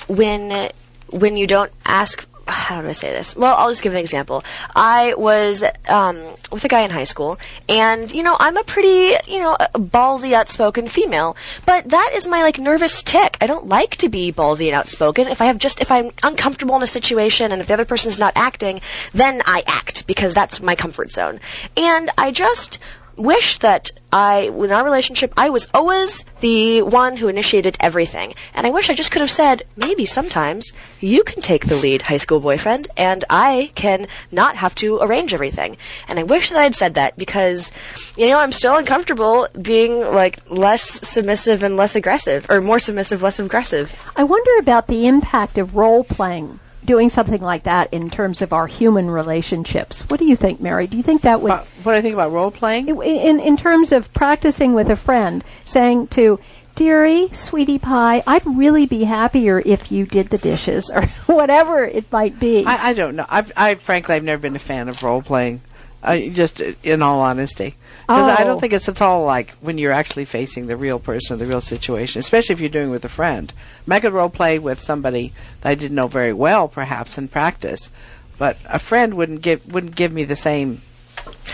when 0.09 0.71
when 1.11 1.37
you 1.37 1.47
don't 1.47 1.73
ask, 1.85 2.27
how 2.47 2.83
do 2.83 2.89
I 2.89 2.93
say 2.93 3.11
this? 3.11 3.37
Well, 3.37 3.57
I'll 3.57 3.71
just 3.71 3.83
give 3.83 3.93
an 3.93 3.99
example. 3.99 4.45
I 4.75 5.15
was 5.15 5.65
um, 5.89 6.23
with 6.51 6.65
a 6.65 6.69
guy 6.69 6.81
in 6.81 6.91
high 6.91 7.05
school, 7.05 7.39
and 7.69 8.13
you 8.13 8.23
know, 8.23 8.37
I'm 8.39 8.57
a 8.57 8.65
pretty 8.65 9.17
you 9.27 9.41
know 9.41 9.57
ballsy, 9.75 10.33
outspoken 10.33 10.89
female, 10.89 11.37
but 11.67 11.89
that 11.89 12.13
is 12.15 12.27
my 12.27 12.43
like 12.43 12.59
nervous 12.59 13.03
tic. 13.03 13.37
I 13.41 13.47
don't 13.47 13.69
like 13.69 13.97
to 13.97 14.09
be 14.09 14.33
ballsy 14.33 14.67
and 14.67 14.75
outspoken. 14.75 15.29
If 15.29 15.41
I 15.41 15.47
have 15.47 15.59
just 15.59 15.81
if 15.81 15.91
I'm 15.91 16.11
uncomfortable 16.23 16.77
in 16.77 16.83
a 16.83 16.87
situation, 16.87 17.53
and 17.53 17.61
if 17.61 17.69
the 17.69 17.75
other 17.75 17.85
person's 17.85 18.19
not 18.19 18.33
acting, 18.37 18.81
then 19.13 19.43
I 19.47 19.63
act 19.67 20.07
because 20.07 20.35
that's 20.35 20.61
my 20.61 20.75
comfort 20.75 21.11
zone. 21.11 21.41
And 21.77 22.11
I 22.19 22.31
just 22.31 22.79
wish 23.17 23.59
that 23.59 23.91
I, 24.13 24.43
in 24.43 24.71
our 24.71 24.85
relationship, 24.85 25.33
I 25.37 25.51
was 25.51 25.69
always 25.75 26.25
the 26.41 26.83
one 26.83 27.17
who 27.17 27.29
initiated 27.29 27.77
everything. 27.81 28.35
And 28.55 28.67
I 28.67 28.71
wish 28.71 28.89
I 28.89 28.95
just 28.95 29.11
could 29.11 29.21
have 29.21 29.31
said, 29.31 29.65
maybe 29.77 30.07
sometimes 30.07 30.73
you 31.01 31.25
can 31.25 31.43
take 31.43 31.67
the 31.67 31.77
lead, 31.77 32.03
high 32.03 32.19
school 32.19 32.41
boyfriend, 32.41 32.89
and 32.97 33.25
I 33.29 33.73
can 33.75 34.07
not 34.31 34.57
have 34.57 34.75
to 34.77 34.99
arrange 34.99 35.35
everything. 35.35 35.77
And 36.07 36.19
I 36.19 36.23
wish 36.23 36.51
that 36.51 36.59
I 36.59 36.65
had 36.65 36.77
said 36.77 36.95
that 36.95 37.17
because, 37.17 37.73
you 38.17 38.29
know, 38.29 38.39
I'm 38.39 38.53
still 38.53 38.77
uncomfortable 38.77 39.49
being, 39.61 40.01
like, 40.01 40.39
less 40.51 40.83
submissive 40.83 41.63
and 41.63 41.77
less 41.77 41.97
aggressive, 41.97 42.47
or 42.49 42.61
more 42.61 42.79
submissive, 42.79 43.23
less 43.23 43.39
aggressive. 43.41 43.95
I 44.15 44.25
wonder 44.25 44.59
about 44.59 44.87
the 44.87 45.07
impact 45.07 45.59
of 45.59 45.75
role 45.75 46.05
playing, 46.05 46.61
doing 46.85 47.11
something 47.11 47.41
like 47.41 47.65
that 47.65 47.93
in 47.93 48.11
terms 48.11 48.43
of 48.43 48.53
our 48.53 48.67
human 48.67 49.11
relationships. 49.11 50.03
What 50.09 50.21
do 50.21 50.27
you 50.27 50.37
think, 50.37 50.61
Mary? 50.61 50.87
Do 50.87 50.97
you 50.97 51.03
think 51.03 51.23
that 51.23 51.41
would, 51.41 51.53
Uh, 51.53 51.65
what 51.83 51.95
I 51.95 52.03
think 52.03 52.15
about 52.15 52.33
role 52.33 52.51
playing. 52.51 52.89
in 52.89 53.41
in 53.41 53.57
terms 53.57 53.93
of 53.93 54.13
practicing 54.15 54.75
with 54.75 54.91
a 54.91 54.97
friend, 54.97 55.43
saying 55.65 56.09
to 56.09 56.39
Dearie, 56.77 57.29
sweetie 57.33 57.79
pie, 57.79 58.23
I'd 58.27 58.45
really 58.45 58.85
be 58.85 59.05
happier 59.05 59.63
if 59.65 59.93
you 59.93 60.07
did 60.07 60.31
the 60.31 60.39
dishes 60.39 60.91
or 60.95 61.07
whatever 61.27 61.85
it 61.85 62.11
might 62.13 62.41
be. 62.41 62.65
I, 62.67 62.89
I 62.89 62.93
don't 62.95 63.15
know. 63.15 63.27
I've, 63.29 63.53
I 63.57 63.77
frankly, 63.77 64.17
I've 64.17 64.25
never 64.25 64.43
been 64.43 64.57
a 64.57 64.61
fan 64.61 64.89
of 64.89 65.03
role 65.03 65.23
playing. 65.23 65.61
I 66.05 66.29
just, 66.29 66.61
in 66.61 67.03
all 67.03 67.21
honesty, 67.21 67.75
'Cause 68.07 68.39
I 68.39 68.43
Oh. 68.43 68.47
don't 68.47 68.61
think 68.61 68.75
it's 68.75 68.89
at 68.89 69.01
all 69.01 69.25
like 69.25 69.53
when 69.63 69.79
you're 69.79 69.91
actually 69.93 70.27
facing 70.27 70.67
the 70.67 70.77
real 70.77 70.99
person 70.99 71.35
or 71.35 71.37
the 71.39 71.47
real 71.47 71.63
situation, 71.63 72.19
especially 72.19 72.53
if 72.53 72.61
you're 72.61 72.69
doing 72.69 72.89
it 72.89 72.93
with 72.93 73.05
a 73.05 73.09
friend. 73.09 73.51
I, 73.91 73.99
could 74.01 74.13
role 74.13 74.29
play 74.29 74.59
with 74.59 74.79
somebody 74.81 75.33
that 75.63 75.71
I 75.71 75.75
didn't 75.75 75.95
know 75.95 76.07
very 76.07 76.35
well, 76.35 76.69
perhaps 76.69 77.17
in 77.17 77.29
practice, 77.29 77.89
but 78.37 78.59
a 78.69 78.79
friend 78.79 79.15
wouldn't 79.15 79.41
give 79.41 79.67
wouldn't 79.73 79.95
give 79.97 80.13
me 80.13 80.25
the 80.25 80.37
same. 80.37 80.83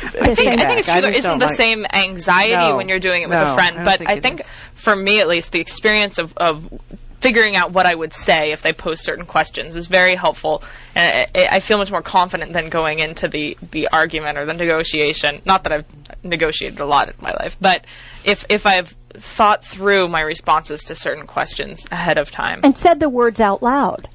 I 0.02 0.34
think, 0.34 0.60
I 0.60 0.66
think 0.66 0.78
it's 0.78 0.86
true. 0.88 0.94
I 0.96 1.00
there 1.02 1.10
just 1.12 1.18
isn't 1.20 1.38
the 1.38 1.46
like- 1.46 1.56
same 1.56 1.86
anxiety 1.92 2.54
No, 2.56 2.76
when 2.76 2.88
you're 2.88 2.98
doing 2.98 3.22
it 3.22 3.28
with 3.28 3.38
no, 3.38 3.44
a 3.44 3.52
I 3.52 3.54
friend, 3.54 3.76
don't 3.76 3.84
but 3.84 3.98
think 3.98 4.10
I 4.10 4.18
think 4.18 4.40
is. 4.40 4.46
for 4.74 4.96
me 4.96 5.20
at 5.20 5.28
least, 5.28 5.52
the 5.52 5.60
experience 5.60 6.18
of, 6.18 6.32
of 6.38 6.66
figuring 7.20 7.56
out 7.56 7.72
what 7.72 7.86
I 7.86 7.94
would 7.94 8.12
say 8.12 8.52
if 8.52 8.62
they 8.62 8.72
pose 8.72 9.00
certain 9.00 9.26
questions 9.26 9.76
is 9.76 9.86
very 9.86 10.14
helpful, 10.14 10.62
and 10.94 11.28
I, 11.34 11.48
I 11.56 11.60
feel 11.60 11.78
much 11.78 11.90
more 11.90 12.02
confident 12.02 12.52
than 12.52 12.68
going 12.68 12.98
into 12.98 13.28
the 13.28 13.56
the 13.70 13.88
argument 13.88 14.38
or 14.38 14.44
the 14.44 14.54
negotiation. 14.54 15.36
Not 15.44 15.64
that 15.64 15.72
I've 15.72 15.84
negotiated 16.24 16.80
a 16.80 16.86
lot 16.86 17.08
in 17.08 17.14
my 17.20 17.32
life, 17.32 17.56
but 17.60 17.84
if 18.24 18.44
if 18.48 18.66
I've 18.66 18.94
thought 19.14 19.64
through 19.64 20.08
my 20.08 20.20
responses 20.20 20.82
to 20.84 20.94
certain 20.94 21.26
questions 21.26 21.84
ahead 21.90 22.16
of 22.16 22.30
time. 22.30 22.60
and 22.62 22.78
said 22.78 23.00
the 23.00 23.08
words 23.08 23.40
out 23.40 23.62
loud. 23.62 24.08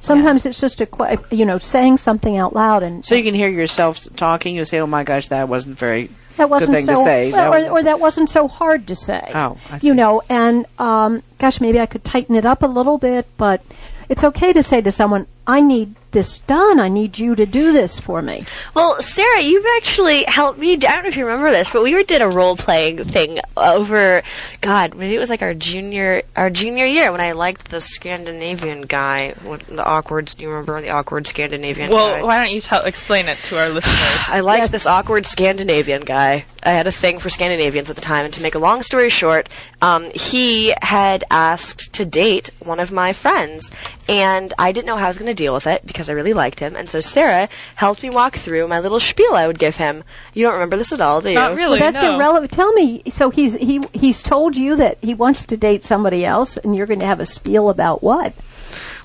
Sometimes 0.00 0.46
it's 0.46 0.60
just 0.60 0.80
a, 0.80 0.86
que- 0.86 1.18
you 1.30 1.44
know, 1.44 1.58
saying 1.58 1.98
something 1.98 2.36
out 2.38 2.54
loud 2.54 2.82
and 2.82 3.04
So 3.04 3.14
you 3.14 3.22
can 3.24 3.34
hear 3.34 3.48
yourself 3.48 4.06
talking. 4.16 4.54
You 4.56 4.64
say, 4.64 4.78
"Oh 4.78 4.86
my 4.86 5.02
gosh, 5.04 5.28
that 5.28 5.48
wasn't 5.48 5.76
very 5.78 6.08
that 6.38 6.50
wasn't 6.50 6.84
so, 6.86 7.04
say." 7.04 7.30
well, 7.32 7.52
That 7.52 7.70
or, 7.70 7.78
or 7.78 7.82
that 7.82 8.00
wasn't 8.00 8.30
so 8.30 8.48
hard 8.48 8.86
to 8.88 8.96
say. 8.96 9.30
Oh. 9.34 9.56
You 9.80 9.94
know, 9.94 10.22
and 10.28 10.66
um, 10.78 11.22
gosh, 11.38 11.60
maybe 11.60 11.78
I 11.78 11.86
could 11.86 12.04
tighten 12.04 12.34
it 12.34 12.46
up 12.46 12.62
a 12.62 12.66
little 12.66 12.98
bit, 12.98 13.26
but 13.36 13.62
it's 14.08 14.24
okay 14.24 14.52
to 14.52 14.62
say 14.62 14.80
to 14.80 14.90
someone, 14.90 15.26
"I 15.46 15.60
need 15.60 15.94
this 16.12 16.38
done. 16.40 16.80
I 16.80 16.88
need 16.88 17.18
you 17.18 17.34
to 17.34 17.46
do 17.46 17.72
this 17.72 17.98
for 18.00 18.22
me." 18.22 18.44
Well, 18.74 19.00
Sarah, 19.02 19.40
you've 19.40 19.66
actually 19.76 20.24
helped 20.24 20.58
me. 20.58 20.72
I 20.74 20.76
don't 20.76 21.02
know 21.02 21.08
if 21.08 21.16
you 21.16 21.26
remember 21.26 21.50
this, 21.50 21.68
but 21.70 21.82
we 21.82 22.02
did 22.04 22.22
a 22.22 22.28
role 22.28 22.56
playing 22.56 23.04
thing 23.04 23.40
over. 23.56 24.22
God, 24.60 24.94
maybe 24.94 25.14
it 25.14 25.18
was 25.18 25.30
like 25.30 25.42
our 25.42 25.54
junior 25.54 26.22
our 26.36 26.50
junior 26.50 26.86
year 26.86 27.10
when 27.12 27.20
I 27.20 27.32
liked 27.32 27.70
the 27.70 27.80
Scandinavian 27.80 28.82
guy, 28.82 29.34
with 29.44 29.66
the 29.66 29.84
awkward. 29.84 30.34
Do 30.36 30.42
you 30.42 30.48
remember 30.50 30.80
the 30.80 30.90
awkward 30.90 31.26
Scandinavian 31.26 31.90
guy? 31.90 31.94
well, 31.94 32.26
why 32.26 32.42
don't 32.44 32.54
you 32.54 32.60
tell 32.60 32.84
explain 32.84 33.28
it 33.28 33.38
to 33.44 33.58
our 33.58 33.68
listeners? 33.68 33.96
I 34.28 34.40
liked 34.40 34.62
Yes. 34.64 34.70
this 34.70 34.86
awkward 34.86 35.26
Scandinavian 35.26 36.02
guy. 36.02 36.44
I 36.62 36.70
had 36.70 36.86
a 36.86 36.92
thing 36.92 37.18
for 37.18 37.30
Scandinavians 37.30 37.90
at 37.90 37.96
the 37.96 38.02
time, 38.02 38.24
and 38.24 38.34
to 38.34 38.42
make 38.42 38.54
a 38.54 38.58
long 38.58 38.82
story 38.82 39.10
short, 39.10 39.48
um, 39.82 40.10
he 40.14 40.74
had 40.82 41.24
asked 41.30 41.92
to 41.94 42.04
date 42.04 42.50
one 42.60 42.78
of 42.80 42.90
my 42.92 43.12
friends, 43.12 43.70
and 44.08 44.52
I 44.58 44.72
didn't 44.72 44.86
know 44.86 44.96
how 44.96 45.04
I 45.06 45.08
was 45.08 45.18
going 45.18 45.30
to 45.34 45.34
deal 45.34 45.52
with 45.54 45.66
it 45.66 45.84
because 45.86 45.97
I 46.08 46.12
really 46.12 46.34
liked 46.34 46.60
him, 46.60 46.76
and 46.76 46.88
so 46.88 47.00
Sarah 47.00 47.48
helped 47.74 48.02
me 48.02 48.10
walk 48.10 48.36
through 48.36 48.68
my 48.68 48.80
little 48.80 49.00
spiel 49.00 49.34
I 49.34 49.46
would 49.46 49.58
give 49.58 49.76
him. 49.76 50.04
You 50.34 50.44
don't 50.44 50.54
remember 50.54 50.76
this 50.76 50.92
at 50.92 51.00
all, 51.00 51.20
do 51.20 51.30
you? 51.30 51.34
Not 51.34 51.56
really. 51.56 51.80
Well, 51.80 51.92
that's 51.92 52.02
no. 52.02 52.14
irrelevant. 52.14 52.52
Tell 52.52 52.72
me. 52.72 53.02
So 53.12 53.30
he's 53.30 53.54
he 53.54 53.80
he's 53.92 54.22
told 54.22 54.56
you 54.56 54.76
that 54.76 54.98
he 55.00 55.14
wants 55.14 55.46
to 55.46 55.56
date 55.56 55.84
somebody 55.84 56.24
else, 56.24 56.56
and 56.56 56.76
you're 56.76 56.86
going 56.86 57.00
to 57.00 57.06
have 57.06 57.20
a 57.20 57.26
spiel 57.26 57.70
about 57.70 58.02
what? 58.02 58.32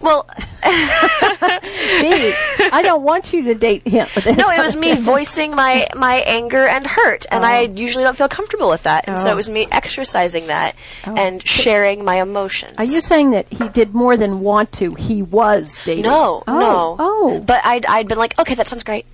Well, 0.04 0.28
Gee, 0.64 2.34
I 2.72 2.82
don't 2.84 3.04
want 3.04 3.32
you 3.32 3.44
to 3.46 3.56
date 3.56 3.88
him. 3.88 4.08
no, 4.36 4.50
it 4.52 4.60
was 4.60 4.76
me 4.76 4.96
voicing 5.00 5.56
my 5.56 5.88
my 5.96 6.16
anger 6.28 6.66
and 6.68 6.86
hurt, 6.86 7.26
and 7.32 7.46
I 7.46 7.66
Oh. 7.68 7.74
usually 7.74 8.04
don't 8.04 8.18
feel 8.18 8.28
comfortable 8.28 8.68
with 8.70 8.84
that, 8.84 9.06
and 9.08 9.18
so 9.20 9.30
Oh. 9.30 9.32
it 9.32 9.36
was 9.36 9.48
me 9.50 9.66
oh. 9.66 9.70
exercising 9.72 10.48
that 10.48 10.76
oh. 11.08 11.16
and 11.16 11.46
sharing 11.48 12.04
my 12.04 12.22
emotions. 12.22 12.76
Are 12.78 12.84
you 12.84 13.00
saying 13.02 13.32
that 13.32 13.48
he 13.50 13.70
did 13.70 13.94
more 13.96 14.18
than 14.18 14.42
want 14.42 14.74
to? 14.74 14.94
He 14.96 15.22
was 15.22 15.80
dating. 15.86 16.04
No, 16.04 16.44
oh, 16.48 16.60
no. 16.60 16.96
Oh, 17.00 17.40
But 17.40 17.66
I'd 17.66 17.86
I'd 17.86 18.08
been 18.10 18.18
like, 18.18 18.38
okay, 18.40 18.56
that 18.56 18.68
sounds 18.68 18.84
great, 18.84 19.06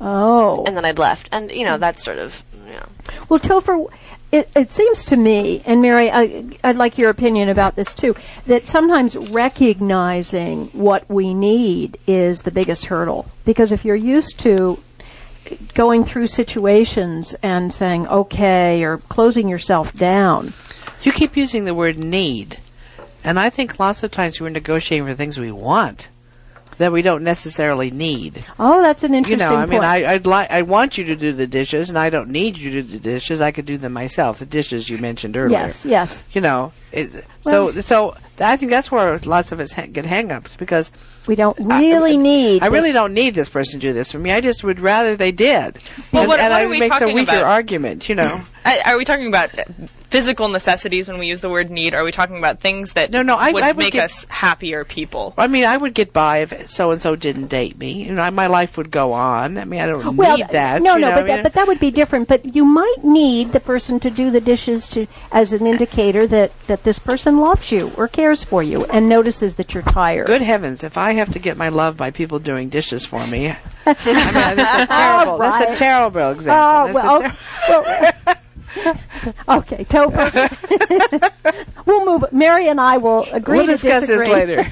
oh. 0.00 0.64
and 0.66 0.74
then 0.76 0.84
I'd 0.86 0.98
left, 0.98 1.28
and 1.32 1.50
you 1.50 1.64
know 1.66 1.76
that's 1.76 2.02
sort 2.02 2.18
of 2.18 2.42
you 2.66 2.72
know. 2.72 2.86
Well, 3.28 3.40
Topher, 3.40 3.86
it, 4.34 4.50
it 4.56 4.72
seems 4.72 5.04
to 5.04 5.16
me, 5.16 5.62
and 5.64 5.80
Mary, 5.80 6.10
I, 6.10 6.44
I'd 6.64 6.76
like 6.76 6.98
your 6.98 7.08
opinion 7.08 7.48
about 7.48 7.76
this 7.76 7.94
too, 7.94 8.16
that 8.46 8.66
sometimes 8.66 9.14
recognizing 9.16 10.66
what 10.72 11.08
we 11.08 11.32
need 11.32 11.98
is 12.08 12.42
the 12.42 12.50
biggest 12.50 12.86
hurdle. 12.86 13.26
Because 13.44 13.70
if 13.70 13.84
you're 13.84 13.94
used 13.94 14.40
to 14.40 14.82
going 15.74 16.04
through 16.04 16.26
situations 16.26 17.36
and 17.44 17.72
saying, 17.72 18.08
okay, 18.08 18.82
or 18.82 18.98
closing 18.98 19.46
yourself 19.46 19.92
down, 19.92 20.52
You 21.02 21.12
keep 21.12 21.36
using 21.36 21.66
the 21.66 21.74
word 21.74 21.98
need. 21.98 22.58
And 23.22 23.38
I 23.38 23.50
think 23.50 23.78
lots 23.78 24.02
of 24.02 24.10
times 24.10 24.40
we're 24.40 24.48
negotiating 24.48 25.06
for 25.06 25.14
things 25.14 25.38
we 25.38 25.52
want 25.52 26.08
that 26.78 26.92
we 26.92 27.02
don't 27.02 27.22
necessarily 27.22 27.90
need. 27.90 28.44
oh, 28.58 28.82
that's 28.82 29.04
an 29.04 29.14
interesting. 29.14 29.40
You 29.40 29.44
know, 29.44 29.54
I 29.54 29.66
mean, 29.66 29.80
point. 29.80 29.84
I, 29.84 30.14
I'd 30.14 30.26
like, 30.26 30.50
I 30.50 30.62
want 30.62 30.98
you 30.98 31.04
to 31.04 31.16
do 31.16 31.32
the 31.32 31.46
dishes, 31.46 31.88
and 31.88 31.98
I 31.98 32.10
don't 32.10 32.30
need 32.30 32.56
you 32.56 32.70
to 32.72 32.82
do 32.82 32.88
the 32.98 32.98
dishes. 32.98 33.40
I 33.40 33.52
could 33.52 33.66
do 33.66 33.78
them 33.78 33.92
myself. 33.92 34.38
The 34.38 34.46
dishes 34.46 34.88
you 34.88 34.98
mentioned 34.98 35.36
earlier. 35.36 35.58
yes, 35.58 35.84
yes. 35.84 36.22
You 36.32 36.40
know, 36.40 36.72
It, 36.92 37.24
so 37.42 37.70
so 37.72 38.16
I 38.40 38.56
think 38.56 38.70
that's 38.70 38.90
where 38.90 39.18
lots 39.20 39.52
of 39.52 39.60
us 39.60 39.72
ha- 39.72 39.86
get 39.90 40.06
hang-ups 40.06 40.56
because 40.56 40.90
We 41.26 41.36
don't 41.36 41.58
I- 41.70 41.80
really 41.80 42.16
need. 42.16 42.62
I 42.62 42.66
really 42.66 42.92
don't 42.92 43.14
need 43.14 43.34
this 43.34 43.48
person 43.48 43.80
to 43.80 43.86
do 43.88 43.92
this 43.92 44.12
for 44.12 44.18
me. 44.18 44.32
I 44.32 44.40
just 44.40 44.64
would 44.64 44.80
rather 44.80 45.16
they 45.16 45.32
did. 45.32 45.78
Well, 46.12 46.22
and, 46.22 46.28
what- 46.28 46.40
and 46.40 46.50
what 46.52 46.60
I 46.60 46.64
are 46.64 46.68
we 46.68 46.80
makes 46.80 47.00
a 47.00 47.06
weaker 47.06 47.22
about? 47.32 47.44
argument, 47.44 48.08
you 48.08 48.14
know. 48.14 48.40
Are 48.86 48.96
we 48.96 49.04
talking 49.04 49.26
about 49.26 49.58
uh, 49.58 49.64
physical 50.08 50.48
necessities 50.48 51.06
when 51.06 51.18
we 51.18 51.26
use 51.26 51.42
the 51.42 51.50
word 51.50 51.70
need? 51.70 51.92
Are 51.92 52.02
we 52.02 52.10
talking 52.12 52.38
about 52.38 52.60
things 52.60 52.94
that 52.94 53.10
No, 53.10 53.20
no, 53.20 53.36
I- 53.36 53.52
would, 53.52 53.62
I 53.62 53.68
would 53.72 53.76
make 53.76 53.92
get- 53.92 54.04
us 54.06 54.24
happier 54.30 54.86
people? 54.86 55.34
I 55.36 55.48
mean, 55.48 55.66
I 55.66 55.76
would 55.76 55.92
get 55.92 56.14
by 56.14 56.38
if 56.38 56.70
so 56.70 56.90
and 56.90 57.02
so 57.02 57.14
didn't 57.14 57.48
date 57.48 57.76
me. 57.78 58.04
You 58.04 58.12
know, 58.14 58.30
my 58.30 58.46
life 58.46 58.78
would 58.78 58.90
go 58.90 59.12
on. 59.12 59.58
I 59.58 59.66
mean, 59.66 59.80
I 59.82 59.86
don't 59.86 60.16
Well, 60.16 60.38
need 60.38 60.48
that. 60.48 60.80
no, 60.80 60.94
no, 60.94 61.10
know, 61.10 61.14
but 61.14 61.18
I 61.18 61.22
mean, 61.24 61.36
that, 61.36 61.42
but 61.42 61.52
that 61.52 61.66
would 61.66 61.78
be 61.78 61.90
different. 61.90 62.26
But 62.26 62.54
you 62.54 62.64
might 62.64 63.04
need 63.04 63.52
the 63.52 63.60
person 63.60 64.00
to 64.00 64.08
do 64.08 64.30
the 64.30 64.40
dishes 64.40 64.88
to 64.90 65.06
as 65.30 65.52
an 65.52 65.66
indicator 65.66 66.26
that 66.28 66.58
that 66.68 66.84
this 66.84 66.98
person 66.98 67.38
loves 67.40 67.70
you 67.70 67.92
or 67.98 68.08
cares 68.08 68.23
for 68.32 68.62
you 68.62 68.84
and 68.86 69.08
notices 69.08 69.56
that 69.56 69.74
you're 69.74 69.82
tired. 69.82 70.26
Good 70.26 70.42
heavens, 70.42 70.84
if 70.84 70.96
I 70.96 71.12
have 71.12 71.32
to 71.32 71.38
get 71.38 71.56
my 71.56 71.68
love 71.68 71.96
by 71.96 72.10
people 72.10 72.38
doing 72.38 72.68
dishes 72.70 73.04
for 73.04 73.26
me, 73.26 73.48
I 73.86 73.94
mean, 74.06 74.34
that's 74.34 74.82
a 74.82 74.86
terrible. 74.86 75.38
That's 75.38 75.70
a 75.70 75.74
terrible 75.76 76.30
example. 76.30 76.52
Oh, 76.54 76.92
That's 76.92 76.94
well, 76.94 77.20
ter- 77.20 78.26
well 78.26 78.36
okay, 79.48 79.84
Topher. 79.84 80.50
we'll 81.86 82.04
move. 82.04 82.32
Mary 82.32 82.68
and 82.68 82.80
I 82.80 82.96
will 82.96 83.24
agree 83.30 83.58
we'll 83.58 83.66
to 83.66 83.72
discuss 83.72 84.06
this 84.06 84.28
later. 84.28 84.70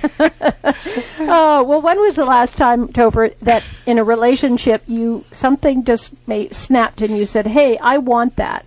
Oh 1.20 1.62
well, 1.62 1.80
when 1.80 2.00
was 2.00 2.16
the 2.16 2.24
last 2.24 2.56
time, 2.56 2.88
Topher, 2.88 3.38
that 3.40 3.62
in 3.86 3.98
a 3.98 4.04
relationship 4.04 4.82
you 4.86 5.24
something 5.32 5.84
just 5.84 6.12
made, 6.26 6.54
snapped 6.54 7.00
and 7.00 7.16
you 7.16 7.26
said, 7.26 7.46
"Hey, 7.46 7.78
I 7.78 7.98
want 7.98 8.36
that," 8.36 8.64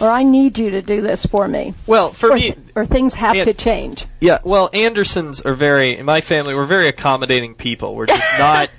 or 0.00 0.08
"I 0.10 0.22
need 0.22 0.58
you 0.58 0.70
to 0.70 0.82
do 0.82 1.00
this 1.00 1.24
for 1.26 1.46
me," 1.48 1.74
Well, 1.86 2.10
for 2.10 2.32
or, 2.32 2.34
me, 2.36 2.54
or 2.74 2.86
things 2.86 3.14
have 3.14 3.36
Yeah. 3.36 3.44
to 3.44 3.54
change. 3.54 4.06
Yeah, 4.20 4.38
well, 4.44 4.70
Andersons 4.72 5.40
are 5.40 5.54
very 5.54 5.96
in 5.96 6.04
my 6.04 6.20
family. 6.20 6.54
We're 6.54 6.66
very 6.66 6.88
accommodating 6.88 7.54
people. 7.54 7.94
We're 7.94 8.06
just 8.06 8.22
not, 8.38 8.70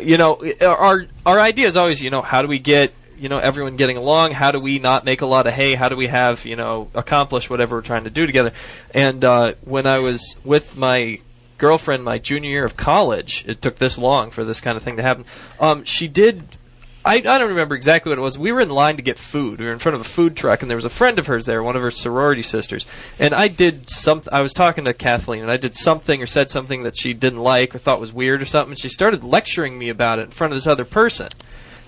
you 0.00 0.16
know, 0.18 0.42
our 0.60 1.06
our 1.26 1.40
idea 1.40 1.66
is 1.66 1.76
always, 1.76 2.00
you 2.00 2.10
know, 2.10 2.22
how 2.22 2.42
do 2.42 2.48
we 2.48 2.58
get 2.58 2.92
you 3.18 3.28
know 3.28 3.38
everyone 3.38 3.76
getting 3.76 3.96
along? 3.96 4.32
How 4.32 4.50
do 4.50 4.58
we 4.58 4.78
not 4.80 5.04
make 5.04 5.20
a 5.20 5.26
lot 5.26 5.46
of 5.46 5.52
hay? 5.52 5.74
How 5.74 5.88
do 5.88 5.96
we 5.96 6.08
have 6.08 6.44
you 6.44 6.56
know 6.56 6.88
accomplish 6.94 7.48
whatever 7.48 7.76
we're 7.76 7.82
trying 7.82 8.04
to 8.04 8.10
do 8.10 8.26
together? 8.26 8.52
And 8.92 9.24
uh, 9.24 9.54
when 9.64 9.86
I 9.86 10.00
was 10.00 10.34
with 10.44 10.76
my 10.76 11.20
girlfriend 11.58 12.02
my 12.02 12.18
junior 12.18 12.50
year 12.50 12.64
of 12.64 12.76
college, 12.76 13.44
it 13.46 13.62
took 13.62 13.76
this 13.76 13.96
long 13.96 14.32
for 14.32 14.44
this 14.44 14.60
kind 14.60 14.76
of 14.76 14.82
thing 14.82 14.96
to 14.96 15.02
happen. 15.02 15.24
Um, 15.60 15.84
she 15.84 16.08
did 16.08 16.42
I, 17.04 17.16
I 17.16 17.20
don't 17.20 17.48
remember 17.48 17.74
exactly 17.74 18.10
what 18.10 18.18
it 18.18 18.22
was. 18.22 18.38
We 18.38 18.52
were 18.52 18.60
in 18.60 18.68
line 18.70 18.96
to 18.96 19.02
get 19.02 19.18
food. 19.18 19.58
We 19.58 19.66
were 19.66 19.72
in 19.72 19.80
front 19.80 19.96
of 19.96 20.00
a 20.00 20.04
food 20.04 20.36
truck, 20.36 20.62
and 20.62 20.70
there 20.70 20.76
was 20.76 20.84
a 20.84 20.90
friend 20.90 21.18
of 21.18 21.26
hers 21.26 21.46
there, 21.46 21.62
one 21.62 21.74
of 21.74 21.82
her 21.82 21.90
sorority 21.90 22.42
sisters. 22.42 22.86
And 23.18 23.34
I 23.34 23.48
did 23.48 23.88
something. 23.88 24.32
I 24.32 24.40
was 24.40 24.52
talking 24.52 24.84
to 24.84 24.94
Kathleen, 24.94 25.42
and 25.42 25.50
I 25.50 25.56
did 25.56 25.76
something 25.76 26.22
or 26.22 26.26
said 26.26 26.48
something 26.48 26.84
that 26.84 26.96
she 26.96 27.12
didn't 27.12 27.40
like 27.40 27.74
or 27.74 27.78
thought 27.78 28.00
was 28.00 28.12
weird 28.12 28.40
or 28.40 28.44
something. 28.44 28.72
And 28.72 28.78
she 28.78 28.88
started 28.88 29.24
lecturing 29.24 29.78
me 29.78 29.88
about 29.88 30.20
it 30.20 30.26
in 30.26 30.30
front 30.30 30.52
of 30.52 30.56
this 30.56 30.66
other 30.66 30.84
person. 30.84 31.28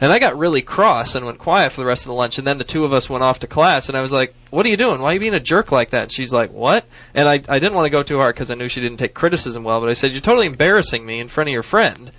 And 0.01 0.13
I 0.13 0.19
got 0.19 0.37
really 0.37 0.61
cross 0.61 1.15
and 1.15 1.25
went 1.25 1.39
quiet 1.39 1.71
for 1.71 1.81
the 1.81 1.87
rest 1.87 2.03
of 2.03 2.09
the 2.09 2.15
lunch. 2.15 2.37
And 2.37 2.47
then 2.47 2.59
the 2.59 2.65
two 2.65 2.85
of 2.85 2.93
us 2.93 3.09
went 3.09 3.23
off 3.23 3.39
to 3.39 3.47
class, 3.47 3.89
and 3.89 3.97
I 3.97 4.01
was 4.01 4.13
like, 4.13 4.35
"What 4.51 4.67
are 4.67 4.69
you 4.69 4.77
doing? 4.77 5.01
Why 5.01 5.13
are 5.13 5.15
you 5.15 5.21
being 5.21 5.35
a 5.35 5.41
jerk 5.41 5.71
like 5.71 5.91
that?" 5.91 6.03
And 6.03 6.13
she's 6.13 6.33
like, 6.33 6.53
"What?" 6.53 6.85
And 7.15 7.29
I, 7.29 7.35
I 7.35 7.61
didn't 7.61 7.75
want 7.75 7.87
to 7.87 7.91
go 7.91 8.03
too 8.03 8.19
hard 8.19 8.35
because 8.35 8.51
I 8.51 8.55
knew 8.55 8.69
she 8.69 8.81
didn't 8.81 8.99
take 8.99 9.15
criticism 9.15 9.63
well. 9.63 9.81
But 9.81 9.91
I 9.91 9.95
said, 9.95 10.11
"You're 10.11 10.21
totally 10.21 10.47
embarrassing 10.47 11.07
me 11.07 11.21
in 11.21 11.29
front 11.29 11.49
of 11.49 11.53
your 11.53 11.63
friend." 11.63 12.11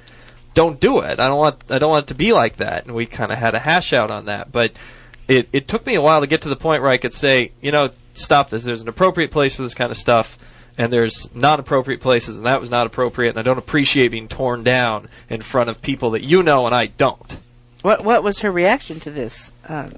Don't 0.55 0.79
do 0.79 0.99
it. 1.01 1.19
I 1.19 1.27
don't 1.27 1.37
want 1.37 1.63
I 1.69 1.77
don't 1.77 1.91
want 1.91 2.05
it 2.05 2.07
to 2.07 2.15
be 2.15 2.33
like 2.33 2.57
that. 2.57 2.85
And 2.85 2.95
we 2.95 3.05
kind 3.05 3.31
of 3.31 3.37
had 3.37 3.53
a 3.53 3.59
hash 3.59 3.93
out 3.93 4.09
on 4.09 4.25
that, 4.25 4.51
but 4.51 4.71
it 5.27 5.47
it 5.53 5.67
took 5.67 5.85
me 5.85 5.93
a 5.93 6.01
while 6.01 6.21
to 6.21 6.27
get 6.27 6.41
to 6.41 6.49
the 6.49 6.55
point 6.55 6.81
where 6.81 6.89
I 6.89 6.97
could 6.97 7.13
say, 7.13 7.51
you 7.61 7.71
know, 7.71 7.91
stop 8.15 8.49
this. 8.49 8.63
There's 8.63 8.81
an 8.81 8.89
appropriate 8.89 9.29
place 9.29 9.53
for 9.53 9.61
this 9.61 9.75
kind 9.75 9.91
of 9.91 9.97
stuff. 9.97 10.39
And 10.77 10.91
there's 10.91 11.33
not 11.33 11.61
appropriate 11.61 12.01
places, 12.01 12.35
and 12.35 12.45
that 12.47 12.59
was 12.59 12.69
not 12.69 12.85
appropriate. 12.85 13.29
And 13.29 13.39
I 13.39 13.43
don't 13.43 13.57
appreciate 13.57 14.09
being 14.09 14.27
torn 14.27 14.61
down 14.65 15.07
in 15.29 15.41
front 15.41 15.69
of 15.69 15.81
people 15.81 16.11
that 16.11 16.23
you 16.23 16.43
know 16.43 16.65
and 16.65 16.75
I 16.75 16.87
don't. 16.87 17.37
what 17.81 18.03
What 18.03 18.23
was 18.23 18.39
her 18.39 18.51
reaction 18.51 18.99
to 19.01 19.11
this? 19.11 19.51
Uh, 19.69 19.89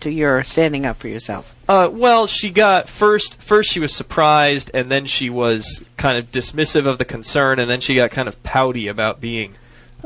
to 0.00 0.10
your 0.10 0.44
standing 0.44 0.86
up 0.86 0.96
for 0.96 1.08
yourself? 1.08 1.54
Uh, 1.68 1.88
well, 1.90 2.26
she 2.26 2.50
got 2.50 2.88
first. 2.88 3.40
First, 3.40 3.70
she 3.70 3.80
was 3.80 3.94
surprised, 3.94 4.70
and 4.74 4.90
then 4.90 5.06
she 5.06 5.30
was 5.30 5.84
kind 5.96 6.18
of 6.18 6.30
dismissive 6.32 6.86
of 6.86 6.98
the 6.98 7.04
concern, 7.04 7.58
and 7.58 7.70
then 7.70 7.80
she 7.80 7.94
got 7.94 8.10
kind 8.10 8.28
of 8.28 8.42
pouty 8.42 8.88
about 8.88 9.20
being 9.20 9.54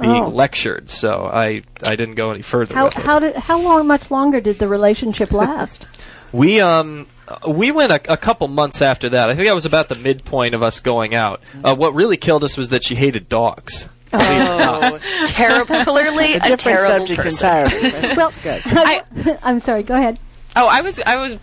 being 0.01 0.24
Oh. 0.24 0.28
lectured. 0.28 0.90
So 0.90 1.28
I 1.32 1.62
I 1.84 1.97
didn't 1.97 2.14
go 2.14 2.30
any 2.30 2.43
further. 2.43 2.74
How 2.74 2.84
with 2.84 2.97
it. 2.99 3.03
how 3.03 3.18
did 3.18 3.36
how 3.36 3.61
long 3.61 3.86
much 3.86 4.11
longer 4.11 4.40
did 4.40 4.59
the 4.59 4.68
relationship 4.68 5.32
last? 5.32 5.86
We 6.32 6.61
um 6.61 7.07
we 7.47 7.70
went 7.72 7.93
a, 7.93 8.12
a 8.12 8.16
couple 8.16 8.49
months 8.49 8.80
after 8.82 9.09
that. 9.11 9.30
I 9.30 9.34
think 9.34 9.47
that 9.49 9.55
was 9.55 9.66
about 9.66 9.88
the 9.88 9.95
midpoint 9.97 10.55
of 10.55 10.62
us 10.62 10.80
going 10.80 11.14
out. 11.14 11.40
Uh, 11.62 11.74
what 11.74 11.95
really 11.95 12.16
killed 12.16 12.43
us 12.45 12.57
was 12.57 12.70
that 12.70 12.82
she 12.84 12.95
hated 12.95 13.28
dogs. 13.28 13.88
Oh, 14.14 14.99
terrible, 15.26 15.84
clearly 15.84 16.34
a 16.34 16.36
a, 16.36 16.40
different 16.40 16.61
terrible 16.78 17.07
subject 17.07 17.20
person. 17.22 17.47
entirely. 17.49 18.16
well, 18.16 18.32
good. 18.43 18.62
I, 18.66 19.03
am 19.43 19.61
sorry. 19.61 19.82
Go 19.82 19.95
ahead. 19.95 20.18
Oh, 20.57 20.66
I 20.66 20.82
was 20.82 21.01
I 21.07 21.16
was 21.16 21.36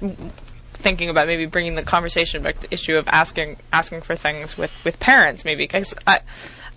thinking 0.74 1.10
about 1.10 1.28
maybe 1.28 1.46
bringing 1.46 1.76
the 1.76 1.84
conversation 1.84 2.42
back 2.44 2.56
to 2.60 2.62
the 2.68 2.74
issue 2.74 2.96
of 2.96 3.08
asking 3.08 3.58
asking 3.74 4.02
for 4.02 4.16
things 4.16 4.58
with 4.58 4.72
with 4.86 5.00
parents 5.00 5.44
maybe 5.44 5.64
because 5.64 5.94
I 6.08 6.22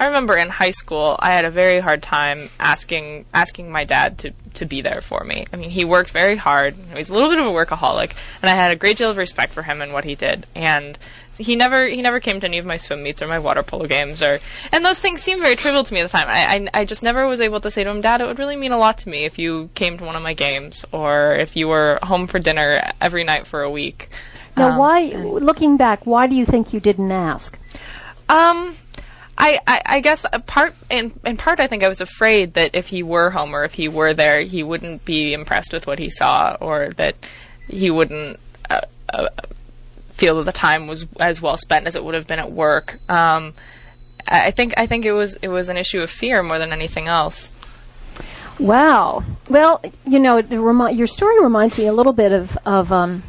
I 0.01 0.07
remember 0.07 0.37
in 0.37 0.49
high 0.49 0.71
school 0.73 1.17
I 1.19 1.33
had 1.33 1.45
a 1.45 1.51
very 1.51 1.81
hard 1.81 2.03
time 2.03 2.49
asking 2.59 3.27
asking 3.33 3.71
my 3.71 3.85
dad 3.85 4.19
to 4.19 4.33
to 4.55 4.67
be 4.67 4.81
there 4.83 5.01
for 5.01 5.25
me. 5.25 5.47
I 5.53 5.57
mean, 5.57 5.71
he 5.71 5.85
worked 5.85 6.11
very 6.11 6.37
hard. 6.37 6.75
He 6.75 6.95
was 6.95 7.09
a 7.09 7.15
little 7.15 7.31
bit 7.31 7.39
of 7.39 7.47
a 7.47 7.51
workaholic, 7.51 8.13
and 8.43 8.51
I 8.51 8.55
had 8.55 8.71
a 8.71 8.77
great 8.77 8.99
deal 8.99 9.11
of 9.11 9.17
respect 9.17 9.53
for 9.53 9.63
him 9.63 9.81
and 9.81 9.93
what 9.93 10.05
he 10.05 10.15
did. 10.15 10.47
And 10.55 10.99
he 11.39 11.57
never 11.57 11.87
he 11.87 12.03
never 12.03 12.21
came 12.21 12.41
to 12.41 12.47
any 12.47 12.59
of 12.59 12.67
my 12.67 12.77
swim 12.77 13.03
meets 13.03 13.23
or 13.23 13.27
my 13.27 13.39
water 13.39 13.63
polo 13.63 13.87
games 13.87 14.23
or 14.23 14.39
and 14.71 14.85
those 14.85 14.99
things 14.99 15.23
seemed 15.23 15.41
very 15.41 15.57
trivial 15.57 15.83
to 15.85 15.95
me 15.95 16.01
at 16.01 16.11
the 16.11 16.17
time. 16.17 16.29
I, 16.29 16.69
I 16.75 16.81
I 16.83 16.85
just 16.85 17.03
never 17.03 17.27
was 17.27 17.41
able 17.41 17.61
to 17.61 17.71
say 17.71 17.85
to 17.85 17.91
him, 17.91 18.01
Dad, 18.01 18.21
it 18.21 18.27
would 18.27 18.39
really 18.39 18.57
mean 18.57 18.73
a 18.73 18.79
lot 18.79 18.99
to 18.99 19.09
me 19.09 19.25
if 19.25 19.39
you 19.39 19.71
came 19.75 19.97
to 19.99 20.05
one 20.05 20.17
of 20.17 20.23
my 20.23 20.35
games 20.35 20.85
or 20.93 21.35
if 21.37 21.57
you 21.57 21.69
were 21.69 21.99
home 22.03 22.27
for 22.27 22.39
dinner 22.39 22.93
every 23.01 23.25
night 23.25 23.47
for 23.47 23.63
a 23.63 23.71
week. 23.71 24.11
Now, 24.57 24.71
Um, 24.73 24.77
why? 24.77 25.01
Looking 25.05 25.79
back, 25.79 26.05
why 26.05 26.27
do 26.27 26.35
you 26.35 26.45
think 26.45 26.75
you 26.75 26.81
didn't 26.81 27.11
ask? 27.11 27.59
Um, 28.29 28.77
I, 29.43 29.59
I, 29.67 29.83
I 29.85 30.01
guess 30.01 30.25
a 30.33 30.39
part 30.39 30.77
in 30.89 31.13
in 31.25 31.37
part 31.37 31.59
I 31.59 31.67
think 31.67 31.83
I 31.83 31.89
was 31.89 32.01
afraid 32.01 32.55
that 32.55 32.77
if 32.77 32.87
he 32.87 33.03
were 33.03 33.31
home 33.31 33.57
or 33.57 33.65
if 33.65 33.75
he 33.75 33.89
were 33.89 34.15
there, 34.15 34.43
he 34.43 34.63
wouldn't 34.63 35.05
be 35.05 35.33
impressed 35.33 35.73
with 35.73 35.85
what 35.85 35.99
he 35.99 36.11
saw, 36.11 36.57
or 36.61 36.91
that 36.91 37.17
he 37.69 37.91
wouldn't 37.91 38.39
uh, 38.71 38.83
uh, 39.13 39.29
feel 40.13 40.37
that 40.37 40.45
the 40.45 40.53
time 40.53 40.87
was 40.87 41.09
as 41.19 41.43
well 41.43 41.57
spent 41.57 41.89
as 41.89 41.97
it 41.97 42.05
would 42.05 42.15
have 42.15 42.29
been 42.29 42.39
at 42.39 42.53
work. 42.53 43.01
Um, 43.11 43.55
I 44.29 44.47
I 44.47 44.51
think 44.53 44.75
I 44.77 44.87
think 44.87 45.05
it 45.05 45.13
was 45.13 45.35
it 45.43 45.49
was 45.49 45.69
an 45.69 45.77
issue 45.77 46.03
of 46.03 46.11
fear 46.11 46.41
more 46.45 46.61
than 46.61 46.73
anything 46.73 47.09
else. 47.09 47.51
Wow. 48.61 49.25
Well, 49.49 49.83
you 50.07 50.21
know, 50.21 50.41
remi- 50.41 50.95
your 50.95 51.09
story 51.09 51.43
reminds 51.43 51.77
me 51.79 51.89
a 51.89 51.93
little 51.93 52.13
bit 52.13 52.31
of 52.31 52.57
of 52.65 52.93
um, 52.93 53.25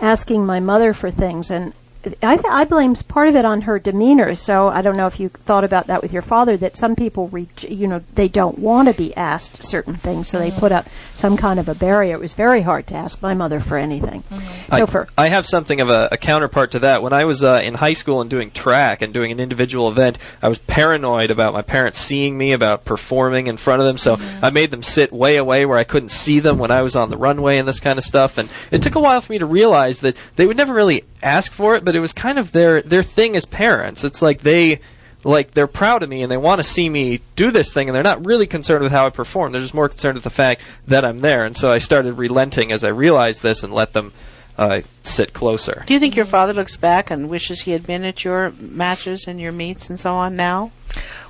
asking 0.00 0.46
my 0.46 0.58
mother 0.58 0.94
for 0.94 1.10
things, 1.10 1.50
and 1.50 1.74
I, 2.02 2.36
th- 2.36 2.46
I 2.48 2.64
blame 2.64 2.94
part 2.94 3.28
of 3.28 3.36
it 3.36 3.44
on 3.44 3.62
her 3.62 3.78
demeanor. 3.78 4.34
So 4.34 4.68
I 4.68 4.80
don't 4.80 4.96
know 4.96 5.06
if 5.06 5.20
you 5.20 5.28
thought 5.28 5.64
about 5.64 5.88
that 5.88 6.02
with 6.02 6.12
your 6.12 6.22
father. 6.22 6.56
That 6.56 6.76
some 6.76 6.96
people, 6.96 7.28
reach, 7.28 7.64
you 7.64 7.86
know, 7.86 8.02
they 8.14 8.28
don't 8.28 8.58
want 8.58 8.88
to 8.88 8.94
be 8.94 9.14
asked 9.16 9.62
certain 9.62 9.96
things, 9.96 10.28
so 10.28 10.38
they 10.38 10.50
mm-hmm. 10.50 10.60
put 10.60 10.72
up 10.72 10.86
some 11.14 11.36
kind 11.36 11.60
of 11.60 11.68
a 11.68 11.74
barrier. 11.74 12.14
It 12.14 12.20
was 12.20 12.32
very 12.32 12.62
hard 12.62 12.86
to 12.88 12.94
ask 12.94 13.20
my 13.20 13.34
mother 13.34 13.60
for 13.60 13.76
anything. 13.76 14.22
Mm-hmm. 14.30 14.74
I, 14.74 14.80
Topher. 14.80 15.08
I 15.18 15.28
have 15.28 15.46
something 15.46 15.80
of 15.80 15.90
a, 15.90 16.08
a 16.12 16.16
counterpart 16.16 16.70
to 16.72 16.78
that. 16.80 17.02
When 17.02 17.12
I 17.12 17.26
was 17.26 17.44
uh, 17.44 17.60
in 17.62 17.74
high 17.74 17.92
school 17.92 18.22
and 18.22 18.30
doing 18.30 18.50
track 18.50 19.02
and 19.02 19.12
doing 19.12 19.30
an 19.30 19.40
individual 19.40 19.90
event, 19.90 20.16
I 20.42 20.48
was 20.48 20.58
paranoid 20.58 21.30
about 21.30 21.52
my 21.52 21.62
parents 21.62 21.98
seeing 21.98 22.38
me, 22.38 22.52
about 22.52 22.86
performing 22.86 23.46
in 23.46 23.58
front 23.58 23.82
of 23.82 23.86
them. 23.86 23.98
So 23.98 24.16
mm-hmm. 24.16 24.44
I 24.44 24.50
made 24.50 24.70
them 24.70 24.82
sit 24.82 25.12
way 25.12 25.36
away 25.36 25.66
where 25.66 25.78
I 25.78 25.84
couldn't 25.84 26.10
see 26.10 26.40
them 26.40 26.58
when 26.58 26.70
I 26.70 26.80
was 26.80 26.96
on 26.96 27.10
the 27.10 27.18
runway 27.18 27.58
and 27.58 27.68
this 27.68 27.80
kind 27.80 27.98
of 27.98 28.04
stuff. 28.04 28.38
And 28.38 28.48
it 28.70 28.82
took 28.82 28.94
a 28.94 29.00
while 29.00 29.20
for 29.20 29.32
me 29.32 29.38
to 29.38 29.46
realize 29.46 29.98
that 29.98 30.16
they 30.36 30.46
would 30.46 30.56
never 30.56 30.72
really 30.72 31.04
ask 31.22 31.52
for 31.52 31.76
it, 31.76 31.84
but 31.84 31.96
it 31.96 32.00
was 32.00 32.12
kind 32.12 32.38
of 32.38 32.52
their 32.52 32.82
their 32.82 33.02
thing 33.02 33.36
as 33.36 33.44
parents. 33.44 34.04
It's 34.04 34.22
like 34.22 34.42
they 34.42 34.80
like 35.24 35.52
they're 35.52 35.66
proud 35.66 36.02
of 36.02 36.08
me 36.08 36.22
and 36.22 36.30
they 36.30 36.36
want 36.36 36.60
to 36.60 36.64
see 36.64 36.88
me 36.88 37.20
do 37.36 37.50
this 37.50 37.72
thing 37.72 37.88
and 37.88 37.94
they're 37.94 38.02
not 38.02 38.24
really 38.24 38.46
concerned 38.46 38.82
with 38.82 38.92
how 38.92 39.06
I 39.06 39.10
perform. 39.10 39.52
They're 39.52 39.60
just 39.60 39.74
more 39.74 39.88
concerned 39.88 40.14
with 40.14 40.24
the 40.24 40.30
fact 40.30 40.62
that 40.86 41.04
I'm 41.04 41.20
there. 41.20 41.44
And 41.44 41.56
so 41.56 41.70
I 41.70 41.78
started 41.78 42.14
relenting 42.14 42.72
as 42.72 42.84
I 42.84 42.88
realized 42.88 43.42
this 43.42 43.62
and 43.62 43.74
let 43.74 43.92
them 43.92 44.12
uh, 44.56 44.80
sit 45.02 45.32
closer. 45.32 45.84
Do 45.86 45.94
you 45.94 46.00
think 46.00 46.16
your 46.16 46.26
father 46.26 46.52
looks 46.52 46.76
back 46.76 47.10
and 47.10 47.28
wishes 47.28 47.62
he 47.62 47.72
had 47.72 47.86
been 47.86 48.04
at 48.04 48.24
your 48.24 48.52
matches 48.58 49.26
and 49.26 49.40
your 49.40 49.52
meets 49.52 49.88
and 49.90 49.98
so 49.98 50.12
on 50.14 50.36
now? 50.36 50.72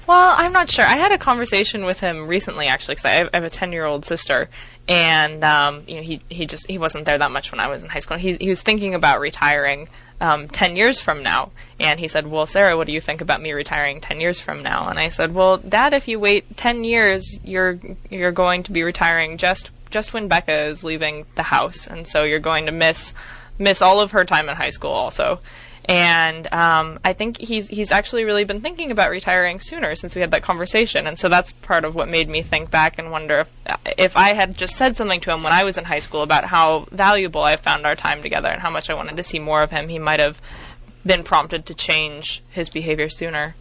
Well, 0.07 0.35
I'm 0.37 0.53
not 0.53 0.71
sure. 0.71 0.85
I 0.85 0.97
had 0.97 1.13
a 1.13 1.19
conversation 1.19 1.85
with 1.85 2.01
him 2.01 2.27
recently, 2.27 2.67
actually, 2.67 2.95
because 2.95 3.05
I 3.05 3.11
have, 3.11 3.31
I 3.33 3.37
have 3.37 3.45
a 3.45 3.51
10 3.51 3.71
year 3.71 3.85
old 3.85 4.05
sister, 4.05 4.49
and 4.91 5.45
um, 5.45 5.85
you 5.87 5.95
know, 5.95 6.03
he 6.03 6.21
he 6.29 6.47
just 6.47 6.67
he 6.67 6.77
wasn't 6.77 7.05
there 7.05 7.17
that 7.17 7.31
much 7.31 7.53
when 7.53 7.61
I 7.61 7.69
was 7.69 7.85
in 7.85 7.89
high 7.89 8.01
school. 8.01 8.19
He 8.19 8.35
he 8.35 8.49
was 8.51 8.61
thinking 8.61 8.95
about 8.95 9.21
retiring. 9.21 9.89
Um, 10.23 10.49
10 10.49 10.77
years 10.77 11.01
from 11.01 11.23
now. 11.23 11.51
And 11.79 11.99
he 11.99 12.07
said, 12.07 12.27
Well, 12.27 12.45
Sarah, 12.45 12.77
what 12.77 12.87
do 12.87 12.93
you 12.93 13.01
think 13.01 13.23
about 13.23 13.41
me 13.41 13.53
retiring 13.53 14.03
10 14.03 14.21
years 14.21 14.39
from 14.39 14.63
now? 14.63 14.87
And 14.91 14.99
I 14.99 15.09
said, 15.09 15.33
Well, 15.33 15.57
Dad, 15.57 15.95
if 15.95 16.09
you 16.09 16.21
wait 16.21 16.59
10 16.59 16.85
years, 16.85 17.39
you're, 17.43 17.79
you're 18.11 18.31
going 18.31 18.63
to 18.65 18.71
be 18.71 18.83
retiring 18.83 19.39
just, 19.39 19.71
just 19.89 20.13
when 20.13 20.29
Becca 20.29 20.53
is 20.53 20.85
leaving 20.85 21.25
the 21.37 21.43
house. 21.43 21.87
And 21.87 22.07
so 22.07 22.25
you're 22.25 22.39
going 22.39 22.67
to 22.67 22.71
miss 22.71 23.15
miss 23.59 23.81
all 23.81 24.01
of 24.01 24.11
her 24.11 24.27
time 24.27 24.51
in 24.51 24.57
high 24.57 24.71
school 24.71 24.91
also. 24.91 25.41
And 25.91 26.47
um, 26.55 27.01
I 27.05 27.15
think 27.15 27.37
he's 27.39 27.67
he's 27.67 27.91
actually 27.91 28.25
really 28.25 28.45
been 28.45 28.61
thinking 28.61 28.93
about 28.93 29.11
retiring 29.11 29.59
sooner 29.59 29.97
since 29.97 30.15
we 30.15 30.21
had 30.21 30.31
that 30.31 30.45
conversation, 30.45 31.09
and 31.09 31.19
so 31.19 31.29
that's 31.29 31.51
part 31.51 31.85
of 31.85 31.97
what 31.97 32.09
made 32.09 32.29
me 32.29 32.43
think 32.43 32.71
back 32.71 32.97
and 32.97 33.11
wonder 33.11 33.41
if 33.41 33.53
if 33.99 34.17
I 34.17 34.35
had 34.35 34.57
just 34.57 34.77
said 34.77 34.97
something 34.97 35.21
to 35.23 35.33
him 35.33 35.43
when 35.43 35.53
I 35.53 35.65
was 35.65 35.77
in 35.77 35.85
high 35.87 35.99
school 35.99 36.23
about 36.23 36.45
how 36.45 36.87
valuable 36.93 37.43
I 37.43 37.57
found 37.57 37.87
our 37.87 37.97
time 37.97 38.23
together 38.23 38.47
and 38.47 38.63
how 38.63 38.71
much 38.71 38.89
I 38.89 38.95
wanted 38.95 39.17
to 39.17 39.25
see 39.25 39.41
more 39.41 39.63
of 39.63 39.73
him, 39.73 39.89
he 39.89 39.99
might 39.99 40.21
have 40.21 40.41
been 41.05 41.25
prompted 41.25 41.67
to 41.67 41.75
change 41.75 42.41
his 42.51 42.69
behavior 42.69 43.09
sooner. 43.09 43.57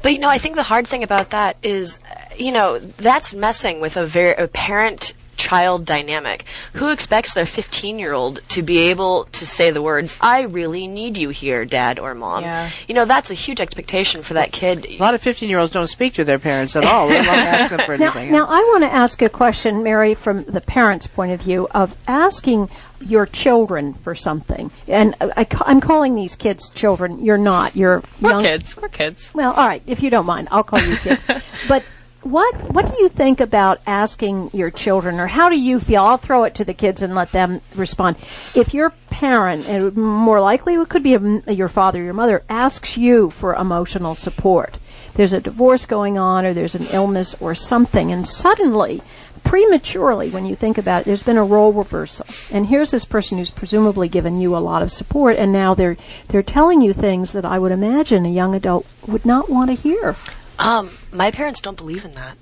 But 0.00 0.14
you 0.14 0.20
know, 0.20 0.30
I 0.30 0.38
think 0.38 0.54
the 0.54 0.62
hard 0.62 0.86
thing 0.86 1.02
about 1.02 1.30
that 1.30 1.58
is, 1.62 1.98
you 2.34 2.52
know, 2.52 2.78
that's 2.78 3.34
messing 3.34 3.82
with 3.82 3.98
a 3.98 4.06
very 4.06 4.32
a 4.36 4.48
parent 4.48 5.12
child 5.36 5.84
dynamic. 5.84 6.44
Who 6.74 6.90
expects 6.90 7.34
their 7.34 7.46
15 7.46 7.98
year 7.98 8.12
old 8.12 8.40
to 8.50 8.62
be 8.62 8.78
able 8.78 9.24
to 9.32 9.46
say 9.46 9.70
the 9.70 9.82
words, 9.82 10.16
I 10.20 10.42
really 10.42 10.86
need 10.86 11.16
you 11.16 11.28
here, 11.30 11.64
dad 11.64 11.98
or 11.98 12.14
mom? 12.14 12.42
Yeah. 12.42 12.70
You 12.88 12.94
know, 12.94 13.04
that's 13.04 13.30
a 13.30 13.34
huge 13.34 13.60
expectation 13.60 14.22
for 14.22 14.34
that 14.34 14.52
kid. 14.52 14.86
A 14.86 14.98
lot 14.98 15.14
of 15.14 15.22
15 15.22 15.48
year 15.48 15.58
olds 15.58 15.72
don't 15.72 15.86
speak 15.86 16.14
to 16.14 16.24
their 16.24 16.38
parents 16.38 16.76
at 16.76 16.84
all. 16.84 17.08
They 17.08 17.16
don't 17.16 17.28
ask 17.28 17.76
them 17.76 17.86
for 17.86 17.96
Now, 18.04 18.12
anything. 18.12 18.32
now 18.32 18.46
I 18.46 18.58
want 18.72 18.82
to 18.84 18.92
ask 18.92 19.22
a 19.22 19.28
question, 19.28 19.82
Mary, 19.82 20.14
from 20.14 20.44
the 20.44 20.60
parents' 20.60 21.06
point 21.06 21.32
of 21.32 21.40
view 21.40 21.68
of 21.70 21.96
asking 22.06 22.68
your 23.00 23.26
children 23.26 23.94
for 23.94 24.14
something. 24.14 24.70
And 24.88 25.14
I, 25.20 25.46
am 25.66 25.80
calling 25.80 26.14
these 26.14 26.36
kids 26.36 26.70
children. 26.70 27.24
You're 27.24 27.38
not. 27.38 27.76
You're 27.76 28.02
We're 28.20 28.30
young 28.30 28.42
kids. 28.42 28.76
We're 28.76 28.88
kids. 28.88 29.30
Well, 29.34 29.52
all 29.52 29.66
right, 29.66 29.82
if 29.86 30.02
you 30.02 30.10
don't 30.10 30.26
mind, 30.26 30.48
I'll 30.50 30.64
call 30.64 30.80
you 30.80 30.96
kids. 30.96 31.22
but 31.68 31.84
what 32.24 32.72
what 32.72 32.90
do 32.90 33.02
you 33.02 33.08
think 33.08 33.40
about 33.40 33.80
asking 33.86 34.50
your 34.52 34.70
children, 34.70 35.20
or 35.20 35.26
how 35.26 35.48
do 35.48 35.58
you 35.58 35.78
feel? 35.78 36.02
I'll 36.02 36.16
throw 36.16 36.44
it 36.44 36.54
to 36.56 36.64
the 36.64 36.74
kids 36.74 37.02
and 37.02 37.14
let 37.14 37.32
them 37.32 37.60
respond. 37.74 38.16
If 38.54 38.74
your 38.74 38.90
parent, 39.10 39.96
more 39.96 40.40
likely 40.40 40.74
it 40.74 40.88
could 40.88 41.02
be 41.02 41.14
a, 41.14 41.52
your 41.52 41.68
father, 41.68 42.02
your 42.02 42.14
mother, 42.14 42.42
asks 42.48 42.96
you 42.96 43.30
for 43.30 43.54
emotional 43.54 44.14
support, 44.14 44.76
there's 45.14 45.32
a 45.32 45.40
divorce 45.40 45.86
going 45.86 46.18
on, 46.18 46.46
or 46.46 46.54
there's 46.54 46.74
an 46.74 46.86
illness 46.86 47.36
or 47.40 47.54
something, 47.54 48.10
and 48.10 48.26
suddenly. 48.26 49.02
Prematurely, 49.44 50.30
when 50.30 50.46
you 50.46 50.56
think 50.56 50.78
about 50.78 51.02
it, 51.02 51.04
there's 51.04 51.22
been 51.22 51.36
a 51.36 51.44
role 51.44 51.70
reversal, 51.70 52.24
and 52.50 52.66
here's 52.66 52.90
this 52.90 53.04
person 53.04 53.36
who's 53.36 53.50
presumably 53.50 54.08
given 54.08 54.40
you 54.40 54.56
a 54.56 54.58
lot 54.58 54.80
of 54.82 54.90
support, 54.90 55.36
and 55.36 55.52
now 55.52 55.74
they're 55.74 55.98
they're 56.28 56.42
telling 56.42 56.80
you 56.80 56.94
things 56.94 57.32
that 57.32 57.44
I 57.44 57.58
would 57.58 57.70
imagine 57.70 58.24
a 58.24 58.30
young 58.30 58.54
adult 58.54 58.86
would 59.06 59.26
not 59.26 59.50
want 59.50 59.68
to 59.70 59.76
hear. 59.76 60.16
Um, 60.58 60.90
my 61.12 61.30
parents 61.30 61.60
don't 61.60 61.76
believe 61.76 62.04
in 62.04 62.14
that, 62.14 62.36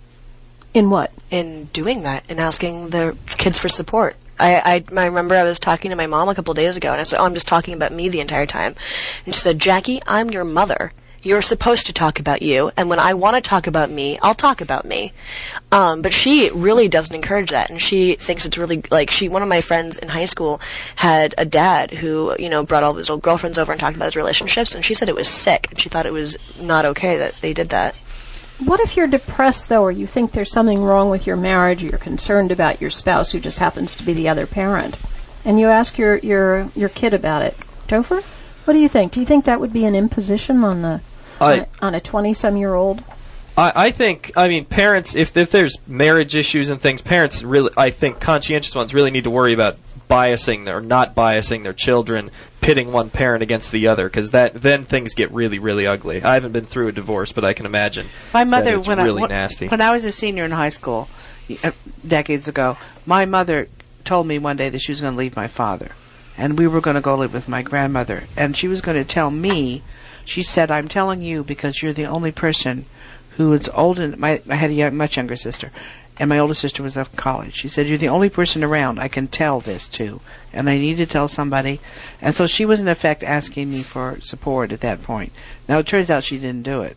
In 0.74 0.90
what? 0.90 1.10
in 1.30 1.64
doing 1.72 2.02
that, 2.02 2.24
in 2.28 2.38
asking 2.38 2.90
their 2.90 3.12
kids 3.26 3.58
for 3.58 3.68
support. 3.68 4.16
I, 4.38 4.84
I, 4.94 5.00
I 5.00 5.06
remember 5.06 5.34
I 5.34 5.42
was 5.44 5.58
talking 5.58 5.90
to 5.90 5.96
my 5.96 6.06
mom 6.06 6.28
a 6.28 6.34
couple 6.34 6.52
days 6.54 6.76
ago, 6.76 6.90
and 6.92 7.00
I 7.00 7.04
said, 7.04 7.18
"Oh, 7.20 7.24
I'm 7.24 7.34
just 7.34 7.46
talking 7.48 7.74
about 7.74 7.92
me 7.92 8.08
the 8.08 8.20
entire 8.20 8.46
time," 8.46 8.74
and 9.24 9.34
she 9.34 9.40
said, 9.40 9.58
"Jackie, 9.58 10.00
I'm 10.06 10.30
your 10.30 10.44
mother. 10.44 10.92
You're 11.24 11.42
supposed 11.42 11.86
to 11.86 11.92
talk 11.92 12.18
about 12.18 12.42
you, 12.42 12.72
and 12.76 12.90
when 12.90 12.98
I 12.98 13.14
want 13.14 13.36
to 13.36 13.48
talk 13.48 13.68
about 13.68 13.90
me, 13.90 14.18
I'll 14.20 14.34
talk 14.34 14.60
about 14.60 14.84
me." 14.84 15.12
Um, 15.70 16.02
but 16.02 16.12
she 16.12 16.50
really 16.50 16.88
doesn't 16.88 17.14
encourage 17.14 17.50
that, 17.50 17.70
and 17.70 17.80
she 17.80 18.16
thinks 18.16 18.44
it's 18.44 18.58
really 18.58 18.82
like 18.90 19.10
she. 19.10 19.28
One 19.28 19.42
of 19.42 19.48
my 19.48 19.60
friends 19.60 19.98
in 19.98 20.08
high 20.08 20.26
school 20.26 20.60
had 20.96 21.34
a 21.38 21.44
dad 21.44 21.92
who, 21.92 22.34
you 22.40 22.48
know, 22.48 22.64
brought 22.64 22.82
all 22.82 22.94
his 22.94 23.08
old 23.08 23.22
girlfriends 23.22 23.56
over 23.56 23.70
and 23.70 23.80
talked 23.80 23.94
about 23.94 24.06
his 24.06 24.16
relationships, 24.16 24.74
and 24.74 24.84
she 24.84 24.94
said 24.94 25.08
it 25.08 25.14
was 25.14 25.28
sick, 25.28 25.68
and 25.70 25.80
she 25.80 25.88
thought 25.88 26.06
it 26.06 26.12
was 26.12 26.36
not 26.60 26.84
okay 26.86 27.16
that 27.18 27.34
they 27.40 27.52
did 27.52 27.68
that. 27.68 27.94
What 28.58 28.80
if 28.80 28.96
you're 28.96 29.06
depressed 29.06 29.68
though, 29.68 29.82
or 29.82 29.92
you 29.92 30.08
think 30.08 30.32
there's 30.32 30.52
something 30.52 30.82
wrong 30.82 31.08
with 31.08 31.26
your 31.26 31.36
marriage, 31.36 31.84
or 31.84 31.86
you're 31.86 31.98
concerned 31.98 32.50
about 32.50 32.80
your 32.80 32.90
spouse 32.90 33.30
who 33.30 33.38
just 33.38 33.60
happens 33.60 33.96
to 33.96 34.02
be 34.02 34.12
the 34.12 34.28
other 34.28 34.46
parent, 34.46 34.96
and 35.44 35.60
you 35.60 35.68
ask 35.68 35.98
your 35.98 36.18
your 36.18 36.68
your 36.74 36.88
kid 36.88 37.14
about 37.14 37.42
it? 37.42 37.56
Topher, 37.86 38.24
what 38.64 38.74
do 38.74 38.80
you 38.80 38.88
think? 38.88 39.12
Do 39.12 39.20
you 39.20 39.26
think 39.26 39.44
that 39.44 39.60
would 39.60 39.72
be 39.72 39.84
an 39.84 39.94
imposition 39.94 40.64
on 40.64 40.82
the 40.82 41.00
I- 41.42 41.66
on 41.80 41.94
a 41.94 42.00
twenty-some-year-old? 42.00 43.02
I, 43.56 43.72
I 43.74 43.90
think, 43.90 44.32
I 44.34 44.48
mean, 44.48 44.64
parents, 44.64 45.14
if, 45.14 45.36
if 45.36 45.50
there's 45.50 45.76
marriage 45.86 46.34
issues 46.34 46.70
and 46.70 46.80
things, 46.80 47.02
parents 47.02 47.42
really, 47.42 47.70
I 47.76 47.90
think 47.90 48.18
conscientious 48.18 48.74
ones 48.74 48.94
really 48.94 49.10
need 49.10 49.24
to 49.24 49.30
worry 49.30 49.52
about 49.52 49.76
biasing 50.08 50.66
or 50.72 50.80
not 50.80 51.14
biasing 51.14 51.62
their 51.62 51.74
children, 51.74 52.30
pitting 52.62 52.92
one 52.92 53.10
parent 53.10 53.42
against 53.42 53.70
the 53.70 53.88
other, 53.88 54.08
because 54.08 54.30
that 54.30 54.54
then 54.54 54.86
things 54.86 55.12
get 55.12 55.30
really, 55.32 55.58
really 55.58 55.86
ugly. 55.86 56.22
I 56.22 56.32
haven't 56.32 56.52
been 56.52 56.64
through 56.64 56.88
a 56.88 56.92
divorce, 56.92 57.32
but 57.32 57.44
I 57.44 57.52
can 57.52 57.66
imagine 57.66 58.06
My 58.32 58.42
that 58.44 58.50
mother, 58.50 58.76
it's 58.76 58.88
when 58.88 58.96
really 58.98 59.20
I 59.20 59.22
when, 59.22 59.30
nasty. 59.30 59.68
when 59.68 59.82
I 59.82 59.90
was 59.90 60.06
a 60.06 60.12
senior 60.12 60.46
in 60.46 60.50
high 60.52 60.70
school, 60.70 61.10
uh, 61.62 61.72
decades 62.08 62.48
ago, 62.48 62.78
my 63.04 63.26
mother 63.26 63.68
told 64.04 64.26
me 64.26 64.38
one 64.38 64.56
day 64.56 64.70
that 64.70 64.80
she 64.80 64.92
was 64.92 65.02
going 65.02 65.12
to 65.12 65.18
leave 65.18 65.36
my 65.36 65.48
father, 65.48 65.90
and 66.38 66.58
we 66.58 66.66
were 66.66 66.80
going 66.80 66.96
to 66.96 67.02
go 67.02 67.16
live 67.16 67.34
with 67.34 67.48
my 67.48 67.60
grandmother, 67.60 68.24
and 68.34 68.56
she 68.56 68.66
was 68.66 68.80
going 68.80 68.96
to 68.96 69.04
tell 69.04 69.30
me. 69.30 69.82
She 70.24 70.42
said, 70.42 70.70
"I'm 70.70 70.88
telling 70.88 71.22
you 71.22 71.42
because 71.42 71.82
you're 71.82 71.92
the 71.92 72.06
only 72.06 72.32
person 72.32 72.86
who 73.36 73.52
is 73.52 73.68
old 73.74 73.98
and 73.98 74.18
my 74.18 74.40
I 74.48 74.56
had 74.56 74.70
a 74.70 74.74
young, 74.74 74.96
much 74.96 75.16
younger 75.16 75.36
sister, 75.36 75.70
and 76.18 76.28
my 76.28 76.38
older 76.38 76.54
sister 76.54 76.82
was 76.82 76.96
of 76.96 77.16
college. 77.16 77.54
She 77.54 77.68
said, 77.68 77.86
"You're 77.86 77.98
the 77.98 78.08
only 78.08 78.28
person 78.28 78.62
around 78.62 78.98
I 78.98 79.08
can 79.08 79.26
tell 79.26 79.60
this 79.60 79.88
to, 79.90 80.20
and 80.52 80.68
I 80.68 80.78
need 80.78 80.98
to 80.98 81.06
tell 81.06 81.28
somebody." 81.28 81.80
And 82.20 82.34
so 82.34 82.46
she 82.46 82.64
was 82.64 82.80
in 82.80 82.88
effect 82.88 83.22
asking 83.22 83.70
me 83.70 83.82
for 83.82 84.18
support 84.20 84.72
at 84.72 84.80
that 84.80 85.02
point. 85.02 85.32
Now 85.68 85.78
it 85.78 85.86
turns 85.86 86.10
out 86.10 86.24
she 86.24 86.38
didn't 86.38 86.62
do 86.62 86.82
it. 86.82 86.96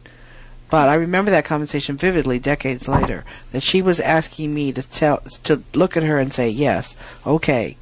But 0.70 0.90
I 0.90 0.96
remember 0.96 1.32
that 1.32 1.46
conversation 1.46 1.96
vividly 1.96 2.40
decades 2.40 2.88
later. 2.88 3.24
That 3.52 3.64
she 3.64 3.82
was 3.82 4.00
asking 4.00 4.54
me 4.54 4.72
to 4.74 4.82
tell, 4.82 5.22
to 5.44 5.64
look 5.74 5.96
at 5.96 6.04
her 6.04 6.20
and 6.20 6.34
say, 6.34 6.50
"Yes, 6.50 6.98
okay, 7.26 7.78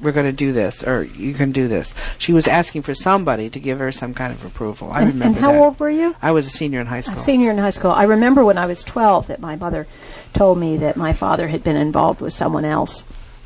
we're 0.00 0.12
going 0.12 0.26
to 0.26 0.32
do 0.32 0.52
this, 0.52 0.82
or 0.84 1.02
you 1.04 1.34
can 1.34 1.52
do 1.52 1.68
this." 1.68 1.92
She 2.18 2.32
was 2.32 2.46
asking 2.48 2.82
for 2.82 2.94
somebody 2.94 3.50
to 3.50 3.60
give 3.60 3.78
her 3.78 3.90
some 3.92 4.14
kind 4.14 4.32
of 4.32 4.44
approval. 4.44 4.90
I 4.92 5.00
and, 5.02 5.08
remember 5.14 5.24
and 5.26 5.36
how 5.36 5.52
that. 5.52 5.58
old 5.58 5.80
were 5.80 5.90
you? 5.90 6.14
I 6.22 6.32
was 6.32 6.46
a 6.46 6.50
senior 6.50 6.80
in 6.80 6.86
high 6.86 6.98
A 6.98 7.02
school. 7.02 7.18
senior 7.18 7.50
in 7.50 7.58
high 7.58 7.70
school. 7.70 7.90
I 7.90 8.04
remember 8.04 8.44
when 8.44 8.58
I 8.58 8.66
was 8.66 8.82
12 8.84 9.26
that 9.28 9.40
my 9.40 9.56
mother 9.56 9.86
told 10.34 10.58
me 10.58 10.76
that 10.78 10.96
my 10.96 11.12
father 11.12 11.48
had 11.48 11.62
been 11.64 11.76
involved 11.76 12.20
with 12.20 12.32
someone 12.32 12.64
else. 12.64 13.04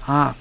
Ah, 0.08 0.34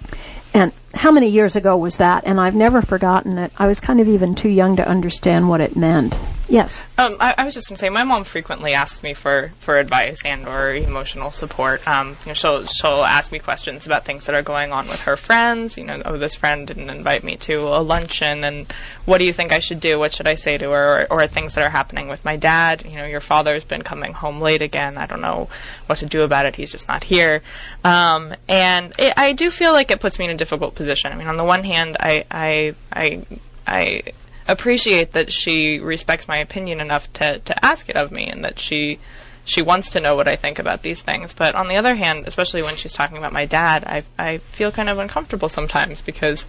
And 0.53 0.71
how 0.93 1.11
many 1.11 1.29
years 1.29 1.55
ago 1.55 1.77
was 1.77 1.97
that? 1.97 2.23
And 2.25 2.39
I've 2.39 2.55
never 2.55 2.81
forgotten 2.81 3.37
it. 3.37 3.51
I 3.57 3.67
was 3.67 3.79
kind 3.79 4.01
of 4.01 4.07
even 4.09 4.35
too 4.35 4.49
young 4.49 4.75
to 4.77 4.87
understand 4.87 5.47
what 5.49 5.61
it 5.61 5.75
meant. 5.77 6.13
Yes. 6.51 6.83
Um, 6.97 7.15
I, 7.21 7.33
I 7.37 7.45
was 7.45 7.53
just 7.53 7.69
going 7.69 7.77
to 7.77 7.79
say, 7.79 7.87
my 7.87 8.03
mom 8.03 8.25
frequently 8.25 8.73
asks 8.73 9.01
me 9.01 9.13
for, 9.13 9.53
for 9.59 9.79
advice 9.79 10.21
and 10.25 10.45
or 10.45 10.73
emotional 10.73 11.31
support. 11.31 11.87
Um, 11.87 12.17
you 12.25 12.27
know, 12.27 12.33
she'll 12.33 12.65
she'll 12.65 13.05
ask 13.05 13.31
me 13.31 13.39
questions 13.39 13.85
about 13.85 14.03
things 14.03 14.25
that 14.25 14.35
are 14.35 14.41
going 14.41 14.73
on 14.73 14.87
with 14.89 15.01
her 15.03 15.15
friends. 15.15 15.77
You 15.77 15.85
know, 15.85 16.01
oh, 16.03 16.17
this 16.17 16.35
friend 16.35 16.67
didn't 16.67 16.89
invite 16.89 17.23
me 17.23 17.37
to 17.37 17.69
a 17.69 17.79
luncheon, 17.79 18.43
and 18.43 18.71
what 19.05 19.19
do 19.19 19.23
you 19.23 19.31
think 19.31 19.53
I 19.53 19.59
should 19.59 19.79
do? 19.79 19.97
What 19.97 20.13
should 20.13 20.27
I 20.27 20.35
say 20.35 20.57
to 20.57 20.71
her? 20.71 21.07
Or, 21.09 21.21
or 21.21 21.27
things 21.27 21.53
that 21.53 21.63
are 21.63 21.69
happening 21.69 22.09
with 22.09 22.25
my 22.25 22.35
dad. 22.35 22.83
You 22.83 22.97
know, 22.97 23.05
your 23.05 23.21
father's 23.21 23.63
been 23.63 23.83
coming 23.83 24.11
home 24.11 24.41
late 24.41 24.61
again. 24.61 24.97
I 24.97 25.05
don't 25.05 25.21
know 25.21 25.47
what 25.85 25.99
to 25.99 26.05
do 26.05 26.23
about 26.23 26.47
it. 26.47 26.57
He's 26.57 26.71
just 26.71 26.89
not 26.89 27.05
here. 27.05 27.43
Um, 27.85 28.35
and 28.49 28.91
it, 28.99 29.13
I 29.15 29.31
do 29.31 29.51
feel 29.51 29.71
like 29.71 29.89
it 29.89 30.01
puts 30.01 30.19
me 30.19 30.25
in 30.25 30.31
a 30.31 30.37
difficult 30.37 30.75
position. 30.75 31.13
I 31.13 31.15
mean, 31.15 31.27
on 31.27 31.37
the 31.37 31.45
one 31.45 31.63
hand, 31.63 31.95
I 31.97 32.25
I 32.29 32.75
I, 32.91 33.25
I 33.65 34.03
appreciate 34.51 35.13
that 35.13 35.31
she 35.31 35.79
respects 35.79 36.27
my 36.27 36.37
opinion 36.37 36.79
enough 36.79 37.11
to, 37.13 37.39
to 37.39 37.65
ask 37.65 37.89
it 37.89 37.95
of 37.95 38.11
me 38.11 38.27
and 38.27 38.43
that 38.43 38.59
she 38.59 38.99
she 39.43 39.61
wants 39.61 39.89
to 39.89 39.99
know 39.99 40.15
what 40.15 40.27
I 40.27 40.35
think 40.35 40.59
about 40.59 40.83
these 40.83 41.01
things. 41.01 41.33
But 41.33 41.55
on 41.55 41.67
the 41.67 41.75
other 41.75 41.95
hand, 41.95 42.27
especially 42.27 42.61
when 42.61 42.75
she's 42.75 42.93
talking 42.93 43.17
about 43.17 43.33
my 43.33 43.45
dad, 43.45 43.83
I 43.85 44.03
I 44.17 44.37
feel 44.37 44.71
kind 44.71 44.89
of 44.89 44.99
uncomfortable 44.99 45.49
sometimes 45.49 46.01
because 46.01 46.45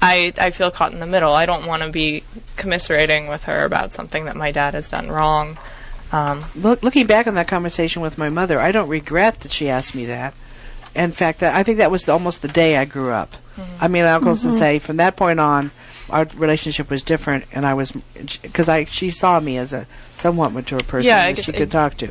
I 0.00 0.32
I 0.38 0.50
feel 0.50 0.70
caught 0.70 0.92
in 0.92 1.00
the 1.00 1.06
middle. 1.06 1.32
I 1.32 1.46
don't 1.46 1.66
want 1.66 1.82
to 1.82 1.90
be 1.90 2.22
commiserating 2.56 3.26
with 3.28 3.44
her 3.44 3.64
about 3.64 3.92
something 3.92 4.24
that 4.26 4.36
my 4.36 4.52
dad 4.52 4.74
has 4.74 4.88
done 4.88 5.08
wrong. 5.08 5.58
Um, 6.10 6.44
Look, 6.54 6.82
looking 6.82 7.06
back 7.06 7.26
on 7.26 7.34
that 7.34 7.48
conversation 7.48 8.00
with 8.00 8.16
my 8.16 8.30
mother, 8.30 8.58
I 8.60 8.72
don't 8.72 8.88
regret 8.88 9.40
that 9.40 9.52
she 9.52 9.68
asked 9.68 9.94
me 9.94 10.06
that. 10.06 10.32
In 10.94 11.12
fact, 11.12 11.42
I 11.42 11.62
think 11.64 11.78
that 11.78 11.90
was 11.90 12.04
the, 12.04 12.12
almost 12.12 12.40
the 12.40 12.48
day 12.48 12.76
I 12.76 12.86
grew 12.86 13.10
up. 13.10 13.36
Mm-hmm. 13.56 13.84
I 13.84 13.88
mean, 13.88 14.04
I'll 14.04 14.20
go 14.20 14.34
to 14.34 14.52
say 14.52 14.78
from 14.78 14.96
that 14.96 15.16
point 15.16 15.38
on, 15.38 15.70
our 16.10 16.26
relationship 16.36 16.90
was 16.90 17.02
different, 17.02 17.44
and 17.52 17.66
I 17.66 17.74
was 17.74 17.92
because 18.42 18.68
I 18.68 18.84
she 18.84 19.10
saw 19.10 19.40
me 19.40 19.58
as 19.58 19.72
a 19.72 19.86
somewhat 20.14 20.52
mature 20.52 20.80
person 20.80 21.06
Yeah, 21.06 21.24
that 21.26 21.36
guess 21.36 21.44
she 21.46 21.52
it- 21.52 21.56
could 21.56 21.70
talk 21.70 21.96
to. 21.98 22.10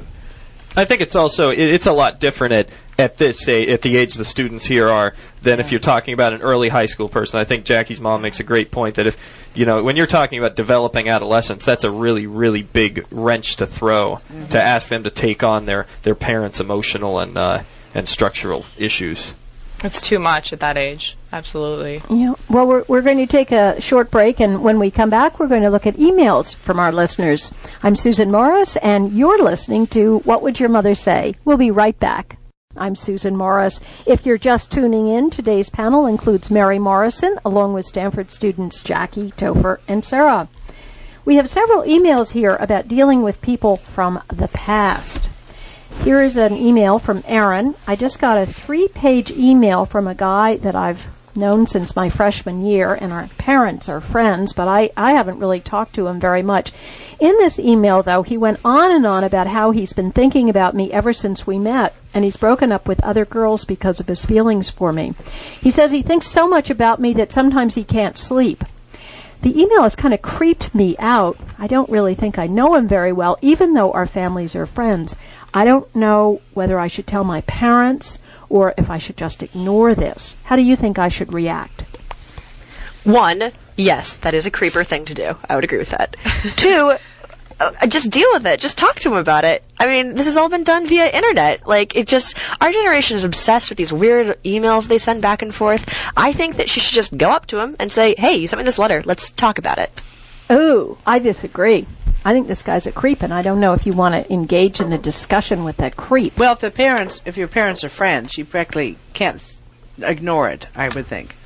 I 0.75 0.85
think 0.85 1.01
it's 1.01 1.15
also 1.15 1.49
it, 1.49 1.59
it's 1.59 1.87
a 1.87 1.91
lot 1.91 2.19
different 2.19 2.53
at 2.53 2.69
at 2.99 3.17
this 3.17 3.47
a, 3.47 3.67
at 3.69 3.81
the 3.81 3.97
age 3.97 4.13
the 4.13 4.25
students 4.25 4.65
here 4.65 4.89
are 4.89 5.15
than 5.41 5.59
if 5.59 5.71
you're 5.71 5.79
talking 5.79 6.13
about 6.13 6.33
an 6.33 6.41
early 6.41 6.69
high 6.69 6.85
school 6.85 7.09
person. 7.09 7.39
I 7.39 7.45
think 7.45 7.65
Jackie's 7.65 7.99
mom 7.99 8.21
makes 8.21 8.39
a 8.39 8.43
great 8.43 8.69
point 8.69 8.95
that 8.95 9.07
if 9.07 9.17
you 9.55 9.65
know 9.65 9.81
when 9.81 9.95
you're 9.95 10.05
talking 10.05 10.37
about 10.37 10.55
developing 10.55 11.09
adolescence, 11.09 11.65
that's 11.65 11.83
a 11.83 11.89
really 11.89 12.27
really 12.27 12.61
big 12.61 13.07
wrench 13.09 13.55
to 13.55 13.65
throw 13.65 14.19
to 14.51 14.61
ask 14.61 14.89
them 14.89 15.03
to 15.03 15.09
take 15.09 15.41
on 15.43 15.65
their 15.65 15.87
their 16.03 16.15
parents' 16.15 16.59
emotional 16.59 17.17
and 17.17 17.37
uh, 17.37 17.63
and 17.95 18.07
structural 18.07 18.65
issues. 18.77 19.33
It's 19.83 20.01
too 20.01 20.19
much 20.19 20.53
at 20.53 20.59
that 20.59 20.77
age. 20.77 21.17
Absolutely. 21.31 22.01
Yeah. 22.09 22.33
Well, 22.49 22.67
we're, 22.67 22.83
we're 22.87 23.01
going 23.01 23.17
to 23.17 23.27
take 23.27 23.51
a 23.51 23.79
short 23.81 24.09
break, 24.09 24.39
and 24.39 24.63
when 24.63 24.79
we 24.79 24.89
come 24.91 25.09
back, 25.09 25.39
we're 25.39 25.47
going 25.47 25.63
to 25.63 25.69
look 25.69 25.85
at 25.85 25.95
emails 25.97 26.55
from 26.55 26.79
our 26.79 26.91
listeners. 26.91 27.53
I'm 27.83 27.95
Susan 27.95 28.31
Morris, 28.31 28.77
and 28.77 29.11
you're 29.11 29.43
listening 29.43 29.87
to 29.87 30.19
What 30.19 30.41
Would 30.41 30.59
Your 30.59 30.69
Mother 30.69 30.95
Say? 30.95 31.35
We'll 31.45 31.57
be 31.57 31.71
right 31.71 31.97
back. 31.99 32.37
I'm 32.75 32.95
Susan 32.95 33.35
Morris. 33.35 33.79
If 34.05 34.25
you're 34.25 34.37
just 34.37 34.71
tuning 34.71 35.07
in, 35.07 35.29
today's 35.29 35.69
panel 35.69 36.05
includes 36.05 36.51
Mary 36.51 36.79
Morrison, 36.79 37.39
along 37.43 37.73
with 37.73 37.85
Stanford 37.85 38.31
students 38.31 38.81
Jackie, 38.81 39.31
Topher, 39.31 39.79
and 39.87 40.05
Sarah. 40.05 40.47
We 41.25 41.35
have 41.35 41.49
several 41.49 41.83
emails 41.83 42.31
here 42.31 42.55
about 42.55 42.87
dealing 42.87 43.21
with 43.21 43.41
people 43.41 43.77
from 43.77 44.21
the 44.31 44.47
past. 44.47 45.26
Here 46.03 46.21
is 46.21 46.37
an 46.37 46.55
email 46.55 46.99
from 46.99 47.23
Aaron. 47.27 47.75
I 47.85 47.95
just 47.95 48.19
got 48.19 48.37
a 48.37 48.45
three 48.45 48.87
page 48.87 49.29
email 49.31 49.85
from 49.85 50.07
a 50.07 50.15
guy 50.15 50.57
that 50.57 50.75
I've 50.75 51.01
known 51.35 51.67
since 51.67 51.95
my 51.95 52.09
freshman 52.09 52.65
year, 52.65 52.93
and 52.93 53.13
our 53.13 53.27
parents 53.37 53.87
are 53.87 54.01
friends, 54.01 54.53
but 54.53 54.67
I, 54.67 54.89
I 54.97 55.11
haven't 55.11 55.39
really 55.39 55.59
talked 55.59 55.93
to 55.95 56.07
him 56.07 56.19
very 56.19 56.41
much. 56.41 56.71
In 57.19 57.35
this 57.37 57.59
email, 57.59 58.03
though, 58.03 58.23
he 58.23 58.37
went 58.37 58.59
on 58.65 58.91
and 58.91 59.05
on 59.05 59.23
about 59.23 59.47
how 59.47 59.71
he's 59.71 59.93
been 59.93 60.11
thinking 60.11 60.49
about 60.49 60.75
me 60.75 60.91
ever 60.91 61.13
since 61.13 61.45
we 61.45 61.59
met, 61.59 61.93
and 62.13 62.25
he's 62.25 62.37
broken 62.37 62.71
up 62.71 62.87
with 62.87 63.03
other 63.03 63.25
girls 63.25 63.65
because 63.65 63.99
of 63.99 64.07
his 64.07 64.25
feelings 64.25 64.69
for 64.69 64.91
me. 64.91 65.13
He 65.61 65.71
says 65.71 65.91
he 65.91 66.01
thinks 66.01 66.27
so 66.27 66.47
much 66.47 66.69
about 66.69 66.99
me 66.99 67.13
that 67.13 67.31
sometimes 67.31 67.75
he 67.75 67.83
can't 67.83 68.17
sleep. 68.17 68.63
The 69.41 69.61
email 69.61 69.83
has 69.83 69.95
kind 69.95 70.13
of 70.13 70.21
creeped 70.21 70.73
me 70.73 70.95
out. 70.97 71.37
I 71.59 71.67
don't 71.67 71.91
really 71.91 72.15
think 72.15 72.39
I 72.39 72.47
know 72.47 72.73
him 72.73 72.87
very 72.87 73.13
well, 73.13 73.37
even 73.41 73.73
though 73.73 73.91
our 73.91 74.07
families 74.07 74.55
are 74.55 74.65
friends. 74.65 75.15
I 75.57 75.65
don't 75.65 75.95
know 75.95 76.39
whether 76.53 76.77
I 76.77 76.87
should 76.87 77.07
tell 77.07 77.23
my 77.23 77.41
parents 77.41 78.19
or 78.47 78.75
if 78.77 78.91
I 78.91 78.99
should 78.99 79.17
just 79.17 79.41
ignore 79.41 79.95
this. 79.95 80.37
How 80.43 80.55
do 80.55 80.61
you 80.61 80.75
think 80.75 80.99
I 80.99 81.09
should 81.09 81.33
react? 81.33 81.81
One, 83.03 83.51
yes, 83.75 84.17
that 84.17 84.35
is 84.35 84.45
a 84.45 84.51
creeper 84.51 84.83
thing 84.83 85.05
to 85.05 85.15
do. 85.15 85.35
I 85.49 85.55
would 85.55 85.63
agree 85.63 85.79
with 85.79 85.89
that. 85.89 86.15
Two, 86.57 86.93
uh, 87.59 87.87
just 87.87 88.11
deal 88.11 88.29
with 88.33 88.45
it. 88.45 88.59
Just 88.59 88.77
talk 88.77 88.99
to 88.99 89.09
him 89.09 89.17
about 89.17 89.45
it. 89.45 89.63
I 89.79 89.87
mean, 89.87 90.13
this 90.13 90.25
has 90.25 90.37
all 90.37 90.47
been 90.47 90.63
done 90.63 90.85
via 90.85 91.09
internet. 91.09 91.67
Like, 91.67 91.95
it 91.95 92.07
just, 92.07 92.37
our 92.61 92.71
generation 92.71 93.17
is 93.17 93.23
obsessed 93.23 93.69
with 93.69 93.79
these 93.79 93.91
weird 93.91 94.37
emails 94.43 94.87
they 94.87 94.99
send 94.99 95.23
back 95.23 95.41
and 95.41 95.55
forth. 95.55 95.91
I 96.15 96.33
think 96.33 96.57
that 96.57 96.69
she 96.69 96.79
should 96.79 96.93
just 96.93 97.17
go 97.17 97.31
up 97.31 97.47
to 97.47 97.59
him 97.59 97.75
and 97.79 97.91
say, 97.91 98.13
hey, 98.15 98.35
you 98.35 98.47
sent 98.47 98.59
me 98.59 98.63
this 98.63 98.77
letter. 98.77 99.01
Let's 99.07 99.31
talk 99.31 99.57
about 99.57 99.79
it. 99.79 100.03
Oh, 100.51 100.99
I 101.03 101.17
disagree. 101.17 101.87
I 102.27 102.33
think 102.33 102.47
this 102.47 102.61
guy's 102.61 102.85
a 102.85 102.91
creep, 102.91 103.21
and 103.23 103.33
I 103.33 103.41
don't 103.41 103.61
know 103.61 103.71
if 103.71 103.85
you 103.85 103.93
want 103.93 104.13
to 104.15 104.33
engage 104.33 104.81
in 104.81 104.91
a 104.91 104.97
discussion 104.97 105.63
with 105.63 105.77
that 105.77 105.95
creep. 105.95 106.37
Well, 106.37 106.51
if 106.51 106.59
the 106.59 106.71
parents, 106.71 107.21
if 107.23 107.37
your 107.37 107.47
parents 107.47 107.85
are 107.85 107.89
friends, 107.89 108.37
you 108.37 108.43
practically 108.43 108.97
can't 109.13 109.41
ignore 110.01 110.49
it. 110.49 110.67
I 110.75 110.89
would 110.89 111.07
think, 111.07 111.37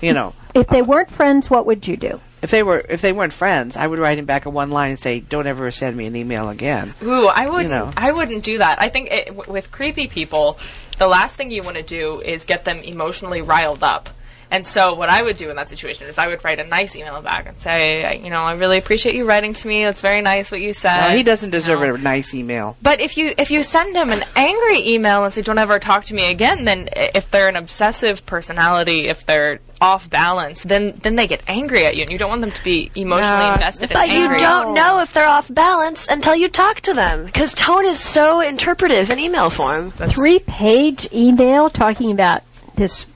you 0.00 0.14
know, 0.14 0.32
If 0.54 0.68
they 0.68 0.80
weren't 0.80 1.10
friends, 1.10 1.50
what 1.50 1.66
would 1.66 1.86
you 1.86 1.98
do? 1.98 2.20
if 2.40 2.50
they 2.50 2.62
were 2.62 2.82
if 2.88 3.02
they 3.02 3.12
weren't 3.12 3.34
friends, 3.34 3.76
I 3.76 3.86
would 3.86 3.98
write 3.98 4.18
him 4.18 4.24
back 4.24 4.46
a 4.46 4.50
one 4.50 4.70
line 4.70 4.92
and 4.92 4.98
say, 4.98 5.20
"Don't 5.20 5.46
ever 5.46 5.70
send 5.70 5.94
me 5.94 6.06
an 6.06 6.16
email 6.16 6.48
again." 6.48 6.94
Ooh, 7.02 7.26
I 7.26 7.46
wouldn't. 7.46 7.68
know. 7.68 7.92
I 7.98 8.12
wouldn't 8.12 8.42
do 8.42 8.56
that. 8.56 8.80
I 8.80 8.88
think 8.88 9.10
it, 9.10 9.26
w- 9.26 9.52
with 9.52 9.70
creepy 9.70 10.06
people, 10.08 10.58
the 10.96 11.06
last 11.06 11.36
thing 11.36 11.50
you 11.50 11.62
want 11.62 11.76
to 11.76 11.82
do 11.82 12.18
is 12.24 12.46
get 12.46 12.64
them 12.64 12.78
emotionally 12.78 13.42
riled 13.42 13.82
up. 13.82 14.08
And 14.50 14.66
so, 14.66 14.94
what 14.94 15.08
I 15.08 15.22
would 15.22 15.36
do 15.36 15.50
in 15.50 15.56
that 15.56 15.68
situation 15.68 16.06
is 16.06 16.18
I 16.18 16.26
would 16.26 16.42
write 16.44 16.58
a 16.58 16.64
nice 16.64 16.96
email 16.96 17.20
back 17.22 17.46
and 17.46 17.58
say, 17.60 18.20
you 18.22 18.30
know, 18.30 18.42
I 18.42 18.54
really 18.54 18.78
appreciate 18.78 19.14
you 19.14 19.24
writing 19.24 19.54
to 19.54 19.68
me. 19.68 19.84
It's 19.84 20.00
very 20.00 20.22
nice 20.22 20.50
what 20.50 20.60
you 20.60 20.72
said. 20.72 21.00
Well, 21.00 21.16
he 21.16 21.22
doesn't 21.22 21.48
you 21.48 21.52
deserve 21.52 21.80
know. 21.80 21.94
a 21.94 21.98
nice 21.98 22.34
email. 22.34 22.76
But 22.82 23.00
if 23.00 23.16
you 23.16 23.32
if 23.38 23.50
you 23.50 23.62
send 23.62 23.94
him 23.94 24.10
an 24.10 24.24
angry 24.34 24.88
email 24.88 25.24
and 25.24 25.32
say 25.32 25.42
don't 25.42 25.58
ever 25.58 25.78
talk 25.78 26.04
to 26.06 26.14
me 26.14 26.30
again, 26.30 26.64
then 26.64 26.88
if 26.92 27.30
they're 27.30 27.48
an 27.48 27.56
obsessive 27.56 28.26
personality, 28.26 29.06
if 29.06 29.24
they're 29.24 29.60
off 29.80 30.10
balance, 30.10 30.62
then 30.62 30.98
then 31.02 31.16
they 31.16 31.26
get 31.26 31.42
angry 31.46 31.86
at 31.86 31.96
you, 31.96 32.02
and 32.02 32.10
you 32.10 32.18
don't 32.18 32.28
want 32.28 32.40
them 32.40 32.52
to 32.52 32.64
be 32.64 32.90
emotionally 32.94 33.54
invested. 33.54 33.54
No, 33.54 33.54
invested. 33.54 33.94
But 33.94 34.08
and 34.08 34.32
you 34.32 34.38
don't 34.38 34.74
know 34.74 35.00
if 35.00 35.12
they're 35.12 35.28
off 35.28 35.52
balance 35.52 36.06
until 36.08 36.36
you 36.36 36.48
talk 36.48 36.80
to 36.82 36.94
them. 36.94 37.24
Because 37.24 37.54
tone 37.54 37.86
is 37.86 37.98
so 37.98 38.40
interpretive 38.40 39.10
in 39.10 39.18
email 39.18 39.50
form. 39.50 39.92
Three 39.92 40.38
page 40.40 41.08
email 41.12 41.70
talking 41.70 42.10
about 42.10 42.42
this. 42.76 43.06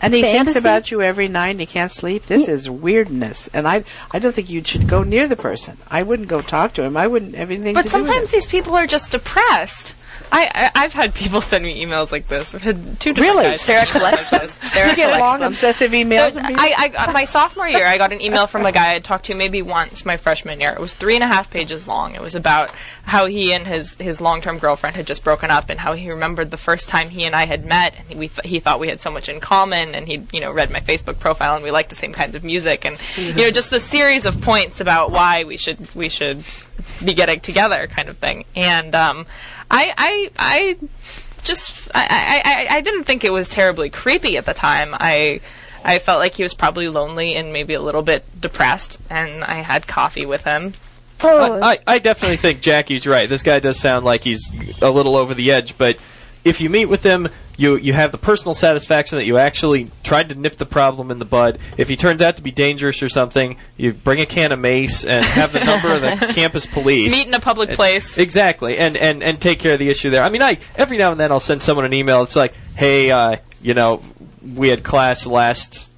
And 0.00 0.14
he 0.14 0.22
Fantasy? 0.22 0.52
thinks 0.52 0.56
about 0.64 0.90
you 0.90 1.02
every 1.02 1.28
night 1.28 1.50
and 1.50 1.60
he 1.60 1.66
can't 1.66 1.90
sleep. 1.92 2.26
This 2.26 2.46
is 2.48 2.70
weirdness. 2.70 3.48
And 3.52 3.66
I 3.66 3.84
I 4.10 4.18
don't 4.18 4.32
think 4.32 4.48
you 4.48 4.62
should 4.64 4.86
go 4.88 5.02
near 5.02 5.26
the 5.26 5.36
person. 5.36 5.76
I 5.88 6.02
wouldn't 6.02 6.28
go 6.28 6.40
talk 6.40 6.72
to 6.74 6.82
him. 6.82 6.96
I 6.96 7.06
wouldn't 7.06 7.34
have 7.34 7.50
anything 7.50 7.74
But 7.74 7.86
to 7.86 7.88
do 7.88 7.98
with 7.98 8.06
sometimes 8.06 8.30
these 8.30 8.46
people 8.46 8.74
are 8.74 8.86
just 8.86 9.10
depressed. 9.10 9.94
I, 10.30 10.70
I 10.74 10.84
I've 10.84 10.92
had 10.92 11.14
people 11.14 11.40
send 11.52 11.64
me 11.64 11.84
emails 11.84 12.12
like 12.12 12.26
this. 12.26 12.54
I've 12.54 12.62
had 12.62 13.00
two 13.00 13.12
different 13.12 13.16
guys. 13.16 13.36
Really? 13.36 13.50
guys 13.50 13.60
Sarah 13.60 13.86
collects 13.86 14.32
like 14.32 14.42
this. 14.42 14.58
Sarah 14.72 14.90
you 14.90 14.96
get 14.96 15.06
collects 15.06 15.20
long 15.20 15.40
them. 15.40 15.52
obsessive 15.52 15.92
emails 15.92 16.40
people? 16.40 16.56
I, 16.58 16.92
I 16.98 17.12
my 17.12 17.24
sophomore 17.24 17.68
year, 17.68 17.86
I 17.86 17.98
got 17.98 18.12
an 18.12 18.20
email 18.20 18.46
from 18.46 18.66
a 18.66 18.72
guy 18.72 18.94
I'd 18.94 19.04
talked 19.04 19.26
to 19.26 19.34
maybe 19.34 19.62
once 19.62 20.04
my 20.04 20.16
freshman 20.16 20.60
year. 20.60 20.72
It 20.72 20.80
was 20.80 20.94
three 20.94 21.14
and 21.14 21.24
a 21.24 21.26
half 21.26 21.50
pages 21.50 21.88
long. 21.88 22.14
It 22.14 22.20
was 22.20 22.34
about 22.34 22.70
how 23.04 23.26
he 23.26 23.52
and 23.52 23.66
his, 23.66 23.96
his 23.96 24.20
long 24.20 24.40
term 24.40 24.58
girlfriend 24.58 24.96
had 24.96 25.06
just 25.06 25.24
broken 25.24 25.50
up 25.50 25.70
and 25.70 25.80
how 25.80 25.94
he 25.94 26.10
remembered 26.10 26.50
the 26.50 26.56
first 26.56 26.88
time 26.88 27.10
he 27.10 27.24
and 27.24 27.34
I 27.34 27.46
had 27.46 27.64
met. 27.64 27.96
And 27.96 28.08
he, 28.08 28.14
we 28.14 28.28
th- 28.28 28.46
he 28.46 28.60
thought 28.60 28.80
we 28.80 28.88
had 28.88 29.00
so 29.00 29.10
much 29.10 29.28
in 29.28 29.40
common 29.40 29.94
and 29.94 30.06
he 30.06 30.26
you 30.32 30.40
know 30.40 30.52
read 30.52 30.70
my 30.70 30.80
Facebook 30.80 31.18
profile 31.18 31.54
and 31.54 31.64
we 31.64 31.70
liked 31.70 31.90
the 31.90 31.96
same 31.96 32.12
kinds 32.12 32.34
of 32.34 32.44
music 32.44 32.84
and 32.84 32.98
you 33.16 33.34
know 33.34 33.50
just 33.50 33.70
the 33.70 33.80
series 33.80 34.26
of 34.26 34.40
points 34.40 34.80
about 34.80 35.10
why 35.10 35.44
we 35.44 35.56
should 35.56 35.94
we 35.94 36.08
should 36.08 36.44
be 37.04 37.14
getting 37.14 37.40
together 37.40 37.86
kind 37.86 38.08
of 38.08 38.18
thing. 38.18 38.44
And 38.54 38.94
um, 38.94 39.26
I 39.70 39.92
I 39.96 40.30
I 40.38 40.76
just 41.44 41.88
I, 41.94 42.42
I, 42.44 42.52
I- 42.72 42.76
I 42.76 42.80
didn't 42.80 43.04
think 43.04 43.24
it 43.24 43.32
was 43.32 43.48
terribly 43.48 43.90
creepy 43.90 44.36
at 44.36 44.46
the 44.46 44.54
time. 44.54 44.94
I 44.94 45.40
I 45.84 45.98
felt 46.00 46.18
like 46.18 46.34
he 46.34 46.42
was 46.42 46.54
probably 46.54 46.88
lonely 46.88 47.34
and 47.36 47.52
maybe 47.52 47.74
a 47.74 47.80
little 47.80 48.02
bit 48.02 48.24
depressed, 48.40 48.98
and 49.08 49.44
I 49.44 49.54
had 49.60 49.86
coffee 49.86 50.26
with 50.26 50.44
him. 50.44 50.74
Oh, 51.20 51.60
I, 51.62 51.78
I 51.86 51.98
definitely 51.98 52.36
think 52.36 52.60
Jackie's 52.60 53.06
right. 53.06 53.28
This 53.28 53.42
guy 53.42 53.58
does 53.58 53.78
sound 53.78 54.04
like 54.04 54.22
he's 54.22 54.52
a 54.80 54.90
little 54.90 55.16
over 55.16 55.34
the 55.34 55.50
edge, 55.50 55.76
but 55.78 55.96
if 56.44 56.60
you 56.60 56.70
meet 56.70 56.86
with 56.86 57.02
him, 57.02 57.28
you 57.58 57.76
you 57.76 57.92
have 57.92 58.12
the 58.12 58.18
personal 58.18 58.54
satisfaction 58.54 59.18
that 59.18 59.26
you 59.26 59.36
actually 59.36 59.90
tried 60.02 60.30
to 60.30 60.34
nip 60.36 60.56
the 60.56 60.64
problem 60.64 61.10
in 61.10 61.18
the 61.18 61.24
bud. 61.26 61.58
If 61.76 61.88
he 61.88 61.96
turns 61.96 62.22
out 62.22 62.36
to 62.36 62.42
be 62.42 62.52
dangerous 62.52 63.02
or 63.02 63.10
something, 63.10 63.58
you 63.76 63.92
bring 63.92 64.20
a 64.20 64.26
can 64.26 64.52
of 64.52 64.60
mace 64.60 65.04
and 65.04 65.26
have 65.26 65.52
the 65.52 65.64
number 65.64 65.92
of 65.92 66.00
the 66.00 66.32
campus 66.34 66.64
police. 66.64 67.12
Meet 67.12 67.26
in 67.26 67.34
a 67.34 67.40
public 67.40 67.72
place. 67.72 68.16
Exactly, 68.16 68.78
and, 68.78 68.96
and 68.96 69.22
and 69.22 69.40
take 69.40 69.58
care 69.58 69.74
of 69.74 69.80
the 69.80 69.90
issue 69.90 70.08
there. 70.08 70.22
I 70.22 70.30
mean, 70.30 70.40
I 70.40 70.58
every 70.76 70.96
now 70.96 71.10
and 71.10 71.20
then 71.20 71.32
I'll 71.32 71.40
send 71.40 71.60
someone 71.60 71.84
an 71.84 71.92
email. 71.92 72.22
It's 72.22 72.36
like, 72.36 72.54
hey, 72.76 73.10
uh, 73.10 73.36
you 73.60 73.74
know, 73.74 74.02
we 74.54 74.68
had 74.68 74.84
class 74.84 75.26
last 75.26 75.88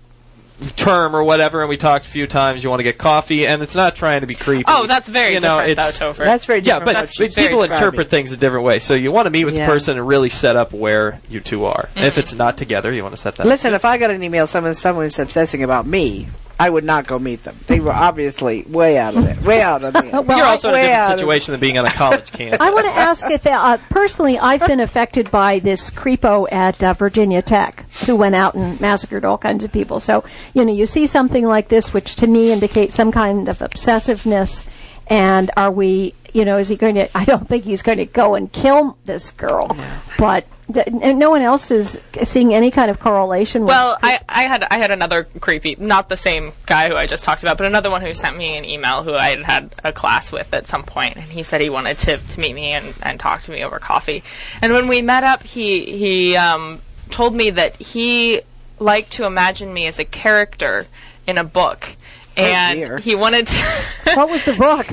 term 0.77 1.15
or 1.17 1.25
whatever, 1.25 1.61
and 1.61 1.69
we 1.69 1.77
talked 1.77 2.07
a 2.07 2.09
few 2.09 2.27
times. 2.27 2.63
You 2.63 2.71
want 2.71 2.81
to 2.81 2.85
get 2.85 2.99
coffee, 2.99 3.47
and 3.47 3.63
it's 3.63 3.75
not 3.75 3.97
trying 3.97 4.21
to 4.21 4.27
be 4.27 4.35
creepy. 4.35 4.65
Oh, 4.67 4.87
that's 4.87 5.09
very 5.09 5.35
you 5.35 5.41
know, 5.41 5.59
different, 5.59 5.79
it's, 5.79 5.99
though, 5.99 6.13
Topher. 6.13 6.25
That's 6.25 6.47
very 6.47 6.61
yeah, 6.61 6.79
different. 6.79 6.85
but 6.85 6.93
That's 6.95 7.17
but 7.17 7.29
people 7.29 7.61
describing. 7.61 7.73
interpret 7.73 8.11
things 8.11 8.33
a 8.33 8.37
different 8.37 8.65
way. 8.65 8.79
So 8.79 8.95
you 8.95 9.13
want 9.13 9.27
to 9.27 9.31
meet 9.31 9.45
with 9.45 9.57
Yeah. 9.57 9.67
the 9.67 9.73
person 9.73 9.99
and 9.99 10.07
really 10.07 10.31
set 10.31 10.57
up 10.57 10.73
where 10.73 11.21
you 11.29 11.41
two 11.41 11.65
are. 11.65 11.89
And 11.97 12.05
if 12.05 12.15
mm-hmm. 12.15 12.21
it's 12.21 12.35
not 12.35 12.57
together, 12.57 12.93
you 12.93 13.03
want 13.03 13.15
to 13.15 13.21
set 13.21 13.37
that. 13.37 13.45
up. 13.45 13.49
Listen, 13.49 13.75
if 13.75 13.85
I 13.85 13.99
got 13.99 14.11
an 14.11 14.23
email 14.23 14.47
someone 14.47 14.75
someone 14.75 15.05
was 15.05 15.19
obsessing 15.19 15.63
about 15.63 15.87
me, 15.87 16.29
I 16.61 16.69
would 16.69 16.85
not 16.85 17.07
go 17.07 17.19
meet 17.19 17.43
them. 17.43 17.57
They 17.69 17.81
were 17.81 17.91
obviously 17.91 18.65
way 18.65 18.99
out 18.99 19.17
of 19.17 19.25
it. 19.25 19.41
Way 19.43 19.63
out 19.63 19.83
of 19.83 19.97
it. 19.97 20.13
Well, 20.21 20.37
You're 20.37 20.47
also 20.47 20.69
in 20.69 20.75
a 20.75 20.83
different 20.83 21.19
situation 21.19 21.53
than 21.53 21.61
being 21.61 21.79
on 21.79 21.87
a 21.87 21.91
college 21.91 22.31
campus. 22.33 22.59
I 22.61 22.71
want 22.71 22.85
to 22.85 22.93
ask 22.93 23.25
if 23.31 23.47
uh, 23.47 23.79
personally 23.89 24.39
I've 24.39 24.67
been 24.67 24.81
affected 24.81 25.31
by 25.31 25.61
this 25.61 25.91
creepo 25.91 26.51
at 26.53 26.83
uh, 26.83 26.93
Virginia 26.93 27.41
Tech 27.41 27.91
who 28.05 28.15
went 28.17 28.35
out 28.35 28.55
and 28.55 28.79
massacred 28.79 29.25
all 29.25 29.39
kinds 29.39 29.65
of 29.65 29.73
people. 29.73 30.01
So 30.01 30.23
you 30.53 30.65
know 30.65 30.73
you 30.73 30.87
see 30.87 31.07
something 31.07 31.47
like 31.47 31.69
this, 31.69 31.95
which 31.95 32.17
to 32.17 32.27
me 32.27 32.53
indicates 32.53 32.95
some 32.95 33.11
kind 33.11 33.49
of 33.49 33.59
obsessiveness. 33.61 34.67
And 35.11 35.51
are 35.57 35.73
we, 35.73 36.15
you 36.33 36.45
know, 36.45 36.59
is 36.59 36.69
he 36.69 36.77
going 36.77 36.95
to? 36.95 37.19
I 37.19 37.25
don't 37.25 37.49
think 37.49 37.65
he's 37.65 37.83
going 37.83 37.99
to 37.99 38.07
go 38.07 38.37
and 38.37 38.51
kill 38.51 38.97
this 39.05 39.33
girl, 39.33 39.77
but 40.17 40.47
th- 40.73 40.87
no 40.87 41.31
one 41.31 41.43
else 41.43 41.73
is 41.73 41.99
seeing 42.23 42.55
any 42.55 42.71
kind 42.71 42.93
of 42.93 43.01
correlation. 43.01 43.63
With 43.63 43.71
Well, 43.71 43.99
I, 44.01 44.21
I 44.29 44.43
had 44.45 44.65
I 44.71 44.79
had 44.79 44.93
another 44.93 45.25
creepy, 45.41 45.75
not 45.77 46.09
the 46.09 46.17
same 46.17 46.53
guy 46.65 46.89
who 46.89 46.95
I 46.95 47.07
just 47.07 47.25
talked 47.25 47.43
about, 47.43 47.59
but 47.59 47.67
another 47.67 47.91
one 47.91 48.03
who 48.03 48.15
sent 48.15 48.37
me 48.37 48.57
an 48.57 48.65
email 48.65 49.03
who 49.03 49.15
I 49.15 49.31
had 49.31 49.45
had 49.45 49.75
a 49.83 49.93
class 49.93 50.31
with 50.31 50.55
at 50.55 50.69
some 50.69 50.85
point, 50.85 51.17
and 51.17 51.25
he 51.25 51.43
said 51.43 51.61
he 51.61 51.71
wanted 51.71 51.99
to, 51.99 52.19
to 52.19 52.41
meet 52.41 52.55
me 52.55 52.69
and, 52.69 52.95
and 53.03 53.19
talk 53.19 53.43
to 53.43 53.51
me 53.51 53.65
over 53.65 53.81
coffee. 53.81 54.23
And 54.63 54.73
when 54.73 54.87
we 54.87 55.03
met 55.03 55.25
up, 55.25 55.43
he 55.43 55.85
he 55.87 56.37
um, 56.37 56.81
told 57.11 57.35
me 57.35 57.51
that 57.51 57.75
he 57.83 58.43
liked 58.79 59.11
to 59.15 59.25
imagine 59.25 59.73
me 59.75 59.89
as 59.89 59.99
a 59.99 60.05
character 60.05 60.87
in 61.27 61.37
a 61.37 61.45
book. 61.45 61.97
And 62.45 62.79
dear. 62.79 62.99
he 62.99 63.15
wanted 63.15 63.47
to. 63.47 63.57
what 64.15 64.29
was 64.31 64.45
the 64.45 64.53
book? 64.55 64.87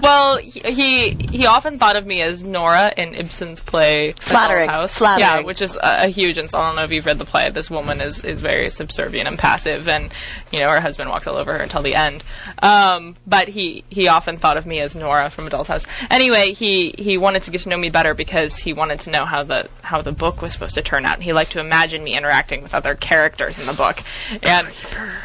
well, 0.02 0.36
he, 0.38 0.60
he 0.60 1.10
he 1.30 1.46
often 1.46 1.78
thought 1.78 1.96
of 1.96 2.06
me 2.06 2.22
as 2.22 2.42
Nora 2.42 2.92
in 2.96 3.14
Ibsen's 3.14 3.60
play 3.60 4.12
The 4.12 4.20
Flattering, 4.22 4.66
Doll's 4.68 4.92
House. 4.92 4.94
flattering. 4.94 5.20
Yeah, 5.40 5.40
which 5.40 5.62
is 5.62 5.76
a, 5.76 6.04
a 6.04 6.08
huge 6.08 6.38
insult. 6.38 6.62
I 6.62 6.66
don't 6.68 6.76
know 6.76 6.84
if 6.84 6.92
you've 6.92 7.06
read 7.06 7.18
the 7.18 7.24
play. 7.24 7.50
This 7.50 7.70
woman 7.70 8.00
is, 8.00 8.20
is 8.24 8.40
very 8.40 8.70
subservient 8.70 9.26
and 9.28 9.38
passive, 9.38 9.88
and 9.88 10.12
you 10.52 10.60
know 10.60 10.70
her 10.70 10.80
husband 10.80 11.10
walks 11.10 11.26
all 11.26 11.36
over 11.36 11.52
her 11.54 11.62
until 11.62 11.82
the 11.82 11.94
end. 11.94 12.22
Um, 12.62 13.16
but 13.26 13.48
he 13.48 13.84
he 13.88 14.08
often 14.08 14.36
thought 14.38 14.56
of 14.56 14.66
me 14.66 14.80
as 14.80 14.94
Nora 14.94 15.30
from 15.30 15.46
A 15.46 15.50
Doll's 15.50 15.68
House. 15.68 15.84
Anyway, 16.10 16.52
he 16.52 16.94
he 16.98 17.18
wanted 17.18 17.42
to 17.44 17.50
get 17.50 17.62
to 17.62 17.68
know 17.68 17.76
me 17.78 17.90
better 17.90 18.14
because 18.14 18.56
he 18.58 18.72
wanted 18.72 19.00
to 19.00 19.10
know 19.10 19.24
how 19.24 19.42
the 19.42 19.68
how 19.82 20.02
the 20.02 20.12
book 20.12 20.42
was 20.42 20.52
supposed 20.52 20.74
to 20.74 20.82
turn 20.82 21.04
out, 21.04 21.14
and 21.14 21.24
he 21.24 21.32
liked 21.32 21.52
to 21.52 21.60
imagine 21.60 22.02
me 22.04 22.16
interacting 22.16 22.62
with 22.62 22.74
other 22.74 22.94
characters 22.94 23.58
in 23.58 23.66
the 23.66 23.72
book. 23.72 24.02
And 24.42 24.68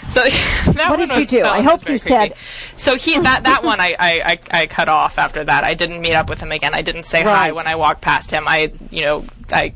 so 0.09 0.23
that 0.71 0.75
What 0.89 0.99
one 0.99 0.99
did 0.99 1.09
you 1.32 1.39
do? 1.39 1.45
I 1.45 1.61
hope 1.61 1.88
you 1.88 1.97
said- 1.97 2.32
creepy. 2.32 2.36
So 2.78 2.95
he 2.95 3.17
that 3.19 3.43
that 3.43 3.63
one 3.63 3.80
I, 3.80 3.95
I, 3.99 4.21
I, 4.32 4.39
I 4.61 4.67
cut 4.67 4.89
off 4.89 5.17
after 5.17 5.43
that. 5.43 5.63
I 5.63 5.73
didn't 5.73 6.01
meet 6.01 6.13
up 6.13 6.30
with 6.30 6.39
him 6.39 6.51
again. 6.51 6.73
I 6.73 6.82
didn't 6.82 7.05
say 7.05 7.23
hi 7.23 7.51
when 7.51 7.67
I 7.67 7.76
walked 7.76 8.01
past 8.01 8.32
him. 8.32 8.47
I 8.47 8.71
you 8.91 9.05
know 9.05 9.26
I 9.51 9.73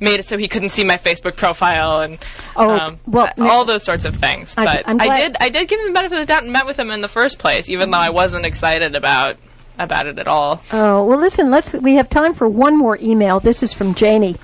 made 0.00 0.20
it 0.20 0.26
so 0.26 0.36
he 0.38 0.46
couldn't 0.48 0.68
see 0.70 0.84
my 0.84 0.96
Facebook 0.96 1.36
profile 1.36 2.00
and 2.02 2.18
Oh, 2.56 2.70
um, 2.70 3.00
well, 3.06 3.32
all 3.38 3.64
those 3.64 3.82
sorts 3.82 4.04
of 4.04 4.16
things. 4.16 4.54
I- 4.56 4.64
but 4.64 4.84
I'm 4.88 5.00
I 5.00 5.16
did 5.20 5.36
I 5.40 5.48
did 5.48 5.68
give 5.68 5.80
him 5.80 5.86
the 5.88 5.92
benefit 5.92 6.20
of 6.20 6.26
the 6.26 6.32
doubt 6.32 6.44
and 6.44 6.52
met 6.52 6.66
with 6.66 6.78
him 6.78 6.90
in 6.90 7.00
the 7.00 7.08
first 7.08 7.38
place, 7.38 7.68
even 7.68 7.90
though 7.90 7.98
I 7.98 8.10
wasn't 8.10 8.46
excited 8.46 8.94
about 8.94 9.36
about 9.78 10.06
it 10.08 10.18
at 10.18 10.26
all. 10.26 10.60
Oh, 10.72 11.04
well, 11.04 11.18
listen, 11.20 11.50
let's, 11.52 11.72
we 11.72 11.94
have 11.94 12.10
time 12.10 12.34
for 12.34 12.48
one 12.48 12.76
more 12.76 12.98
email. 13.00 13.38
This 13.38 13.62
is 13.62 13.72
from 13.72 13.94
Janie. 13.94 14.36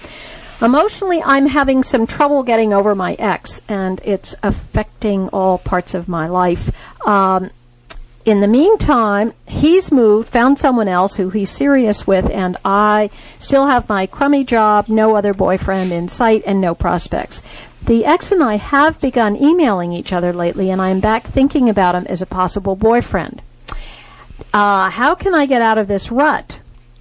Emotionally, 0.62 1.22
I'm 1.22 1.46
having 1.46 1.82
some 1.82 2.06
trouble 2.06 2.42
getting 2.42 2.72
over 2.72 2.94
my 2.94 3.14
ex, 3.14 3.60
and 3.68 4.00
it's 4.04 4.34
affecting 4.42 5.28
all 5.28 5.58
parts 5.58 5.94
of 5.94 6.08
my 6.08 6.28
life. 6.28 6.74
Um, 7.06 7.50
in 8.24 8.40
the 8.40 8.46
meantime, 8.46 9.34
he's 9.46 9.92
moved, 9.92 10.28
found 10.28 10.58
someone 10.58 10.88
else 10.88 11.16
who 11.16 11.28
he's 11.28 11.50
serious 11.50 12.06
with, 12.06 12.30
and 12.30 12.56
I 12.64 13.10
still 13.38 13.66
have 13.66 13.88
my 13.88 14.06
crummy 14.06 14.44
job, 14.44 14.88
no 14.88 15.16
other 15.16 15.34
boyfriend 15.34 15.92
in 15.92 16.08
sight, 16.08 16.42
and 16.46 16.60
no 16.60 16.74
prospects. 16.74 17.42
The 17.84 18.06
ex 18.06 18.32
and 18.32 18.42
I 18.42 18.56
have 18.56 18.98
begun 18.98 19.36
emailing 19.36 19.92
each 19.92 20.12
other 20.12 20.32
lately, 20.32 20.70
and 20.70 20.80
I 20.80 20.88
am 20.88 21.00
back 21.00 21.26
thinking 21.26 21.68
about 21.68 21.94
him 21.94 22.06
as 22.06 22.22
a 22.22 22.26
possible 22.26 22.76
boyfriend. 22.76 23.42
Uh, 24.54 24.88
how 24.88 25.14
can 25.14 25.34
I 25.34 25.44
get 25.44 25.60
out 25.60 25.76
of 25.76 25.88
this 25.88 26.10
rut? 26.10 26.60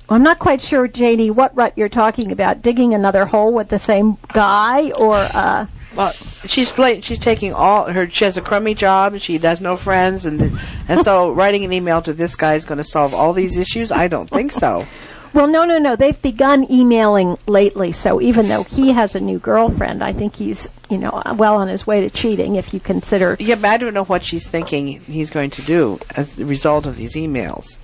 I'm 0.10 0.24
not 0.24 0.40
quite 0.40 0.62
sure, 0.62 0.88
Janie, 0.88 1.32
what 1.32 1.56
rut 1.56 1.74
you're 1.76 1.90
talking 1.90 2.32
about. 2.32 2.62
Digging 2.62 2.94
another 2.94 3.26
hole 3.26 3.54
with 3.54 3.70
the 3.70 3.80
same 3.80 4.18
guy, 4.34 4.92
or 4.92 5.16
uh, 5.16 5.66
Well, 5.96 6.12
she's 6.46 6.72
play, 6.72 7.02
she's 7.02 7.18
taking 7.20 7.54
all 7.54 7.86
her. 7.92 8.10
She 8.10 8.26
has 8.26 8.38
a 8.38 8.42
crummy 8.42 8.74
job. 8.76 9.14
and 9.14 9.22
She 9.22 9.38
has 9.40 9.62
no 9.62 9.78
friends, 9.78 10.26
and 10.26 10.60
and 10.88 11.04
so 11.04 11.32
writing 11.40 11.64
an 11.64 11.72
email 11.74 12.02
to 12.04 12.14
this 12.14 12.36
guy 12.36 12.56
is 12.56 12.66
going 12.66 12.78
to 12.80 12.84
solve 12.84 13.14
all 13.14 13.34
these 13.34 13.58
issues. 13.58 13.92
I 13.92 14.08
don't 14.08 14.30
think 14.30 14.52
so. 14.52 14.86
well, 15.34 15.48
no, 15.48 15.64
no, 15.66 15.80
no. 15.80 15.96
They've 15.96 16.22
begun 16.22 16.70
emailing 16.72 17.38
lately, 17.48 17.92
so 17.94 18.22
even 18.22 18.50
though 18.50 18.64
he 18.64 18.92
has 18.92 19.16
a 19.16 19.20
new 19.20 19.40
girlfriend, 19.40 20.04
I 20.04 20.14
think 20.14 20.36
he's, 20.36 20.68
you 20.90 20.98
know, 21.00 21.24
well 21.38 21.56
on 21.56 21.70
his 21.70 21.88
way 21.88 22.02
to 22.02 22.10
cheating. 22.10 22.56
If 22.56 22.74
you 22.74 22.80
consider, 22.80 23.38
Yeah, 23.40 23.56
but 23.56 23.66
I 23.70 23.78
don't 23.78 23.94
know 23.96 24.04
what 24.04 24.24
she's 24.24 24.48
thinking 24.48 24.88
he's 25.02 25.32
going 25.32 25.50
to 25.52 25.62
do 25.64 25.98
as 26.16 26.38
a 26.38 26.46
result 26.46 26.86
of 26.86 26.98
these 26.98 27.16
emails. 27.16 27.78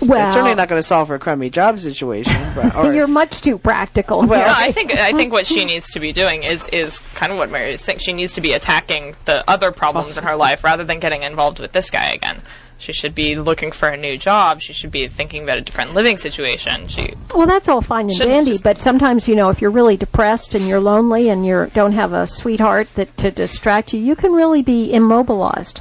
Well, 0.00 0.26
it's 0.26 0.34
certainly 0.34 0.54
not 0.54 0.68
going 0.68 0.78
to 0.78 0.86
solve 0.86 1.08
her 1.08 1.18
crummy 1.18 1.50
job 1.50 1.80
situation. 1.80 2.34
But, 2.54 2.74
or, 2.76 2.94
you're 2.94 3.06
much 3.06 3.40
too 3.40 3.58
practical. 3.58 4.18
Well, 4.18 4.28
Mary. 4.28 4.42
No, 4.42 4.54
I 4.54 4.72
think 4.72 4.92
I 4.92 5.12
think 5.12 5.32
what 5.32 5.46
she 5.46 5.64
needs 5.66 5.90
to 5.90 6.00
be 6.00 6.12
doing 6.12 6.42
is 6.42 6.66
is 6.68 6.98
kind 7.14 7.32
of 7.32 7.38
what 7.38 7.50
Mary 7.50 7.72
is 7.72 7.82
saying. 7.82 8.00
She 8.00 8.12
needs 8.12 8.34
to 8.34 8.40
be 8.40 8.52
attacking 8.52 9.16
the 9.24 9.48
other 9.48 9.72
problems 9.72 10.18
in 10.18 10.24
her 10.24 10.36
life 10.36 10.64
rather 10.64 10.84
than 10.84 11.00
getting 11.00 11.22
involved 11.22 11.60
with 11.60 11.72
this 11.72 11.90
guy 11.90 12.10
again. 12.10 12.42
She 12.78 12.92
should 12.92 13.14
be 13.14 13.36
looking 13.36 13.72
for 13.72 13.88
a 13.88 13.96
new 13.96 14.18
job. 14.18 14.60
She 14.60 14.74
should 14.74 14.90
be 14.90 15.08
thinking 15.08 15.42
about 15.42 15.56
a 15.56 15.62
different 15.62 15.94
living 15.94 16.18
situation. 16.18 16.88
She 16.88 17.14
Well, 17.34 17.46
that's 17.46 17.68
all 17.68 17.80
fine 17.80 18.10
and 18.10 18.18
dandy, 18.18 18.58
but 18.58 18.82
sometimes, 18.82 19.26
you 19.26 19.34
know, 19.34 19.48
if 19.48 19.62
you're 19.62 19.70
really 19.70 19.96
depressed 19.96 20.54
and 20.54 20.68
you're 20.68 20.80
lonely 20.80 21.30
and 21.30 21.46
you 21.46 21.70
don't 21.72 21.92
have 21.92 22.12
a 22.12 22.26
sweetheart 22.26 22.88
that 22.96 23.16
to 23.18 23.30
distract 23.30 23.94
you, 23.94 24.00
you 24.00 24.14
can 24.14 24.32
really 24.32 24.62
be 24.62 24.92
immobilized. 24.92 25.80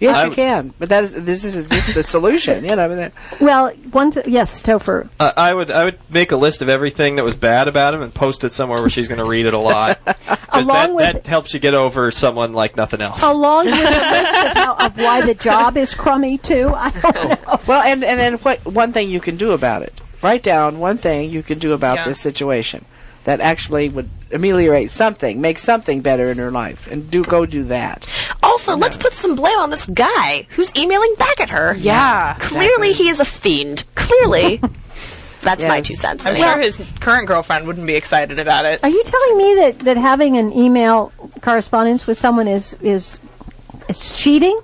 Yes, 0.00 0.16
I 0.16 0.24
you 0.26 0.30
can. 0.32 0.72
But 0.78 0.88
that 0.90 1.04
is 1.04 1.12
this 1.12 1.44
is 1.44 1.66
this 1.68 1.88
is 1.88 1.94
the 1.94 2.02
solution. 2.02 2.64
You 2.64 2.76
know, 2.76 2.84
I 2.84 2.88
mean, 2.88 2.96
that- 2.98 3.12
Well, 3.40 3.72
once, 3.92 4.18
yes, 4.26 4.60
Topher. 4.62 5.08
Uh, 5.20 5.32
I 5.36 5.52
would 5.54 5.70
I 5.70 5.84
would 5.84 5.98
make 6.10 6.32
a 6.32 6.36
list 6.36 6.62
of 6.62 6.68
everything 6.68 7.16
that 7.16 7.24
was 7.24 7.34
bad 7.36 7.68
about 7.68 7.94
him 7.94 8.02
and 8.02 8.12
post 8.14 8.44
it 8.44 8.52
somewhere 8.52 8.80
where 8.80 8.90
she's 8.90 9.08
going 9.08 9.18
to 9.20 9.24
read 9.28 9.46
it 9.46 9.54
a 9.54 9.58
lot. 9.58 9.98
'Cause 10.06 10.64
Along 10.66 10.66
that, 10.68 10.94
with- 10.94 11.12
that 11.24 11.26
helps 11.26 11.52
you 11.54 11.60
get 11.60 11.74
over 11.74 12.10
someone 12.10 12.52
like 12.52 12.76
nothing 12.76 13.00
else. 13.00 13.22
Along 13.22 13.66
with 13.66 13.74
a 13.74 13.82
list 13.82 14.46
of, 14.46 14.56
how, 14.56 14.74
of 14.76 14.96
why 14.96 15.20
the 15.26 15.34
job 15.34 15.76
is 15.76 15.94
crummy 15.94 16.38
too. 16.38 16.72
I 16.74 16.90
don't 16.90 17.14
know. 17.46 17.60
well, 17.66 17.82
and 17.82 18.02
and 18.04 18.18
then 18.20 18.34
what? 18.38 18.64
One 18.64 18.92
thing 18.92 19.10
you 19.10 19.20
can 19.20 19.36
do 19.36 19.52
about 19.52 19.82
it. 19.82 19.92
Write 20.22 20.42
down 20.42 20.78
one 20.78 20.96
thing 20.98 21.30
you 21.30 21.42
can 21.42 21.58
do 21.58 21.72
about 21.72 21.96
Yeah. 21.98 22.04
this 22.06 22.20
situation 22.20 22.84
that 23.26 23.40
actually 23.40 23.88
would 23.88 24.08
ameliorate 24.32 24.92
something, 24.92 25.40
make 25.40 25.58
something 25.58 26.00
better 26.00 26.30
in 26.30 26.38
her 26.38 26.52
life, 26.52 26.86
and 26.86 27.10
do 27.10 27.24
go 27.24 27.44
do 27.44 27.64
that. 27.64 28.06
Also, 28.40 28.76
let's 28.76 28.96
put 28.96 29.12
some 29.12 29.34
blame 29.34 29.58
on 29.58 29.70
this 29.70 29.84
guy 29.86 30.46
who's 30.50 30.74
emailing 30.76 31.12
back 31.18 31.40
at 31.40 31.50
her. 31.50 31.74
Yeah, 31.74 32.36
Clearly, 32.38 32.92
he 32.92 33.08
is 33.08 33.18
a 33.18 33.24
fiend. 33.24 33.84
Clearly. 33.96 34.60
That's 35.42 35.64
my 35.64 35.80
two 35.80 35.96
cents. 35.96 36.24
I'm 36.24 36.34
anyway. 36.34 36.48
sure 36.48 36.60
his 36.60 36.90
current 37.00 37.28
girlfriend 37.28 37.66
wouldn't 37.66 37.86
be 37.86 37.94
excited 37.94 38.38
about 38.38 38.64
it. 38.64 38.82
Are 38.82 38.88
you 38.88 39.04
telling 39.04 39.36
me 39.38 39.54
that, 39.56 39.78
that 39.80 39.96
having 39.96 40.36
an 40.36 40.52
email 40.52 41.12
correspondence 41.40 42.06
with 42.06 42.18
someone 42.18 42.48
is 42.48 42.74
is 42.80 43.20
is 43.88 44.12
cheating? 44.12 44.58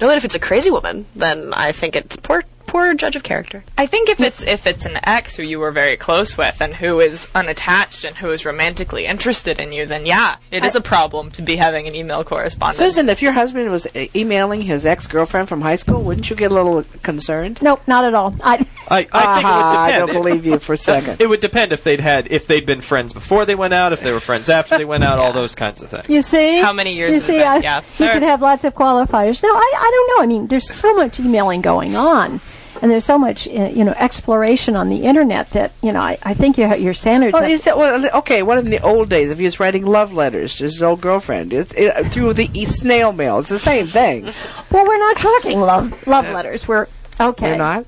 No, 0.00 0.08
but 0.08 0.16
if 0.16 0.24
it's 0.24 0.34
a 0.34 0.40
crazy 0.40 0.70
woman, 0.70 1.06
then 1.14 1.52
I 1.54 1.72
think 1.72 1.94
it's 1.94 2.16
poor, 2.16 2.42
poor 2.74 2.92
judge 2.92 3.14
of 3.14 3.22
character. 3.22 3.62
I 3.78 3.86
think 3.86 4.08
if 4.08 4.20
it's 4.20 4.42
if 4.42 4.66
it's 4.66 4.84
an 4.84 4.98
ex 5.04 5.36
who 5.36 5.44
you 5.44 5.60
were 5.60 5.70
very 5.70 5.96
close 5.96 6.36
with 6.36 6.60
and 6.60 6.74
who 6.74 6.98
is 6.98 7.28
unattached 7.32 8.02
and 8.02 8.16
who 8.16 8.30
is 8.32 8.44
romantically 8.44 9.06
interested 9.06 9.60
in 9.60 9.70
you, 9.72 9.86
then 9.86 10.06
yeah, 10.06 10.36
it 10.50 10.64
is 10.64 10.74
a 10.74 10.80
problem 10.80 11.30
to 11.32 11.42
be 11.42 11.54
having 11.54 11.86
an 11.86 11.94
email 11.94 12.24
correspondence. 12.24 12.78
Susan, 12.78 13.08
if 13.08 13.22
your 13.22 13.30
husband 13.30 13.70
was 13.70 13.86
uh, 13.86 14.06
emailing 14.16 14.60
his 14.60 14.84
ex 14.84 15.06
girlfriend 15.06 15.48
from 15.48 15.60
high 15.60 15.76
school, 15.76 16.02
wouldn't 16.02 16.28
you 16.28 16.34
get 16.34 16.50
a 16.50 16.54
little 16.54 16.82
concerned? 17.04 17.60
Nope, 17.62 17.80
not 17.86 18.04
at 18.04 18.12
all. 18.14 18.34
I, 18.42 18.54
I, 18.88 18.98
I 18.98 19.02
think 19.02 19.08
it 19.08 19.14
Aha, 19.14 19.84
would 19.86 19.94
I 19.94 19.98
don't 19.98 20.12
believe 20.12 20.44
you 20.44 20.58
for 20.58 20.72
a 20.72 20.76
second. 20.92 21.20
It 21.20 21.28
would 21.28 21.40
depend 21.40 21.72
if 21.72 21.84
they'd 21.84 22.00
had 22.00 22.26
if 22.32 22.48
they'd 22.48 22.66
been 22.66 22.80
friends 22.80 23.12
before 23.12 23.46
they 23.46 23.54
went 23.54 23.72
out, 23.74 23.92
if 23.92 24.00
they 24.00 24.12
were 24.12 24.18
friends 24.18 24.48
after 24.48 24.76
they 24.78 24.84
went 24.84 25.04
out, 25.04 25.20
all 25.20 25.32
those 25.42 25.54
kinds 25.54 25.80
of 25.80 25.90
things. 25.90 26.08
you 26.08 26.22
see, 26.22 26.58
How 26.60 26.72
many 26.72 26.92
years 26.94 27.12
You 27.14 27.20
see, 27.20 27.38
been? 27.38 27.46
I, 27.46 27.56
Yeah, 27.58 27.76
you 27.78 27.82
fair. 27.86 28.14
could 28.14 28.22
have 28.24 28.42
lots 28.42 28.64
of 28.64 28.74
qualifiers. 28.74 29.40
No, 29.44 29.50
I, 29.54 29.72
I 29.78 29.90
don't 29.92 30.08
know. 30.18 30.22
I 30.24 30.26
mean, 30.26 30.48
there's 30.48 30.68
so 30.72 30.92
much 30.94 31.20
emailing 31.20 31.60
going 31.60 31.94
on, 31.94 32.40
and 32.84 32.90
there's 32.90 33.06
so 33.06 33.16
much 33.16 33.48
uh, 33.48 33.70
you 33.72 33.82
know 33.82 33.94
exploration 33.96 34.76
on 34.76 34.90
the 34.90 35.04
internet 35.04 35.48
that 35.52 35.72
you 35.82 35.90
know 35.90 36.02
I, 36.02 36.18
I 36.22 36.34
think 36.34 36.58
your 36.58 36.74
your 36.74 36.92
standards. 36.92 37.32
Well, 37.32 37.48
that, 37.48 37.78
well, 37.78 38.18
okay, 38.18 38.42
what 38.42 38.58
in 38.58 38.66
the 38.66 38.80
old 38.80 39.08
days 39.08 39.30
if 39.30 39.38
he 39.38 39.44
was 39.44 39.58
writing 39.58 39.86
love 39.86 40.12
letters 40.12 40.56
to 40.56 40.64
his 40.64 40.82
old 40.82 41.00
girlfriend? 41.00 41.54
It's 41.54 41.72
it, 41.72 42.12
through 42.12 42.34
the 42.34 42.50
e- 42.52 42.66
snail 42.66 43.12
mail. 43.12 43.38
It's 43.38 43.48
the 43.48 43.58
same 43.58 43.86
thing. 43.86 44.26
well, 44.70 44.86
we're 44.86 44.98
not 44.98 45.16
talking 45.16 45.60
love 45.60 46.06
love 46.06 46.26
letters. 46.26 46.68
We're 46.68 46.86
okay. 47.18 47.48
You're 47.48 47.56
not? 47.56 47.86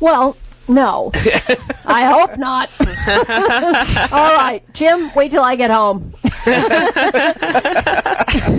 Well, 0.00 0.36
no. 0.68 1.10
I 1.86 2.04
hope 2.04 2.38
not. 2.38 2.70
All 4.12 4.34
right, 4.36 4.62
Jim, 4.72 5.10
wait 5.14 5.30
till 5.30 5.42
I 5.42 5.56
get 5.56 5.70
home. 5.70 6.14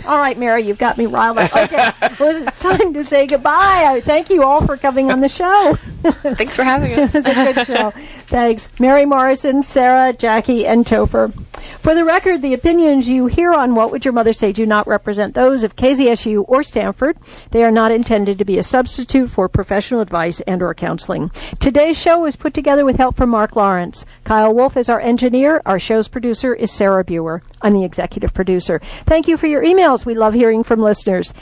all 0.06 0.18
right, 0.18 0.38
Mary, 0.38 0.66
you've 0.66 0.78
got 0.78 0.98
me 0.98 1.06
riled 1.06 1.38
up. 1.38 1.54
Okay, 1.54 1.92
well, 2.18 2.48
it's 2.48 2.60
time 2.60 2.94
to 2.94 3.04
say 3.04 3.28
goodbye. 3.28 3.84
I 3.88 4.00
thank 4.00 4.30
you 4.30 4.44
all 4.44 4.66
for 4.66 4.78
coming 4.78 5.12
on 5.12 5.20
the 5.20 5.28
show. 5.28 5.78
Thanks 6.04 6.56
for 6.56 6.64
having 6.64 6.94
us. 6.94 7.14
it's 7.14 7.28
a 7.28 7.54
good 7.54 7.68
show. 7.68 7.94
Thanks. 8.28 8.70
Mary 8.80 9.06
Morrison, 9.06 9.64
Sarah, 9.64 10.14
Jackie, 10.14 10.66
and 10.66 10.86
Topher. 10.86 11.34
For 11.80 11.94
the 11.94 12.06
record, 12.06 12.42
the 12.42 12.54
opinions 12.54 13.08
you 13.08 13.28
hear 13.28 13.54
on 13.54 13.76
What 13.76 13.92
Would 13.92 14.06
Your 14.06 14.14
Mother 14.14 14.34
Say 14.34 14.52
do 14.52 14.66
not 14.66 14.88
represent 14.88 15.34
those 15.34 15.64
of 15.64 15.76
KZSU 15.76 16.46
or 16.48 16.64
Stanford. 16.64 17.18
They 17.52 17.64
are 17.64 17.72
not 17.72 17.92
intended 17.92 18.38
to 18.40 18.46
be 18.46 18.58
a 18.58 18.64
substitute 18.64 19.30
for 19.32 19.50
professional 19.50 20.02
advice 20.02 20.40
and 20.42 20.62
or 20.62 20.74
counseling. 20.74 21.32
Today's 21.60 21.98
show 21.98 22.20
was 22.20 22.36
put 22.36 22.54
together 22.54 22.86
with 22.86 22.98
help 22.98 23.16
from 23.18 23.30
Mark 23.30 23.56
Lawrence. 23.56 24.06
Kyle 24.24 24.54
Wolf 24.54 24.78
is 24.78 24.90
our 24.90 25.00
engineer. 25.00 25.62
Our 25.66 25.80
show's 25.80 26.08
producer 26.08 26.54
is 26.54 26.72
Sarah 26.72 27.04
Buer. 27.04 27.44
I'm 27.62 27.74
the 27.74 27.86
executive 27.86 28.34
producer. 28.34 28.82
Thank 29.06 29.28
you 29.28 29.38
for 29.38 29.48
your 29.48 29.64
emails. 29.64 30.06
We 30.06 30.16
love 30.16 30.34
hearing 30.34 30.64
from 30.64 30.80
listeners. 30.80 31.34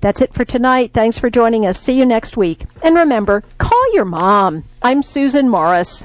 That's 0.00 0.20
it 0.20 0.32
for 0.32 0.44
tonight. 0.44 0.92
Thanks 0.94 1.18
for 1.18 1.28
joining 1.28 1.66
us. 1.66 1.78
See 1.80 1.94
you 1.94 2.06
next 2.06 2.36
week. 2.36 2.64
And 2.82 2.96
remember, 2.96 3.42
call 3.58 3.94
your 3.94 4.04
mom. 4.04 4.64
I'm 4.80 5.02
Susan 5.02 5.48
Morris. 5.48 6.04